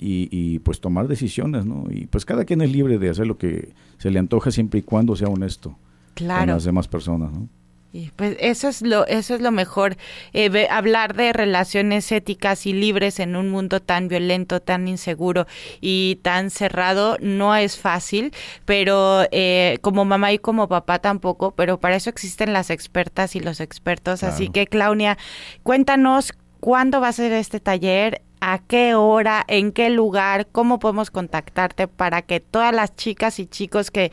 y, 0.00 0.58
pues 0.60 0.80
tomar 0.80 1.08
decisiones, 1.08 1.66
¿no? 1.66 1.84
Y 1.90 2.06
pues 2.06 2.24
cada 2.24 2.44
quien 2.44 2.62
es 2.62 2.72
libre 2.72 2.98
de 2.98 3.10
hacer 3.10 3.26
lo 3.26 3.38
que 3.38 3.72
se 3.98 4.10
le 4.10 4.18
antoja 4.18 4.50
siempre 4.50 4.80
y 4.80 4.82
cuando 4.82 5.14
sea 5.14 5.28
honesto 5.28 5.76
con 6.14 6.26
las 6.26 6.64
demás 6.64 6.88
personas, 6.88 7.32
¿no? 7.32 7.48
Y 7.92 8.10
pues 8.14 8.36
eso 8.38 8.68
es 8.68 8.82
lo 8.82 9.04
eso 9.06 9.34
es 9.34 9.40
lo 9.40 9.50
mejor 9.50 9.96
eh, 10.32 10.68
hablar 10.70 11.14
de 11.14 11.32
relaciones 11.32 12.12
éticas 12.12 12.66
y 12.66 12.72
libres 12.72 13.18
en 13.18 13.34
un 13.34 13.48
mundo 13.48 13.80
tan 13.80 14.06
violento 14.06 14.60
tan 14.60 14.86
inseguro 14.86 15.46
y 15.80 16.20
tan 16.22 16.50
cerrado 16.50 17.16
no 17.20 17.56
es 17.56 17.76
fácil 17.76 18.32
pero 18.64 19.26
eh, 19.32 19.78
como 19.80 20.04
mamá 20.04 20.32
y 20.32 20.38
como 20.38 20.68
papá 20.68 21.00
tampoco 21.00 21.50
pero 21.50 21.80
para 21.80 21.96
eso 21.96 22.10
existen 22.10 22.52
las 22.52 22.70
expertas 22.70 23.34
y 23.34 23.40
los 23.40 23.60
expertos. 23.60 24.22
Así 24.22 24.48
que 24.48 24.66
Claudia 24.66 25.18
cuéntanos 25.62 26.32
cuándo 26.60 27.00
va 27.00 27.08
a 27.08 27.12
ser 27.12 27.32
este 27.32 27.58
taller 27.58 28.22
a 28.40 28.58
qué 28.58 28.94
hora, 28.94 29.44
en 29.48 29.72
qué 29.72 29.90
lugar, 29.90 30.48
cómo 30.50 30.78
podemos 30.78 31.10
contactarte 31.10 31.88
para 31.88 32.22
que 32.22 32.40
todas 32.40 32.74
las 32.74 32.96
chicas 32.96 33.38
y 33.38 33.46
chicos 33.46 33.90
que 33.90 34.12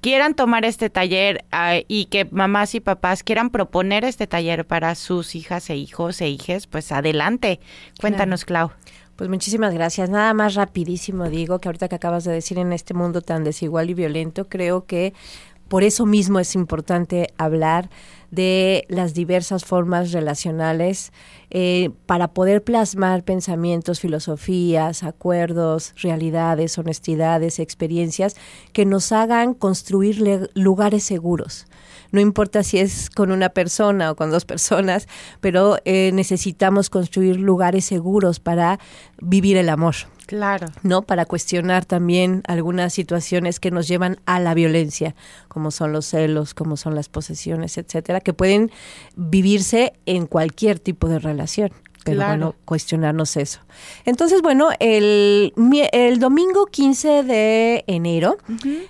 quieran 0.00 0.34
tomar 0.34 0.64
este 0.64 0.90
taller 0.90 1.44
ah, 1.52 1.76
y 1.86 2.06
que 2.06 2.26
mamás 2.26 2.74
y 2.74 2.80
papás 2.80 3.22
quieran 3.22 3.50
proponer 3.50 4.04
este 4.04 4.26
taller 4.26 4.66
para 4.66 4.94
sus 4.94 5.34
hijas 5.34 5.70
e 5.70 5.76
hijos 5.76 6.20
e 6.20 6.28
hijes, 6.28 6.66
pues 6.66 6.92
adelante. 6.92 7.60
Cuéntanos, 8.00 8.44
Clau. 8.44 8.70
Pues 9.16 9.30
muchísimas 9.30 9.72
gracias. 9.72 10.10
Nada 10.10 10.34
más 10.34 10.54
rapidísimo 10.54 11.28
digo 11.28 11.60
que 11.60 11.68
ahorita 11.68 11.88
que 11.88 11.94
acabas 11.94 12.24
de 12.24 12.32
decir 12.32 12.58
en 12.58 12.72
este 12.72 12.94
mundo 12.94 13.20
tan 13.20 13.44
desigual 13.44 13.90
y 13.90 13.94
violento, 13.94 14.48
creo 14.48 14.84
que 14.86 15.14
por 15.68 15.84
eso 15.84 16.04
mismo 16.06 16.40
es 16.40 16.54
importante 16.54 17.28
hablar 17.38 17.88
de 18.32 18.86
las 18.88 19.12
diversas 19.12 19.64
formas 19.64 20.10
relacionales 20.10 21.12
eh, 21.50 21.90
para 22.06 22.28
poder 22.28 22.64
plasmar 22.64 23.24
pensamientos, 23.24 24.00
filosofías, 24.00 25.02
acuerdos, 25.02 25.92
realidades, 26.02 26.78
honestidades, 26.78 27.58
experiencias 27.58 28.34
que 28.72 28.86
nos 28.86 29.12
hagan 29.12 29.52
construir 29.52 30.50
lugares 30.54 31.04
seguros. 31.04 31.66
No 32.10 32.20
importa 32.20 32.62
si 32.62 32.78
es 32.78 33.10
con 33.10 33.32
una 33.32 33.50
persona 33.50 34.10
o 34.10 34.16
con 34.16 34.30
dos 34.30 34.46
personas, 34.46 35.08
pero 35.40 35.76
eh, 35.84 36.10
necesitamos 36.14 36.88
construir 36.88 37.38
lugares 37.38 37.84
seguros 37.84 38.40
para 38.40 38.80
vivir 39.20 39.58
el 39.58 39.68
amor. 39.68 39.94
Claro. 40.26 40.68
¿No? 40.82 41.02
Para 41.02 41.24
cuestionar 41.24 41.84
también 41.84 42.42
algunas 42.46 42.92
situaciones 42.92 43.60
que 43.60 43.70
nos 43.70 43.88
llevan 43.88 44.18
a 44.26 44.40
la 44.40 44.54
violencia, 44.54 45.14
como 45.48 45.70
son 45.70 45.92
los 45.92 46.06
celos, 46.06 46.54
como 46.54 46.76
son 46.76 46.94
las 46.94 47.08
posesiones, 47.08 47.76
etcétera, 47.78 48.20
que 48.20 48.32
pueden 48.32 48.70
vivirse 49.16 49.92
en 50.06 50.26
cualquier 50.26 50.78
tipo 50.78 51.08
de 51.08 51.18
relación 51.18 51.72
pero 52.04 52.26
bueno, 52.26 52.54
cuestionarnos 52.64 53.36
eso. 53.36 53.60
Entonces, 54.04 54.42
bueno, 54.42 54.70
el, 54.80 55.52
el 55.92 56.18
domingo 56.18 56.66
15 56.66 57.22
de 57.22 57.84
enero, 57.86 58.38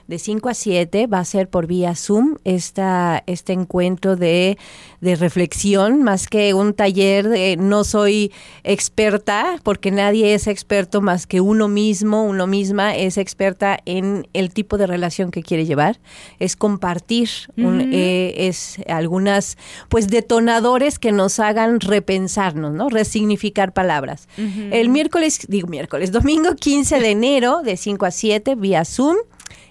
de 0.06 0.18
5 0.18 0.48
a 0.48 0.54
7, 0.54 1.06
va 1.06 1.18
a 1.18 1.24
ser 1.24 1.48
por 1.48 1.66
vía 1.66 1.94
Zoom 1.94 2.36
esta, 2.44 3.22
este 3.26 3.52
encuentro 3.52 4.16
de, 4.16 4.58
de 5.00 5.16
reflexión, 5.16 6.02
más 6.02 6.26
que 6.26 6.54
un 6.54 6.74
taller, 6.74 7.28
de, 7.28 7.56
no 7.56 7.84
soy 7.84 8.32
experta, 8.64 9.56
porque 9.62 9.90
nadie 9.90 10.34
es 10.34 10.46
experto 10.46 11.00
más 11.00 11.26
que 11.26 11.40
uno 11.40 11.68
mismo, 11.68 12.24
uno 12.24 12.46
misma 12.46 12.94
es 12.94 13.18
experta 13.18 13.78
en 13.84 14.26
el 14.32 14.52
tipo 14.52 14.78
de 14.78 14.86
relación 14.86 15.30
que 15.30 15.42
quiere 15.42 15.66
llevar, 15.66 16.00
es 16.38 16.56
compartir, 16.56 17.28
eh, 17.56 18.34
es 18.36 18.78
algunas, 18.88 19.58
pues, 19.88 20.08
detonadores 20.08 20.98
que 20.98 21.12
nos 21.12 21.38
hagan 21.40 21.80
repensarnos, 21.80 22.72
¿no? 22.72 22.88
Significar 23.04 23.72
palabras. 23.72 24.28
El 24.36 24.88
miércoles, 24.88 25.46
digo 25.48 25.68
miércoles, 25.68 26.12
domingo 26.12 26.54
15 26.54 27.00
de 27.00 27.10
enero 27.10 27.62
de 27.62 27.76
5 27.76 28.06
a 28.06 28.10
7 28.10 28.54
vía 28.54 28.84
Zoom 28.84 29.16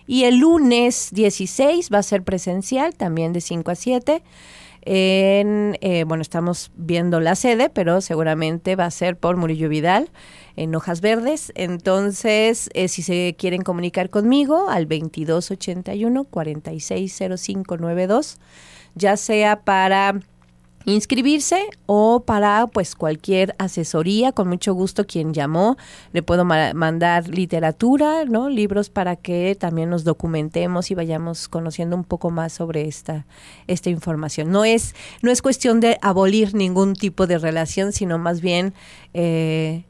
y 0.08 0.24
el 0.24 0.40
lunes 0.40 1.10
16 1.14 1.90
va 1.94 2.00
a 2.00 2.04
ser 2.04 2.24
presencial 2.24 2.96
también 2.96 3.34
de 3.34 3.42
5 3.42 3.72
a 3.72 3.76
7. 3.76 4.24
En, 4.84 5.78
eh, 5.82 6.06
bueno, 6.08 6.24
estamos 6.24 6.72
viendo 6.76 7.20
la 7.20 7.36
sede, 7.36 7.70
pero 7.70 8.02
seguramente 8.02 8.76
va 8.76 8.86
a 8.86 8.92
ser 8.92 9.16
por 9.16 9.38
Murillo 9.38 9.70
Vidal 9.70 10.10
en 10.56 10.74
Hojas 10.76 11.02
Verdes. 11.02 11.52
Entonces, 11.56 12.70
eh, 12.74 12.88
si 12.88 13.04
se 13.04 13.36
quieren 13.38 13.62
comunicar 13.62 14.10
conmigo 14.10 14.70
al 14.70 14.88
2281 14.88 16.24
460592, 16.26 18.40
ya 18.96 19.18
sea 19.18 19.62
para 19.62 20.20
inscribirse 20.86 21.66
o 21.86 22.24
para 22.26 22.68
pues 22.68 22.96
cualquier 22.96 23.56
asesoría 23.60 24.32
con 24.32 24.48
mucho 24.48 24.74
gusto 24.74 25.06
quien 25.06 25.34
llamó 25.34 25.78
le 26.14 26.24
puedo 26.24 26.46
mandar 26.46 27.28
literatura 27.30 28.26
no 28.26 28.50
libros 28.50 28.90
para 28.90 29.16
que 29.16 29.56
también 29.60 29.90
nos 29.90 30.04
documentemos 30.04 30.92
y 30.92 30.96
vayamos 30.96 31.48
conociendo 31.48 31.96
un 31.96 32.04
poco 32.04 32.32
más 32.32 32.54
sobre 32.54 32.88
esta 32.88 33.26
esta 33.68 33.90
información 33.90 34.52
no 34.52 34.66
es 34.66 34.96
no 35.22 35.32
es 35.32 35.42
cuestión 35.42 35.80
de 35.80 35.98
abolir 36.02 36.56
ningún 36.56 36.94
tipo 36.94 37.28
de 37.28 37.38
relación 37.38 37.92
sino 37.92 38.18
más 38.18 38.42
bien 38.42 38.74
eh, 39.14 39.84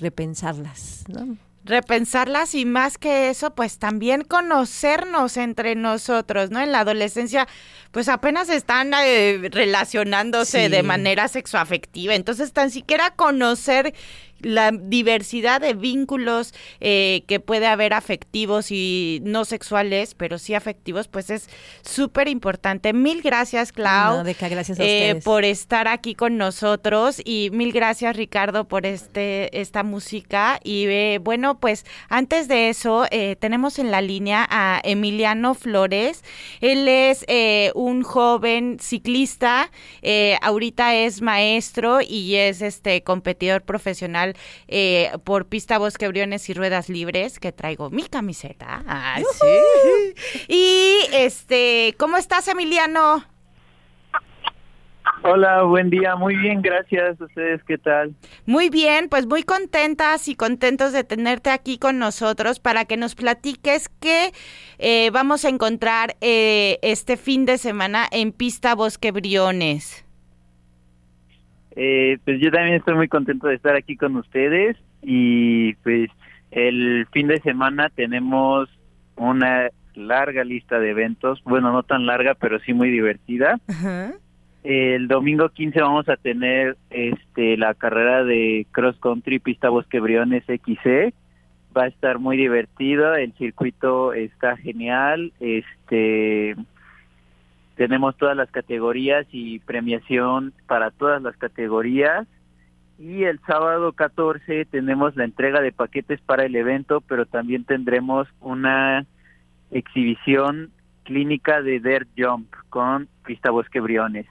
repensarlas 0.00 1.04
¿no? 1.08 1.36
Repensarlas 1.64 2.54
y 2.54 2.66
más 2.66 2.98
que 2.98 3.30
eso, 3.30 3.54
pues 3.54 3.78
también 3.78 4.22
conocernos 4.22 5.36
entre 5.38 5.74
nosotros, 5.74 6.50
¿no? 6.50 6.60
En 6.60 6.72
la 6.72 6.80
adolescencia, 6.80 7.48
pues 7.90 8.08
apenas 8.08 8.50
están 8.50 8.92
eh, 8.94 9.48
relacionándose 9.50 10.68
de 10.68 10.82
manera 10.82 11.26
sexoafectiva, 11.28 12.14
entonces 12.14 12.52
tan 12.52 12.70
siquiera 12.70 13.10
conocer 13.10 13.94
la 14.44 14.70
diversidad 14.72 15.60
de 15.60 15.74
vínculos 15.74 16.54
eh, 16.80 17.24
que 17.26 17.40
puede 17.40 17.66
haber 17.66 17.94
afectivos 17.94 18.70
y 18.70 19.20
no 19.24 19.44
sexuales, 19.44 20.14
pero 20.14 20.38
sí 20.38 20.54
afectivos, 20.54 21.08
pues 21.08 21.30
es 21.30 21.48
súper 21.82 22.28
importante. 22.28 22.92
Mil 22.92 23.22
gracias, 23.22 23.72
Clau, 23.72 24.22
de 24.22 24.34
gracias 24.34 24.78
eh, 24.80 25.20
por 25.24 25.44
estar 25.44 25.88
aquí 25.88 26.14
con 26.14 26.36
nosotros 26.36 27.20
y 27.24 27.50
mil 27.52 27.72
gracias, 27.72 28.16
Ricardo, 28.16 28.68
por 28.68 28.86
este 28.86 29.60
esta 29.60 29.82
música. 29.82 30.60
Y 30.62 30.84
eh, 30.86 31.18
bueno, 31.22 31.58
pues 31.58 31.84
antes 32.08 32.48
de 32.48 32.68
eso, 32.68 33.06
tenemos 33.40 33.78
en 33.78 33.90
la 33.90 34.02
línea 34.02 34.46
a 34.50 34.80
Emiliano 34.84 35.54
Flores. 35.54 36.22
Él 36.60 36.88
es 36.88 37.24
un 37.74 38.02
joven 38.02 38.78
ciclista, 38.80 39.70
ahorita 40.42 40.94
es 40.94 41.22
maestro 41.22 42.00
y 42.02 42.36
es 42.36 42.60
este 42.60 43.02
competidor 43.02 43.62
profesional 43.62 44.33
eh, 44.68 45.10
por 45.24 45.46
pista 45.46 45.78
Bosque 45.78 46.08
Briones 46.08 46.48
y 46.48 46.54
Ruedas 46.54 46.88
Libres, 46.88 47.38
que 47.38 47.52
traigo 47.52 47.90
mi 47.90 48.04
camiseta. 48.04 48.82
Ah, 48.86 49.18
sí. 49.20 50.14
Y 50.48 50.98
este, 51.12 51.94
¿cómo 51.98 52.16
estás, 52.16 52.48
Emiliano? 52.48 53.24
Hola, 55.26 55.62
buen 55.62 55.88
día, 55.88 56.16
muy 56.16 56.36
bien, 56.36 56.60
gracias. 56.60 57.18
¿Ustedes 57.18 57.62
qué 57.66 57.78
tal? 57.78 58.14
Muy 58.44 58.68
bien, 58.68 59.08
pues 59.08 59.26
muy 59.26 59.42
contentas 59.42 60.28
y 60.28 60.34
contentos 60.34 60.92
de 60.92 61.02
tenerte 61.02 61.48
aquí 61.48 61.78
con 61.78 61.98
nosotros 61.98 62.60
para 62.60 62.84
que 62.84 62.98
nos 62.98 63.14
platiques 63.14 63.88
qué 64.00 64.32
eh, 64.78 65.08
vamos 65.14 65.46
a 65.46 65.48
encontrar 65.48 66.16
eh, 66.20 66.78
este 66.82 67.16
fin 67.16 67.46
de 67.46 67.56
semana 67.56 68.06
en 68.10 68.32
Pista 68.32 68.74
Bosque 68.74 69.12
Briones. 69.12 70.03
Eh, 71.76 72.18
pues 72.24 72.40
yo 72.40 72.50
también 72.50 72.76
estoy 72.76 72.94
muy 72.94 73.08
contento 73.08 73.48
de 73.48 73.56
estar 73.56 73.74
aquí 73.74 73.96
con 73.96 74.16
ustedes 74.16 74.76
y 75.02 75.74
pues 75.76 76.08
el 76.50 77.06
fin 77.12 77.26
de 77.26 77.40
semana 77.40 77.90
tenemos 77.90 78.68
una 79.16 79.68
larga 79.94 80.44
lista 80.44 80.78
de 80.78 80.90
eventos, 80.90 81.42
bueno, 81.44 81.72
no 81.72 81.82
tan 81.82 82.06
larga, 82.06 82.34
pero 82.34 82.58
sí 82.60 82.72
muy 82.72 82.90
divertida. 82.90 83.58
El 84.62 85.08
domingo 85.08 85.48
15 85.48 85.80
vamos 85.80 86.08
a 86.08 86.16
tener 86.16 86.76
este 86.90 87.56
la 87.56 87.74
carrera 87.74 88.24
de 88.24 88.66
cross 88.70 88.96
country 88.98 89.38
pista 89.38 89.68
Bosque 89.68 90.00
Briones 90.00 90.44
XC. 90.46 91.12
Va 91.76 91.84
a 91.84 91.88
estar 91.88 92.20
muy 92.20 92.36
divertido, 92.36 93.14
el 93.14 93.32
circuito 93.34 94.12
está 94.12 94.56
genial, 94.56 95.32
este 95.40 96.54
tenemos 97.76 98.16
todas 98.16 98.36
las 98.36 98.50
categorías 98.50 99.26
y 99.32 99.58
premiación 99.60 100.52
para 100.66 100.90
todas 100.90 101.20
las 101.22 101.36
categorías. 101.36 102.26
Y 102.98 103.24
el 103.24 103.40
sábado 103.40 103.92
14 103.92 104.66
tenemos 104.66 105.16
la 105.16 105.24
entrega 105.24 105.60
de 105.60 105.72
paquetes 105.72 106.20
para 106.20 106.44
el 106.44 106.54
evento, 106.54 107.00
pero 107.00 107.26
también 107.26 107.64
tendremos 107.64 108.28
una 108.40 109.06
exhibición 109.72 110.70
clínica 111.02 111.60
de 111.60 111.80
Dirt 111.80 112.08
Jump 112.16 112.52
con 112.70 113.08
Pista 113.26 113.50
Bosque 113.50 113.80
Briones. 113.80 114.26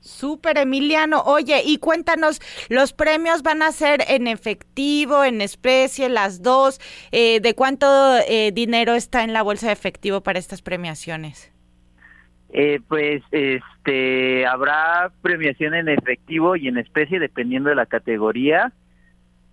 Súper, 0.00 0.56
Emiliano. 0.58 1.22
Oye, 1.22 1.62
y 1.64 1.78
cuéntanos, 1.78 2.40
¿los 2.68 2.92
premios 2.92 3.42
van 3.42 3.62
a 3.62 3.72
ser 3.72 4.04
en 4.08 4.26
efectivo, 4.26 5.24
en 5.24 5.42
especie, 5.42 6.08
las 6.08 6.42
dos? 6.42 6.80
Eh, 7.12 7.40
¿De 7.40 7.54
cuánto 7.54 8.16
eh, 8.26 8.52
dinero 8.52 8.94
está 8.94 9.24
en 9.24 9.32
la 9.32 9.42
bolsa 9.42 9.66
de 9.66 9.72
efectivo 9.72 10.22
para 10.22 10.38
estas 10.38 10.62
premiaciones? 10.62 11.52
Eh, 12.50 12.80
pues 12.88 13.22
este 13.30 14.46
habrá 14.46 15.12
premiación 15.20 15.74
en 15.74 15.88
efectivo 15.88 16.56
y 16.56 16.68
en 16.68 16.78
especie 16.78 17.18
dependiendo 17.18 17.68
de 17.68 17.76
la 17.76 17.86
categoría, 17.86 18.72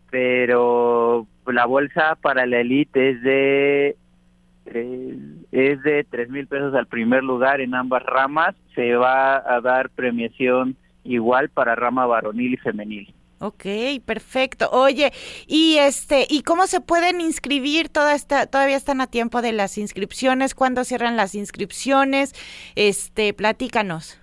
pero 0.10 1.28
la 1.48 1.66
bolsa 1.66 2.18
para 2.22 2.46
la 2.46 2.62
elite 2.62 3.10
es 3.10 3.22
de 3.22 3.96
eh, 4.68 5.18
es 5.52 5.84
de 5.84 6.04
tres 6.06 6.30
mil 6.30 6.48
pesos 6.48 6.74
al 6.74 6.88
primer 6.88 7.24
lugar 7.24 7.62
en 7.62 7.76
ambas 7.76 8.04
ramas. 8.04 8.56
Se 8.76 8.96
va 8.96 9.38
a 9.38 9.62
dar 9.62 9.90
premiación 9.90 10.76
igual 11.04 11.50
para 11.50 11.76
rama 11.76 12.06
varonil 12.06 12.54
y 12.54 12.58
femenil. 12.58 13.15
Ok, 13.40 13.66
perfecto. 14.06 14.70
Oye, 14.72 15.12
y 15.48 15.78
este, 15.78 16.26
¿y 16.30 16.44
cómo 16.44 16.68
se 16.68 16.80
pueden 16.80 17.20
inscribir? 17.20 17.90
Toda 17.90 18.16
esta, 18.16 18.48
todavía 18.48 18.78
están 18.78 19.02
a 19.02 19.08
tiempo 19.08 19.42
de 19.42 19.52
las 19.52 19.78
inscripciones. 19.78 20.56
¿Cuándo 20.56 20.84
cierran 20.84 21.18
las 21.18 21.36
inscripciones? 21.36 22.34
Este, 22.76 23.34
platícanos. 23.34 24.22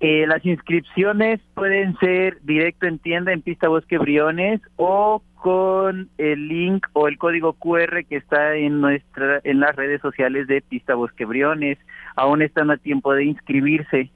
Eh, 0.00 0.26
las 0.26 0.44
inscripciones 0.46 1.40
pueden 1.54 1.94
ser 1.98 2.40
directo 2.42 2.86
en 2.86 2.98
tienda 2.98 3.32
en 3.32 3.42
Pista 3.42 3.68
Bosque 3.68 3.98
Briones 3.98 4.60
o 4.76 5.22
con 5.34 6.08
el 6.16 6.48
link 6.48 6.86
o 6.94 7.06
el 7.06 7.18
código 7.18 7.52
QR 7.52 8.04
que 8.08 8.16
está 8.16 8.56
en 8.56 8.80
nuestra 8.80 9.40
en 9.44 9.60
las 9.60 9.76
redes 9.76 10.00
sociales 10.00 10.46
de 10.46 10.62
Pista 10.62 10.94
Bosque 10.94 11.26
Briones. 11.26 11.78
Aún 12.16 12.40
están 12.40 12.70
a 12.70 12.78
tiempo 12.78 13.12
de 13.12 13.24
inscribirse. 13.24 14.10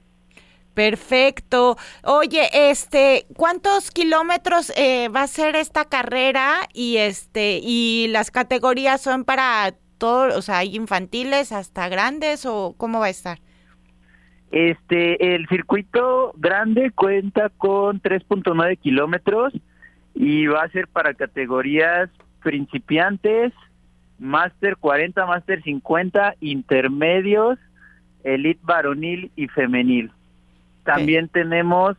Perfecto. 0.75 1.77
Oye, 2.03 2.49
este, 2.53 3.27
¿cuántos 3.37 3.91
kilómetros 3.93 4.73
eh, 4.77 5.09
va 5.09 5.23
a 5.23 5.27
ser 5.29 5.55
esta 5.55 5.85
carrera? 5.85 6.69
Y 6.73 6.97
este, 6.97 7.61
y 7.63 8.09
las 8.09 8.33
categorías 8.33 9.01
son 9.01 9.25
para 9.25 9.75
todos, 9.99 10.37
o 10.37 10.43
sea, 10.43 10.65
infantiles 10.65 11.53
hasta 11.53 11.89
grandes 11.89 12.45
o 12.45 12.75
cómo 12.77 13.01
va 13.01 13.07
a 13.07 13.11
estar? 13.11 13.39
Este, 14.51 15.35
el 15.35 15.49
circuito 15.49 16.33
grande 16.37 16.91
cuenta 16.91 17.49
con 17.51 18.01
3.9 18.01 18.79
kilómetros 18.79 19.53
y 20.15 20.47
va 20.47 20.63
a 20.63 20.69
ser 20.69 20.87
para 20.89 21.15
categorías 21.15 22.11
principiantes, 22.43 23.53
máster 24.19 24.77
40, 24.77 25.27
máster 25.27 25.63
50, 25.63 26.35
intermedios, 26.41 27.59
elite 28.23 28.61
varonil 28.63 29.33
y 29.35 29.49
femenil. 29.49 30.13
También 30.85 31.29
tenemos 31.29 31.97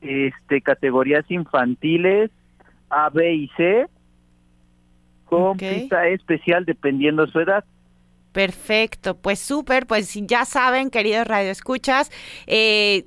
este 0.00 0.60
categorías 0.60 1.24
infantiles 1.30 2.30
A, 2.90 3.10
B 3.10 3.34
y 3.34 3.48
C 3.56 3.86
con 5.24 5.56
pista 5.56 6.06
especial 6.08 6.64
dependiendo 6.64 7.26
su 7.26 7.40
edad. 7.40 7.64
Perfecto, 8.36 9.16
pues 9.16 9.38
súper, 9.38 9.86
pues 9.86 10.12
ya 10.12 10.44
saben, 10.44 10.90
queridos 10.90 11.26
radioescuchas, 11.26 12.10
eh, 12.46 13.06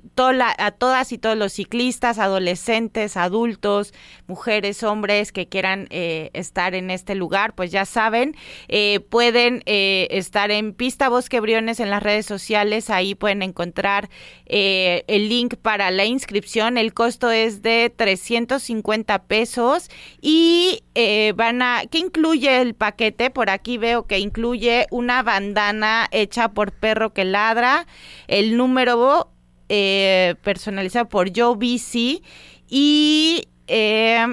a 0.58 0.70
todas 0.72 1.12
y 1.12 1.18
todos 1.18 1.36
los 1.36 1.52
ciclistas, 1.52 2.18
adolescentes, 2.18 3.16
adultos, 3.16 3.94
mujeres, 4.26 4.82
hombres 4.82 5.30
que 5.30 5.46
quieran 5.46 5.86
eh, 5.90 6.30
estar 6.32 6.74
en 6.74 6.90
este 6.90 7.14
lugar, 7.14 7.54
pues 7.54 7.70
ya 7.70 7.84
saben, 7.84 8.34
eh, 8.66 8.98
pueden 9.08 9.62
eh, 9.66 10.08
estar 10.10 10.50
en 10.50 10.74
Pista 10.74 11.08
Bosque 11.08 11.38
Briones 11.38 11.78
en 11.78 11.90
las 11.90 12.02
redes 12.02 12.26
sociales, 12.26 12.90
ahí 12.90 13.14
pueden 13.14 13.42
encontrar 13.42 14.10
el 14.46 15.28
link 15.28 15.54
para 15.62 15.92
la 15.92 16.06
inscripción, 16.06 16.76
el 16.76 16.92
costo 16.92 17.30
es 17.30 17.62
de 17.62 17.92
350 17.94 19.22
pesos 19.22 19.90
y 20.20 20.82
eh, 21.02 21.32
van 21.32 21.62
a, 21.62 21.82
¿qué 21.90 21.98
incluye 21.98 22.60
el 22.60 22.74
paquete? 22.74 23.30
Por 23.30 23.48
aquí 23.48 23.78
veo 23.78 24.06
que 24.06 24.18
incluye 24.18 24.86
una 24.90 25.22
bandana 25.22 26.06
hecha 26.12 26.52
por 26.52 26.72
perro 26.72 27.14
que 27.14 27.24
ladra, 27.24 27.86
el 28.28 28.56
número 28.56 29.28
eh, 29.68 30.34
personalizado 30.44 31.08
por 31.08 31.30
Joe 31.34 31.56
BC 31.56 32.22
y 32.68 33.44
eh, 33.66 34.26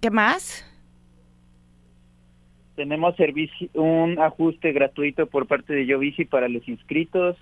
¿qué 0.00 0.10
más? 0.10 0.64
Tenemos 2.76 3.16
servicio, 3.16 3.68
un 3.74 4.18
ajuste 4.18 4.72
gratuito 4.72 5.26
por 5.26 5.46
parte 5.46 5.74
de 5.74 5.84
Yovici 5.84 6.24
para 6.24 6.48
los 6.48 6.66
inscritos. 6.68 7.36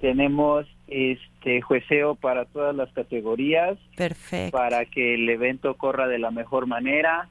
Tenemos 0.00 0.66
este 0.88 1.60
jueceo 1.60 2.14
para 2.14 2.46
todas 2.46 2.74
las 2.74 2.90
categorías 2.92 3.78
Perfecto. 3.96 4.56
para 4.56 4.86
que 4.86 5.14
el 5.14 5.28
evento 5.28 5.74
corra 5.74 6.08
de 6.08 6.18
la 6.18 6.30
mejor 6.30 6.66
manera 6.66 7.28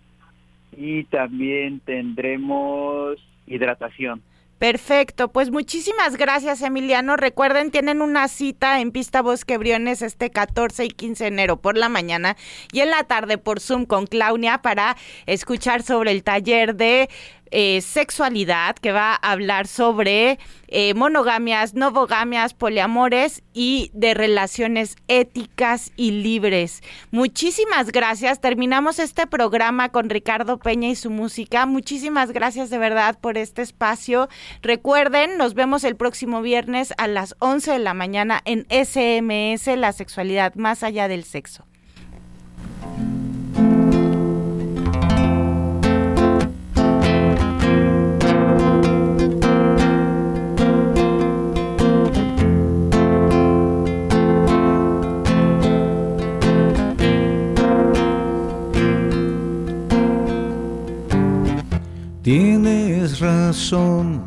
y 0.76 1.04
también 1.06 1.80
tendremos 1.82 3.18
hidratación. 3.48 4.22
Perfecto, 4.60 5.30
pues 5.32 5.52
muchísimas 5.52 6.18
gracias 6.18 6.62
Emiliano. 6.62 7.16
Recuerden, 7.16 7.72
tienen 7.72 8.02
una 8.02 8.28
cita 8.28 8.82
en 8.82 8.92
Pista 8.92 9.22
Bosque 9.22 9.58
Briones 9.58 10.02
este 10.02 10.32
14 10.32 10.84
y 10.84 10.90
15 10.90 11.24
de 11.24 11.28
enero 11.30 11.62
por 11.62 11.78
la 11.78 11.88
mañana 11.88 12.36
y 12.74 12.82
en 12.82 12.90
la 12.90 13.06
tarde 13.06 13.38
por 13.38 13.62
Zoom 13.62 13.86
con 13.86 14.06
Claudia 14.06 14.62
para 14.62 14.98
escuchar 15.28 15.82
sobre 15.82 16.12
el 16.12 16.24
taller 16.24 16.76
de 16.76 17.10
eh, 17.52 17.82
sexualidad 17.82 18.76
que 18.76 18.92
va 18.92 19.14
a 19.14 19.32
hablar 19.32 19.68
sobre 19.68 20.40
eh, 20.68 20.94
monogamias, 20.94 21.74
novogamias, 21.74 22.54
poliamores 22.54 23.44
y 23.54 23.90
de 23.94 24.14
relaciones 24.14 24.96
éticas 25.08 25.92
y 25.96 26.12
libres. 26.12 26.82
Muchísimas 27.12 27.92
gracias. 27.92 28.40
Terminamos 28.40 29.00
este 29.00 29.26
programa 29.28 29.90
con 29.90 30.10
Ricardo 30.10 30.60
Peña 30.60 30.90
y 30.90 30.96
su 30.96 31.10
música. 31.10 31.66
Muchísimas 31.66 32.32
gracias 32.32 32.70
de 32.70 32.78
verdad 32.78 33.18
por 33.20 33.38
este 33.38 33.62
espacio. 33.62 34.30
Recuerden, 34.62 35.38
nos 35.38 35.54
vemos 35.54 35.84
el 35.84 35.96
próximo 35.96 36.42
viernes 36.42 36.94
a 36.98 37.08
las 37.08 37.36
11 37.40 37.72
de 37.72 37.80
la 37.80 37.94
mañana 37.94 38.42
en 38.46 38.68
SMS, 38.70 39.68
la 39.78 39.92
sexualidad 39.92 40.56
más 40.56 40.84
allá 40.84 41.08
del 41.08 41.24
sexo. 41.24 41.66
Tienes 62.32 63.20
razón. 63.22 64.22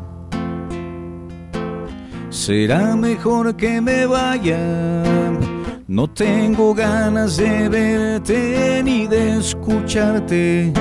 Será 2.29 2.97
mejor 2.97 3.55
que 3.55 3.79
me 3.79 4.05
vaya. 4.05 4.59
No 5.87 6.09
tengo 6.09 6.73
ganas 6.73 7.37
de 7.37 7.69
verte 7.69 8.81
ni 8.83 9.07
de 9.07 9.37
escucharte. 9.37 10.73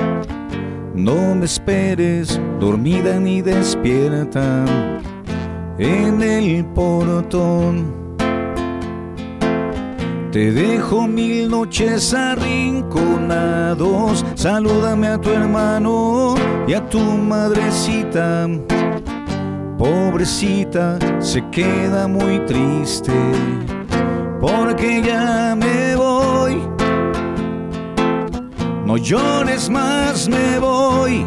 No 0.97 1.37
me 1.37 1.45
esperes 1.45 2.41
dormida 2.59 3.21
ni 3.21 3.41
despierta 3.41 4.65
en 5.79 6.21
el 6.21 6.65
portón. 6.75 8.02
Te 10.33 10.51
dejo 10.51 11.07
mil 11.07 11.49
noches 11.51 12.15
arrinconados. 12.15 14.25
Salúdame 14.35 15.09
a 15.09 15.21
tu 15.21 15.29
hermano 15.29 16.35
y 16.67 16.73
a 16.73 16.89
tu 16.89 17.01
madrecita. 17.01 18.49
Pobrecita 19.77 20.99
se 21.21 21.47
queda 21.51 22.09
muy 22.09 22.39
triste 22.47 23.13
porque 24.41 25.03
ya 25.03 25.55
me 25.55 25.97
voy. 25.97 26.63
No 28.87 28.97
llores 28.97 29.69
más, 29.69 30.31
me 30.31 30.59
voy. 30.59 31.27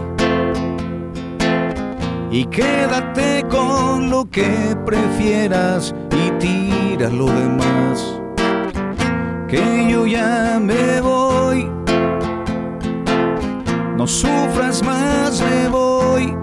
Y 2.31 2.43
quédate 2.45 3.45
con 3.51 4.09
lo 4.09 4.27
que 4.31 4.75
prefieras 4.83 5.93
y 6.09 6.31
tira 6.39 7.11
lo 7.11 7.27
demás 7.27 8.24
que 9.55 9.89
yo 9.89 10.05
ya 10.05 10.59
me 10.59 11.01
voy. 11.01 11.69
No 13.97 14.05
sufras 14.05 14.83
más, 14.83 15.41
me 15.41 15.69
voy. 15.69 16.35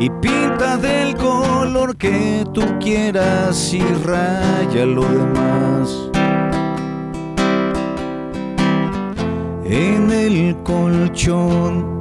Y 0.00 0.10
pinta 0.10 0.76
del 0.76 1.16
color 1.16 1.96
que 1.96 2.44
tú 2.52 2.62
quieras 2.80 3.72
y 3.72 3.82
raya 4.04 4.84
lo 4.84 5.04
demás. 5.04 6.10
En 9.64 10.10
el 10.10 10.56
colchón 10.64 11.91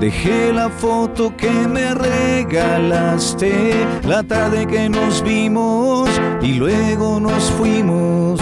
Dejé 0.00 0.52
la 0.52 0.68
foto 0.68 1.36
que 1.36 1.50
me 1.50 1.92
regalaste 1.92 3.74
la 4.06 4.22
tarde 4.22 4.64
que 4.64 4.88
nos 4.88 5.24
vimos 5.24 6.08
y 6.40 6.52
luego 6.52 7.18
nos 7.18 7.50
fuimos 7.50 8.40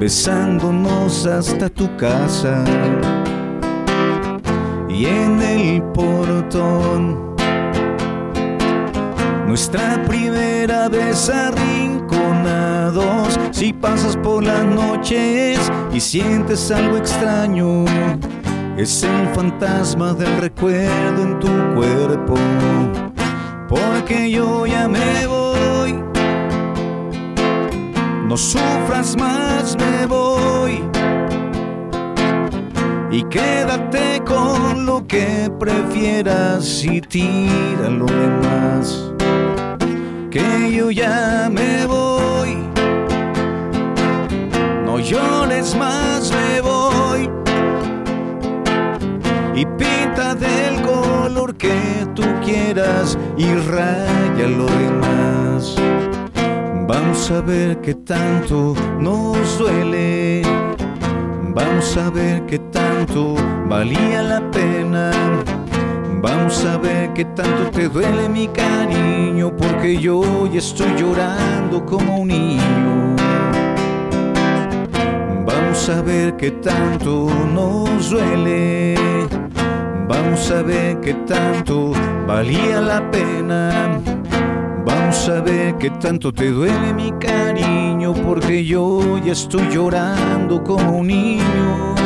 besándonos 0.00 1.24
hasta 1.24 1.68
tu 1.68 1.96
casa. 1.96 2.64
Y 4.88 5.06
en 5.06 5.40
el 5.40 5.84
portón, 5.94 7.36
nuestra 9.46 10.02
primera 10.08 10.88
vez 10.88 11.30
arrinconados. 11.30 13.38
Si 13.52 13.72
pasas 13.72 14.16
por 14.16 14.42
las 14.42 14.64
noches 14.64 15.60
y 15.92 16.00
sientes 16.00 16.72
algo 16.72 16.96
extraño 16.96 17.84
es 18.76 19.02
el 19.02 19.28
fantasma 19.28 20.12
del 20.12 20.36
recuerdo 20.36 21.22
en 21.22 21.40
tu 21.40 21.48
cuerpo, 21.74 22.34
porque 23.68 24.30
yo 24.30 24.66
ya 24.66 24.86
me 24.86 25.26
voy. 25.26 25.94
No 28.26 28.36
sufras 28.36 29.16
más, 29.16 29.76
me 29.78 30.06
voy. 30.06 30.82
Y 33.10 33.22
quédate 33.24 34.22
con 34.26 34.84
lo 34.84 35.06
que 35.06 35.50
prefieras 35.58 36.84
y 36.84 37.00
tira 37.00 37.88
lo 37.88 38.04
demás. 38.04 39.10
Que 40.30 40.72
yo 40.76 40.90
ya 40.90 41.48
me 41.50 41.86
voy. 41.86 42.58
No 44.84 44.98
llores 44.98 45.74
más, 45.76 46.30
me 46.30 46.60
voy 46.60 46.75
que 51.58 52.06
tú 52.14 52.22
quieras 52.44 53.18
y 53.36 53.46
raya 53.54 54.48
lo 54.48 54.66
demás. 54.66 55.76
Vamos 56.88 57.30
a 57.30 57.40
ver 57.40 57.80
qué 57.80 57.94
tanto 57.94 58.74
nos 59.00 59.58
duele. 59.58 60.42
Vamos 61.54 61.96
a 61.96 62.10
ver 62.10 62.44
qué 62.46 62.58
tanto 62.58 63.34
valía 63.68 64.22
la 64.22 64.50
pena. 64.50 65.10
Vamos 66.20 66.64
a 66.64 66.76
ver 66.78 67.12
qué 67.12 67.24
tanto 67.24 67.70
te 67.70 67.88
duele 67.88 68.28
mi 68.28 68.48
cariño, 68.48 69.54
porque 69.56 69.96
yo 69.96 70.46
ya 70.46 70.58
estoy 70.58 70.94
llorando 70.96 71.84
como 71.84 72.18
un 72.20 72.28
niño. 72.28 73.16
Vamos 75.46 75.88
a 75.88 76.02
ver 76.02 76.36
qué 76.36 76.50
tanto 76.50 77.28
nos 77.52 78.10
duele. 78.10 78.95
Vamos 80.08 80.50
a 80.52 80.62
ver 80.62 81.00
qué 81.00 81.14
tanto 81.26 81.92
valía 82.26 82.80
la 82.80 83.10
pena. 83.10 84.00
Vamos 84.84 85.28
a 85.28 85.40
ver 85.40 85.74
qué 85.78 85.90
tanto 85.90 86.32
te 86.32 86.50
duele 86.50 86.94
mi 86.94 87.10
cariño, 87.18 88.14
porque 88.14 88.64
yo 88.64 89.18
ya 89.18 89.32
estoy 89.32 89.68
llorando 89.68 90.62
como 90.62 90.98
un 90.98 91.08
niño. 91.08 92.05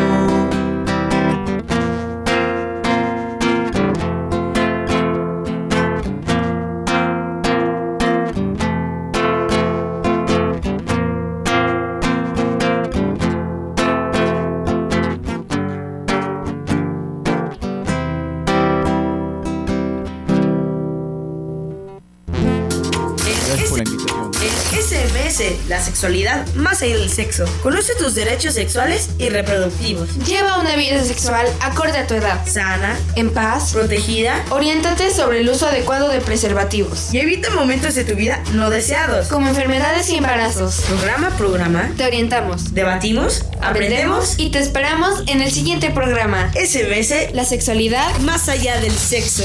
Sexualidad 26.01 26.47
más 26.55 26.81
allá 26.81 26.97
del 26.97 27.11
sexo. 27.11 27.45
Conoce 27.63 27.95
tus 27.95 28.15
derechos 28.15 28.55
sexuales 28.55 29.11
y 29.19 29.29
reproductivos. 29.29 30.09
Lleva 30.27 30.59
una 30.59 30.75
vida 30.75 31.05
sexual 31.05 31.47
acorde 31.61 31.99
a 31.99 32.07
tu 32.07 32.15
edad. 32.15 32.41
Sana, 32.47 32.99
en 33.17 33.29
paz, 33.29 33.73
protegida. 33.75 34.43
Oriéntate 34.49 35.13
sobre 35.13 35.41
el 35.41 35.51
uso 35.51 35.67
adecuado 35.67 36.09
de 36.09 36.23
preservativos. 36.23 37.13
Y 37.13 37.19
evita 37.19 37.51
momentos 37.51 37.95
de 37.97 38.05
tu 38.05 38.15
vida 38.15 38.43
no 38.55 38.71
deseados. 38.71 39.29
Como 39.29 39.49
enfermedades 39.49 40.09
y 40.09 40.17
embarazos. 40.17 40.81
Programa 40.89 41.27
a 41.27 41.37
programa. 41.37 41.93
Te 41.99 42.07
orientamos. 42.07 42.73
Debatimos. 42.73 43.45
Aprendemos. 43.61 44.39
Y 44.39 44.49
te 44.49 44.59
esperamos 44.59 45.25
en 45.27 45.43
el 45.43 45.51
siguiente 45.51 45.91
programa. 45.91 46.51
SMS. 46.55 47.35
La 47.35 47.45
sexualidad 47.45 48.19
más 48.21 48.49
allá 48.49 48.81
del 48.81 48.93
sexo. 48.93 49.45